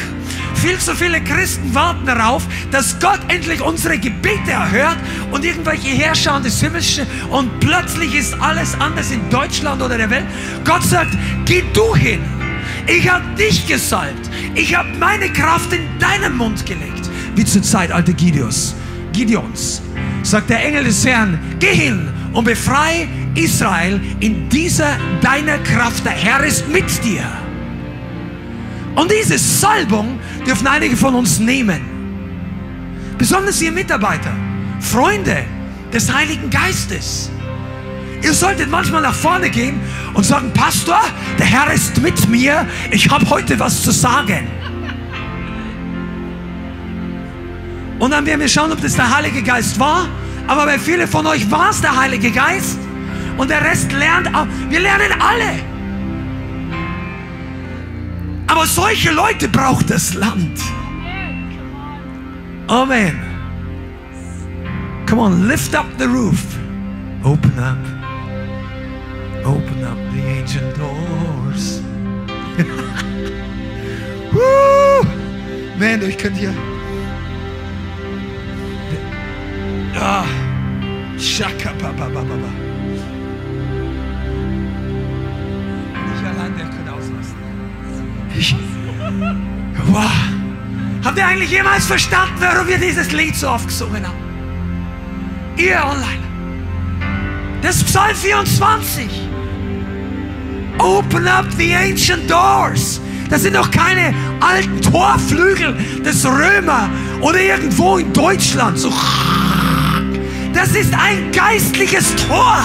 Viel 0.56 0.78
zu 0.78 0.96
viele 0.96 1.22
Christen 1.22 1.76
warten 1.76 2.06
darauf, 2.06 2.44
dass 2.72 2.98
Gott 3.00 3.20
endlich 3.28 3.62
unsere 3.62 3.98
Gebete 3.98 4.52
erhört 4.52 4.98
und 5.32 5.44
irgendwelche 5.44 5.90
Herrscher 5.90 6.40
des 6.40 6.62
Himmels 6.62 7.02
und 7.30 7.60
plötzlich 7.60 8.16
ist 8.16 8.34
alles 8.40 8.80
anders 8.80 9.12
in 9.12 9.30
Deutschland 9.30 9.82
oder 9.82 9.98
der 9.98 10.10
Welt. 10.10 10.26
Gott 10.64 10.84
sagt, 10.84 11.18
geh 11.46 11.64
du 11.74 11.96
hin. 11.96 12.22
Ich 12.88 13.10
habe 13.10 13.24
dich 13.36 13.68
gesalbt. 13.68 14.30
Ich 14.56 14.76
habe 14.76 14.90
meine 15.00 15.30
Kraft 15.34 15.74
in 15.74 15.82
deinen 16.00 16.38
Mund 16.38 16.66
gelegt. 16.66 17.10
Wie 17.36 17.46
zur 17.46 17.62
Zeit 17.62 17.92
alte 17.92 18.14
Gideons. 18.14 18.76
Gideons. 19.12 19.82
Sagt 20.22 20.50
der 20.50 20.66
Engel 20.66 20.86
des 20.86 21.06
Herrn, 21.06 21.38
geh 21.60 21.74
hin 21.76 22.10
und 22.32 22.46
befreie 22.46 23.08
Israel 23.36 24.00
in 24.20 24.50
dieser 24.50 24.98
deiner 25.22 25.58
Kraft. 25.60 26.06
Der 26.06 26.12
Herr 26.12 26.44
ist 26.44 26.68
mit 26.68 27.04
dir. 27.04 27.24
Und 28.96 29.12
diese 29.12 29.38
Salbung 29.38 30.20
dürfen 30.46 30.68
einige 30.68 30.96
von 30.96 31.16
uns 31.16 31.40
nehmen. 31.40 31.82
Besonders 33.18 33.62
ihr 33.62 33.72
Mitarbeiter, 33.72 34.32
Freunde 34.80 35.44
des 35.92 36.14
Heiligen 36.14 36.50
Geistes. 36.50 37.30
Ihr 38.22 38.34
solltet 38.34 38.70
manchmal 38.70 39.02
nach 39.02 39.14
vorne 39.14 39.50
gehen 39.50 39.82
und 40.14 40.26
sagen, 40.26 40.52
Pastor, 40.54 41.00
der 41.38 41.46
Herr 41.46 41.74
ist 41.74 42.02
mit 42.02 42.30
mir, 42.30 42.66
ich 42.92 43.10
habe 43.10 43.30
heute 43.30 43.60
was 43.60 43.84
zu 43.84 43.92
sagen. 43.92 44.48
Und 48.00 48.12
dann 48.12 48.26
werden 48.26 48.42
wir 48.42 48.50
schauen, 48.50 48.72
ob 48.72 48.82
das 48.82 48.96
der 48.96 49.16
Heilige 49.16 49.42
Geist 49.42 49.80
war. 49.80 50.08
Aber 50.48 50.66
bei 50.66 50.78
vielen 50.78 51.08
von 51.08 51.26
euch 51.26 51.50
war 51.50 51.70
es 51.70 51.82
der 51.82 51.96
Heilige 51.98 52.32
Geist. 52.32 52.78
Und 53.38 53.50
der 53.50 53.64
Rest 53.64 53.92
lernt 53.92 54.34
auch. 54.36 54.48
Wir 54.70 54.80
lernen 54.80 55.12
alle. 55.20 55.60
Aber 58.48 58.66
solche 58.66 59.12
Leute 59.12 59.48
braucht 59.48 59.90
das 59.90 60.14
Land. 60.14 60.60
Amen. 62.68 63.20
Come 65.08 65.22
on, 65.22 65.48
lift 65.48 65.76
up 65.76 65.86
the 65.98 66.06
roof. 66.06 66.44
Open 67.24 67.58
up. 67.60 67.78
Open 69.46 69.84
up 69.84 69.98
the 70.14 70.22
ancient 70.22 70.78
doors. 70.78 71.82
Woo! 74.32 75.04
Man, 75.78 76.02
ich 76.02 76.18
könnte 76.18 76.40
hier. 76.40 76.54
Ah. 80.00 80.26
Shaka 81.18 81.72
Papa 81.80 82.10
Baba. 82.10 82.24
Nicht 82.36 82.62
Ich, 88.38 88.56
wow. 89.86 90.04
Habt 91.04 91.18
ihr 91.18 91.28
eigentlich 91.28 91.52
jemals 91.52 91.86
verstanden, 91.86 92.36
warum 92.40 92.68
wir 92.68 92.78
dieses 92.78 93.12
Lied 93.12 93.36
so 93.36 93.50
oft 93.50 93.68
gesungen 93.68 94.08
haben? 94.08 94.18
Ihr 95.58 95.84
online. 95.84 96.24
Das 97.62 97.78
ist 97.78 97.86
Psalm 97.86 98.16
24. 98.16 99.08
Open 100.80 101.28
up 101.28 101.46
the 101.58 101.74
ancient 101.76 102.30
doors. 102.30 103.00
Das 103.30 103.44
sind 103.44 103.56
doch 103.56 103.70
keine 103.70 104.14
alten 104.40 104.82
Torflügel 104.82 105.76
des 106.04 106.26
Römer 106.26 106.90
oder 107.22 107.40
irgendwo 107.40 107.98
in 107.98 108.12
Deutschland. 108.14 108.80
So. 108.80 108.92
Das 110.54 110.70
ist 110.70 110.94
ein 110.94 111.32
geistliches 111.32 112.16
Tor. 112.28 112.62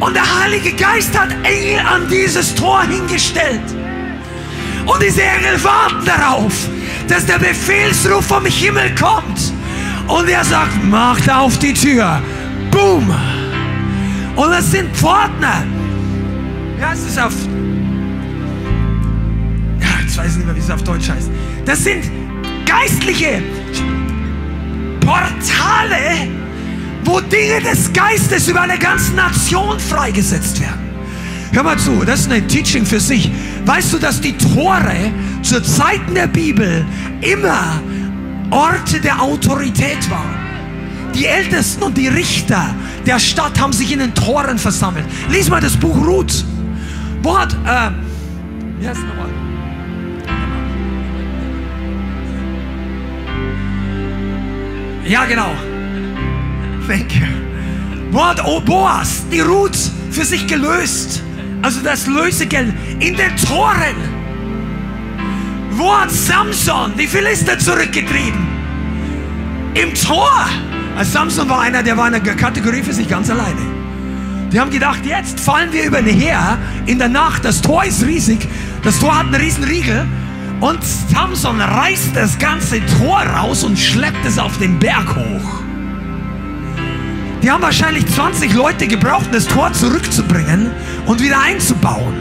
Und 0.00 0.14
der 0.14 0.42
Heilige 0.42 0.72
Geist 0.72 1.18
hat 1.18 1.30
Engel 1.42 1.80
an 1.80 2.08
dieses 2.10 2.54
Tor 2.54 2.82
hingestellt. 2.82 3.62
Und 4.86 5.02
diese 5.02 5.22
Engel 5.22 5.62
warten 5.62 6.04
darauf, 6.04 6.52
dass 7.08 7.26
der 7.26 7.38
Befehlsruf 7.38 8.24
vom 8.24 8.46
Himmel 8.46 8.94
kommt. 8.94 9.52
Und 10.06 10.28
er 10.28 10.44
sagt, 10.44 10.84
macht 10.84 11.28
auf 11.28 11.58
die 11.58 11.74
Tür. 11.74 12.22
Boom. 12.70 13.12
Und 14.36 14.50
das 14.50 14.70
sind 14.70 14.96
Pfortner. 14.96 15.64
Wie 16.76 16.84
heißt 16.84 17.08
es 17.08 17.18
auf... 17.18 17.32
Ja, 19.80 19.88
ich 20.06 20.16
weiß 20.16 20.36
nicht 20.36 20.46
mehr, 20.46 20.54
wie 20.54 20.60
es 20.60 20.70
auf 20.70 20.84
Deutsch 20.84 21.08
heißt. 21.08 21.30
Das 21.64 21.82
sind 21.82 22.04
geistliche 22.64 23.42
Portale, 25.00 26.28
wo 27.04 27.20
Dinge 27.20 27.60
des 27.60 27.92
Geistes 27.92 28.46
über 28.46 28.60
eine 28.60 28.78
ganze 28.78 29.14
Nation 29.14 29.80
freigesetzt 29.80 30.60
werden. 30.60 30.85
Hör 31.52 31.62
mal 31.62 31.78
zu, 31.78 32.04
das 32.04 32.20
ist 32.20 32.32
ein 32.32 32.46
Teaching 32.48 32.84
für 32.84 33.00
sich. 33.00 33.30
Weißt 33.64 33.92
du, 33.92 33.98
dass 33.98 34.20
die 34.20 34.36
Tore 34.36 35.12
zur 35.42 35.62
Zeiten 35.62 36.14
der 36.14 36.26
Bibel 36.26 36.84
immer 37.20 37.80
Orte 38.50 39.00
der 39.00 39.20
Autorität 39.20 40.10
waren? 40.10 40.34
Die 41.14 41.24
Ältesten 41.24 41.82
und 41.82 41.96
die 41.96 42.08
Richter 42.08 42.74
der 43.06 43.18
Stadt 43.18 43.58
haben 43.58 43.72
sich 43.72 43.90
in 43.92 44.00
den 44.00 44.14
Toren 44.14 44.58
versammelt. 44.58 45.06
Lies 45.30 45.48
mal 45.48 45.60
das 45.60 45.76
Buch 45.76 45.96
Ruth. 46.06 46.44
Wo 47.22 47.38
hat, 47.38 47.54
äh, 47.54 47.90
wie 48.80 48.88
heißt 48.88 49.00
nochmal? 49.00 49.30
Ja, 55.06 55.24
genau. 55.24 55.52
Thank 56.86 57.14
you. 57.14 57.26
Wo 58.10 58.24
hat 58.24 58.42
Boas 58.64 59.24
die 59.30 59.40
Ruth 59.40 59.78
für 60.10 60.24
sich 60.24 60.46
gelöst? 60.46 61.22
Also 61.62 61.80
das 61.82 62.06
Lösegeld 62.06 62.72
in 63.00 63.16
den 63.16 63.36
Toren. 63.36 63.96
Wo 65.70 65.94
hat 65.94 66.10
Samson 66.10 66.92
die 66.98 67.06
Philister 67.06 67.58
zurückgetrieben? 67.58 68.46
Im 69.74 69.92
Tor. 69.94 70.46
Also 70.96 71.12
Samson 71.12 71.48
war 71.48 71.60
einer, 71.60 71.82
der 71.82 71.96
war 71.96 72.08
in 72.08 72.14
einer 72.14 72.34
Kategorie 72.34 72.82
für 72.82 72.94
sich 72.94 73.08
ganz 73.08 73.28
alleine. 73.30 73.60
Die 74.52 74.60
haben 74.60 74.70
gedacht, 74.70 75.04
jetzt 75.04 75.38
fallen 75.38 75.72
wir 75.72 75.84
über 75.84 76.00
den 76.00 76.18
Heer 76.18 76.56
in 76.86 76.98
der 76.98 77.08
Nacht. 77.08 77.44
Das 77.44 77.60
Tor 77.60 77.84
ist 77.84 78.06
riesig. 78.06 78.48
Das 78.82 78.98
Tor 78.98 79.18
hat 79.18 79.26
einen 79.26 79.34
riesen 79.34 79.64
Riegel. 79.64 80.06
Und 80.60 80.82
Samson 80.82 81.60
reißt 81.60 82.16
das 82.16 82.38
ganze 82.38 82.80
Tor 82.98 83.20
raus 83.20 83.64
und 83.64 83.78
schleppt 83.78 84.24
es 84.24 84.38
auf 84.38 84.56
den 84.58 84.78
Berg 84.78 85.14
hoch. 85.14 85.65
Die 87.42 87.50
haben 87.50 87.62
wahrscheinlich 87.62 88.06
20 88.06 88.54
Leute 88.54 88.86
gebraucht, 88.86 89.28
das 89.32 89.46
Tor 89.46 89.72
zurückzubringen 89.72 90.70
und 91.06 91.22
wieder 91.22 91.40
einzubauen. 91.40 92.14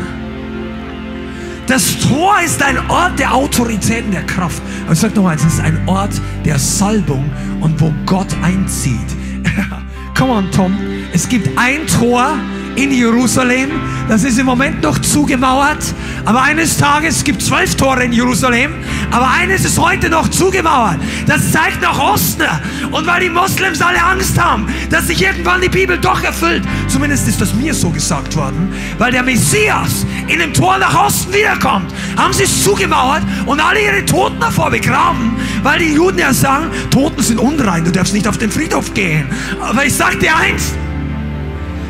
Das 1.68 1.98
Tor 2.00 2.36
ist 2.46 2.62
ein 2.62 2.78
Ort 2.90 3.18
der 3.18 3.34
Autoritäten 3.34 4.12
der 4.12 4.24
Kraft. 4.24 4.62
Aber 4.84 4.94
ich 4.94 5.00
sage 5.00 5.16
noch 5.16 5.28
eins, 5.28 5.44
es 5.44 5.56
ist 5.56 5.62
ein 5.62 5.82
Ort 5.88 6.12
der 6.44 6.60
Salbung 6.60 7.30
und 7.60 7.82
wo 7.82 7.92
Gott 8.06 8.28
einzieht. 8.44 9.16
Come 10.18 10.32
on, 10.32 10.52
Tom. 10.52 10.78
Es 11.12 11.28
gibt 11.28 11.50
ein 11.58 11.88
Tor 11.88 12.38
in 12.76 12.92
Jerusalem. 12.92 13.72
Das 14.08 14.24
ist 14.24 14.38
im 14.38 14.46
Moment 14.46 14.82
noch 14.84 15.00
zugemauert. 15.00 15.84
Aber 16.26 16.42
eines 16.42 16.78
Tages 16.78 17.24
gibt 17.24 17.42
es 17.42 17.48
zwölf 17.48 17.76
Tore 17.76 18.04
in 18.04 18.14
Jerusalem. 18.14 18.74
Aber 19.12 19.30
eines 19.30 19.66
ist 19.66 19.80
heute 19.80 20.10
noch 20.10 20.28
zugemauert. 20.30 20.98
Das 21.26 21.52
zeigt 21.52 21.82
nach 21.82 21.98
Osten. 22.00 22.44
Und 22.92 23.08
weil 23.08 23.22
die 23.22 23.30
Moslems 23.30 23.82
alle 23.82 24.04
Angst 24.04 24.40
haben, 24.40 24.68
dass 24.90 25.08
sich 25.08 25.22
irgendwann 25.22 25.62
die 25.62 25.70
Bibel 25.70 25.98
doch 25.98 26.24
erfüllt. 26.24 26.64
Zumindest 26.88 27.28
ist 27.28 27.42
das 27.42 27.54
mir 27.54 27.74
so 27.74 27.90
gesagt 27.90 28.36
worden. 28.36 28.74
Weil 28.98 29.12
der 29.12 29.24
Messias 29.24 30.06
in 30.28 30.40
dem 30.40 30.54
Tor 30.54 30.78
nach 30.78 31.06
Osten 31.06 31.34
wiederkommt, 31.34 31.94
haben 32.18 32.34
sie 32.34 32.44
es 32.44 32.64
zugemauert 32.64 33.24
und 33.46 33.60
alle 33.60 33.82
ihre 33.82 34.06
Toten 34.06 34.40
davor 34.40 34.70
begraben, 34.70 35.36
weil 35.64 35.80
die 35.80 35.94
Juden 35.94 36.20
ja 36.20 36.34
sagen, 36.34 36.68
Toten 36.90 37.22
sind 37.22 37.40
unrein, 37.40 37.86
du 37.86 37.92
darfst 37.92 38.14
nicht 38.14 38.28
auf 38.28 38.38
den 38.38 38.52
Friedhof 38.52 38.94
gehen. 38.94 39.28
Aber 39.62 39.86
ich 39.86 39.94
sag 39.94 40.20
dir 40.20 40.36
eins, 40.36 40.74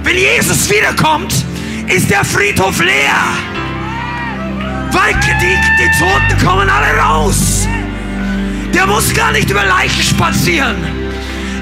wenn 0.06 0.18
Jesus 0.18 0.70
wiederkommt, 0.70 1.34
ist 1.88 2.10
der 2.10 2.24
Friedhof 2.24 2.80
leer. 2.80 3.20
Weil 4.92 5.14
die, 5.16 5.58
die 5.80 6.00
Toten 6.00 6.46
kommen 6.46 6.70
alle 6.70 6.96
raus. 6.98 7.68
Der 8.74 8.86
muss 8.86 9.14
gar 9.14 9.32
nicht 9.32 9.50
über 9.50 9.66
Leichen 9.66 10.04
spazieren. 10.04 10.76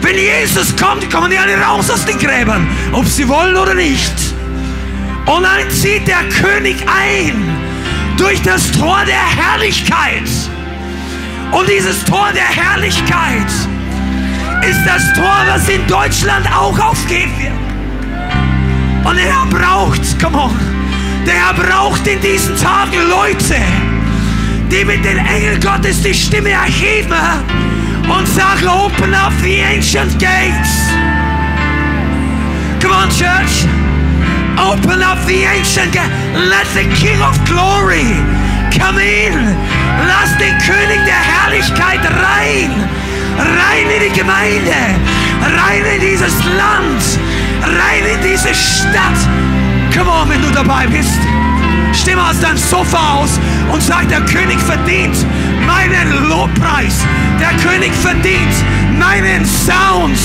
Wenn 0.01 0.17
Jesus 0.17 0.75
kommt, 0.75 1.09
kommen 1.09 1.31
die 1.31 1.37
alle 1.37 1.57
raus 1.57 1.89
aus 1.89 2.05
den 2.05 2.19
Gräbern, 2.19 2.67
ob 2.91 3.05
sie 3.05 3.27
wollen 3.27 3.55
oder 3.55 3.73
nicht. 3.73 4.13
Und 5.25 5.43
dann 5.43 5.71
zieht 5.71 6.05
der 6.05 6.23
König 6.41 6.75
ein 6.85 7.57
durch 8.17 8.41
das 8.41 8.69
Tor 8.73 8.99
der 9.07 9.15
Herrlichkeit. 9.15 10.29
Und 11.51 11.69
dieses 11.69 12.03
Tor 12.03 12.27
der 12.33 12.43
Herrlichkeit 12.43 13.47
ist 14.69 14.85
das 14.85 15.13
Tor, 15.13 15.45
was 15.47 15.69
in 15.69 15.87
Deutschland 15.87 16.45
auch 16.53 16.77
aufgehen 16.77 17.31
wird. 17.39 17.62
Und 19.03 19.17
der 19.17 19.25
Herr 19.25 19.45
braucht, 19.45 20.01
come 20.21 20.37
on, 20.37 20.59
der 21.25 21.33
Herr 21.33 21.53
braucht 21.53 22.07
in 22.07 22.21
diesen 22.21 22.55
Tagen 22.57 23.09
Leute, 23.09 23.61
die 24.71 24.85
mit 24.85 25.03
den 25.03 25.17
Engeln 25.17 25.59
Gottes 25.59 26.01
die 26.01 26.13
Stimme 26.13 26.51
erheben 26.51 27.13
und 28.07 28.27
sagen, 28.27 28.67
open 28.67 29.13
up 29.13 29.33
the 29.41 29.61
ancient 29.61 30.17
gates. 30.19 30.91
Come 32.81 32.93
on, 32.93 33.09
church. 33.09 33.65
Open 34.57 35.01
up 35.01 35.17
the 35.25 35.45
ancient 35.45 35.91
gates. 35.93 36.11
Let 36.33 36.67
the 36.73 36.83
King 36.95 37.21
of 37.21 37.37
Glory 37.45 38.15
come 38.77 38.99
in. 38.99 39.33
Lass 40.07 40.37
den 40.37 40.57
König 40.59 40.99
der 41.05 41.15
Herrlichkeit 41.15 42.01
rein. 42.03 42.71
Rein 43.37 43.89
in 43.89 44.11
die 44.11 44.19
Gemeinde. 44.19 44.75
Rein 45.41 45.85
in 45.95 46.01
dieses 46.01 46.33
Land. 46.57 47.19
Rein 47.64 48.05
in 48.05 48.22
diese 48.22 48.53
Stadt. 48.53 49.18
Come 49.95 50.09
on, 50.09 50.30
wenn 50.30 50.41
du 50.41 50.49
dabei 50.51 50.86
bist. 50.88 51.20
Stimme 51.93 52.22
aus 52.28 52.39
deinem 52.39 52.57
Sofa 52.57 53.16
aus 53.16 53.39
und 53.72 53.82
sag, 53.82 54.09
der 54.09 54.22
König 54.22 54.59
verdient 54.59 55.16
meinen 55.66 56.28
Lobpreis. 56.28 57.05
Der 57.39 57.53
König 57.61 57.93
verdient 57.93 58.53
meinen 58.99 59.45
Sound. 59.45 60.18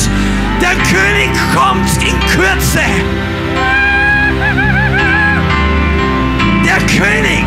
Der 0.61 0.71
König 0.71 1.31
kommt 1.55 1.89
in 2.03 2.19
Kürze. 2.35 2.81
Der 6.65 6.79
König. 6.87 7.45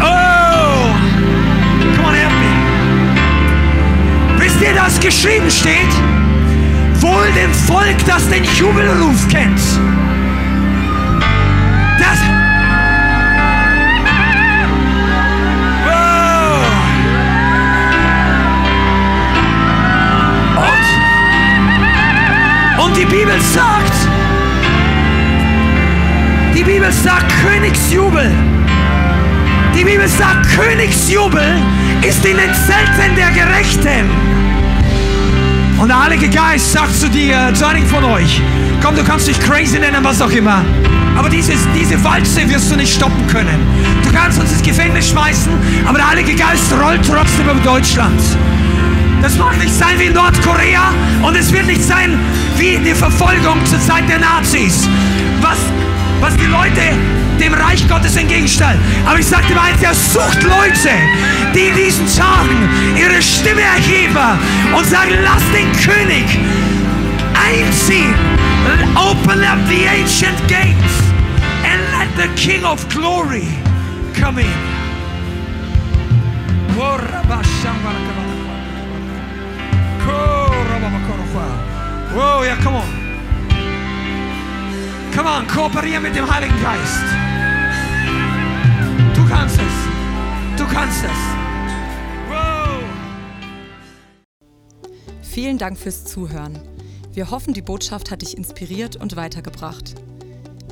Oh. 0.00 0.90
Come 1.96 2.08
on, 2.08 2.14
help 2.14 2.32
me. 2.32 2.50
Wisst 4.38 4.60
ihr, 4.60 4.74
dass 4.74 4.98
geschrieben 4.98 5.50
steht? 5.50 6.11
Wohl 7.02 7.32
dem 7.32 7.52
Volk, 7.52 7.96
das 8.06 8.28
den 8.28 8.44
Jubelruf 8.44 9.26
kennt. 9.28 9.58
Das. 11.98 12.18
Oh. 15.84 16.62
Und, 22.78 22.84
und 22.84 22.96
die 22.96 23.04
Bibel 23.06 23.40
sagt, 23.52 23.92
die 26.54 26.62
Bibel 26.62 26.92
sagt 26.92 27.32
Königsjubel. 27.42 28.30
Die 29.74 29.82
Bibel 29.82 30.06
sagt, 30.06 30.48
Königsjubel 30.50 31.56
ist 32.02 32.24
in 32.24 32.36
den 32.36 32.54
Zelten 32.54 33.16
der 33.16 33.32
Gerechten. 33.32 34.41
Und 35.78 35.88
der 35.88 36.04
Heilige 36.04 36.28
Geist 36.28 36.72
sagt 36.72 36.94
zu 36.94 37.08
dir, 37.08 37.52
zu 37.54 37.66
einigen 37.66 37.86
von 37.86 38.04
euch, 38.04 38.40
komm, 38.82 38.94
du 38.94 39.02
kannst 39.04 39.26
dich 39.28 39.38
crazy 39.40 39.78
nennen, 39.78 40.02
was 40.02 40.20
auch 40.20 40.30
immer. 40.30 40.64
Aber 41.16 41.28
dieses, 41.28 41.58
diese 41.74 42.02
Walze 42.04 42.48
wirst 42.48 42.70
du 42.70 42.76
nicht 42.76 42.94
stoppen 42.94 43.26
können. 43.26 43.58
Du 44.02 44.12
kannst 44.12 44.40
uns 44.40 44.52
ins 44.52 44.62
Gefängnis 44.62 45.10
schmeißen, 45.10 45.52
aber 45.86 45.98
der 45.98 46.10
Heilige 46.10 46.34
Geist 46.34 46.72
rollt 46.72 47.00
trotzdem 47.06 47.48
über 47.50 47.60
Deutschland. 47.60 48.20
Das 49.20 49.36
mag 49.38 49.56
nicht 49.58 49.72
sein 49.72 49.98
wie 49.98 50.06
in 50.06 50.14
Nordkorea 50.14 50.92
und 51.22 51.36
es 51.36 51.52
wird 51.52 51.66
nicht 51.66 51.82
sein 51.82 52.18
wie 52.56 52.78
die 52.78 52.94
Verfolgung 52.94 53.64
zur 53.66 53.80
Zeit 53.80 54.08
der 54.08 54.18
Nazis. 54.18 54.88
Was, 55.40 55.58
was 56.22 56.36
die 56.36 56.46
Leute 56.46 56.80
dem 57.40 57.52
Reich 57.52 57.86
Gottes 57.88 58.16
entgegenstellen. 58.16 58.78
Aber 59.04 59.18
ich 59.18 59.26
dir 59.26 59.54
mal 59.54 59.72
eins, 59.72 59.82
er 59.82 59.94
sucht 59.94 60.42
Leute, 60.44 60.90
die 61.54 61.66
in 61.66 61.76
diesen 61.76 62.06
Tagen 62.16 62.68
ihre 62.96 63.20
Stimme 63.20 63.62
erheben 63.62 64.38
und 64.74 64.86
sagen, 64.86 65.10
lass 65.24 65.42
den 65.52 65.70
König 65.82 66.24
einziehen. 67.34 68.14
Open 68.94 69.42
up 69.42 69.58
the 69.68 69.88
ancient 69.88 70.38
gates 70.46 70.94
and 71.64 71.80
let 71.90 72.08
the 72.16 72.28
King 72.40 72.64
of 72.64 72.88
Glory 72.88 73.48
come 74.18 74.40
in. 74.40 74.46
Oh, 82.14 82.44
ja, 82.44 82.56
come 82.62 82.76
on. 82.76 83.01
Come 85.14 85.28
on, 85.28 85.46
kooperiere 85.46 86.00
mit 86.00 86.16
dem 86.16 86.28
Heiligen 86.28 86.58
Geist. 86.62 87.04
Du 89.14 89.28
kannst 89.28 89.56
es. 89.56 90.58
Du 90.58 90.66
kannst 90.66 91.04
es. 91.04 91.10
Wow. 92.30 92.82
Vielen 95.20 95.58
Dank 95.58 95.78
fürs 95.78 96.06
Zuhören. 96.06 96.58
Wir 97.12 97.30
hoffen, 97.30 97.52
die 97.52 97.60
Botschaft 97.60 98.10
hat 98.10 98.22
dich 98.22 98.38
inspiriert 98.38 98.96
und 98.96 99.14
weitergebracht. 99.14 99.96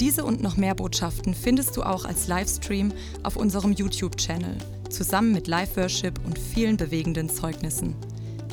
Diese 0.00 0.24
und 0.24 0.42
noch 0.42 0.56
mehr 0.56 0.74
Botschaften 0.74 1.34
findest 1.34 1.76
du 1.76 1.82
auch 1.82 2.06
als 2.06 2.26
Livestream 2.26 2.92
auf 3.22 3.36
unserem 3.36 3.72
YouTube-Channel, 3.72 4.56
zusammen 4.88 5.32
mit 5.32 5.48
Live-Worship 5.48 6.18
und 6.24 6.38
vielen 6.38 6.78
bewegenden 6.78 7.28
Zeugnissen. 7.28 7.94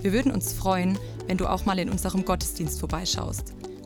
Wir 0.01 0.11
würden 0.11 0.33
uns 0.33 0.51
freuen, 0.51 0.99
wenn 1.27 1.37
du 1.37 1.47
auch 1.47 1.65
mal 1.65 1.79
in 1.79 1.89
unserem 1.89 2.25
Gottesdienst 2.25 2.81
vorbeischaust. 2.81 3.56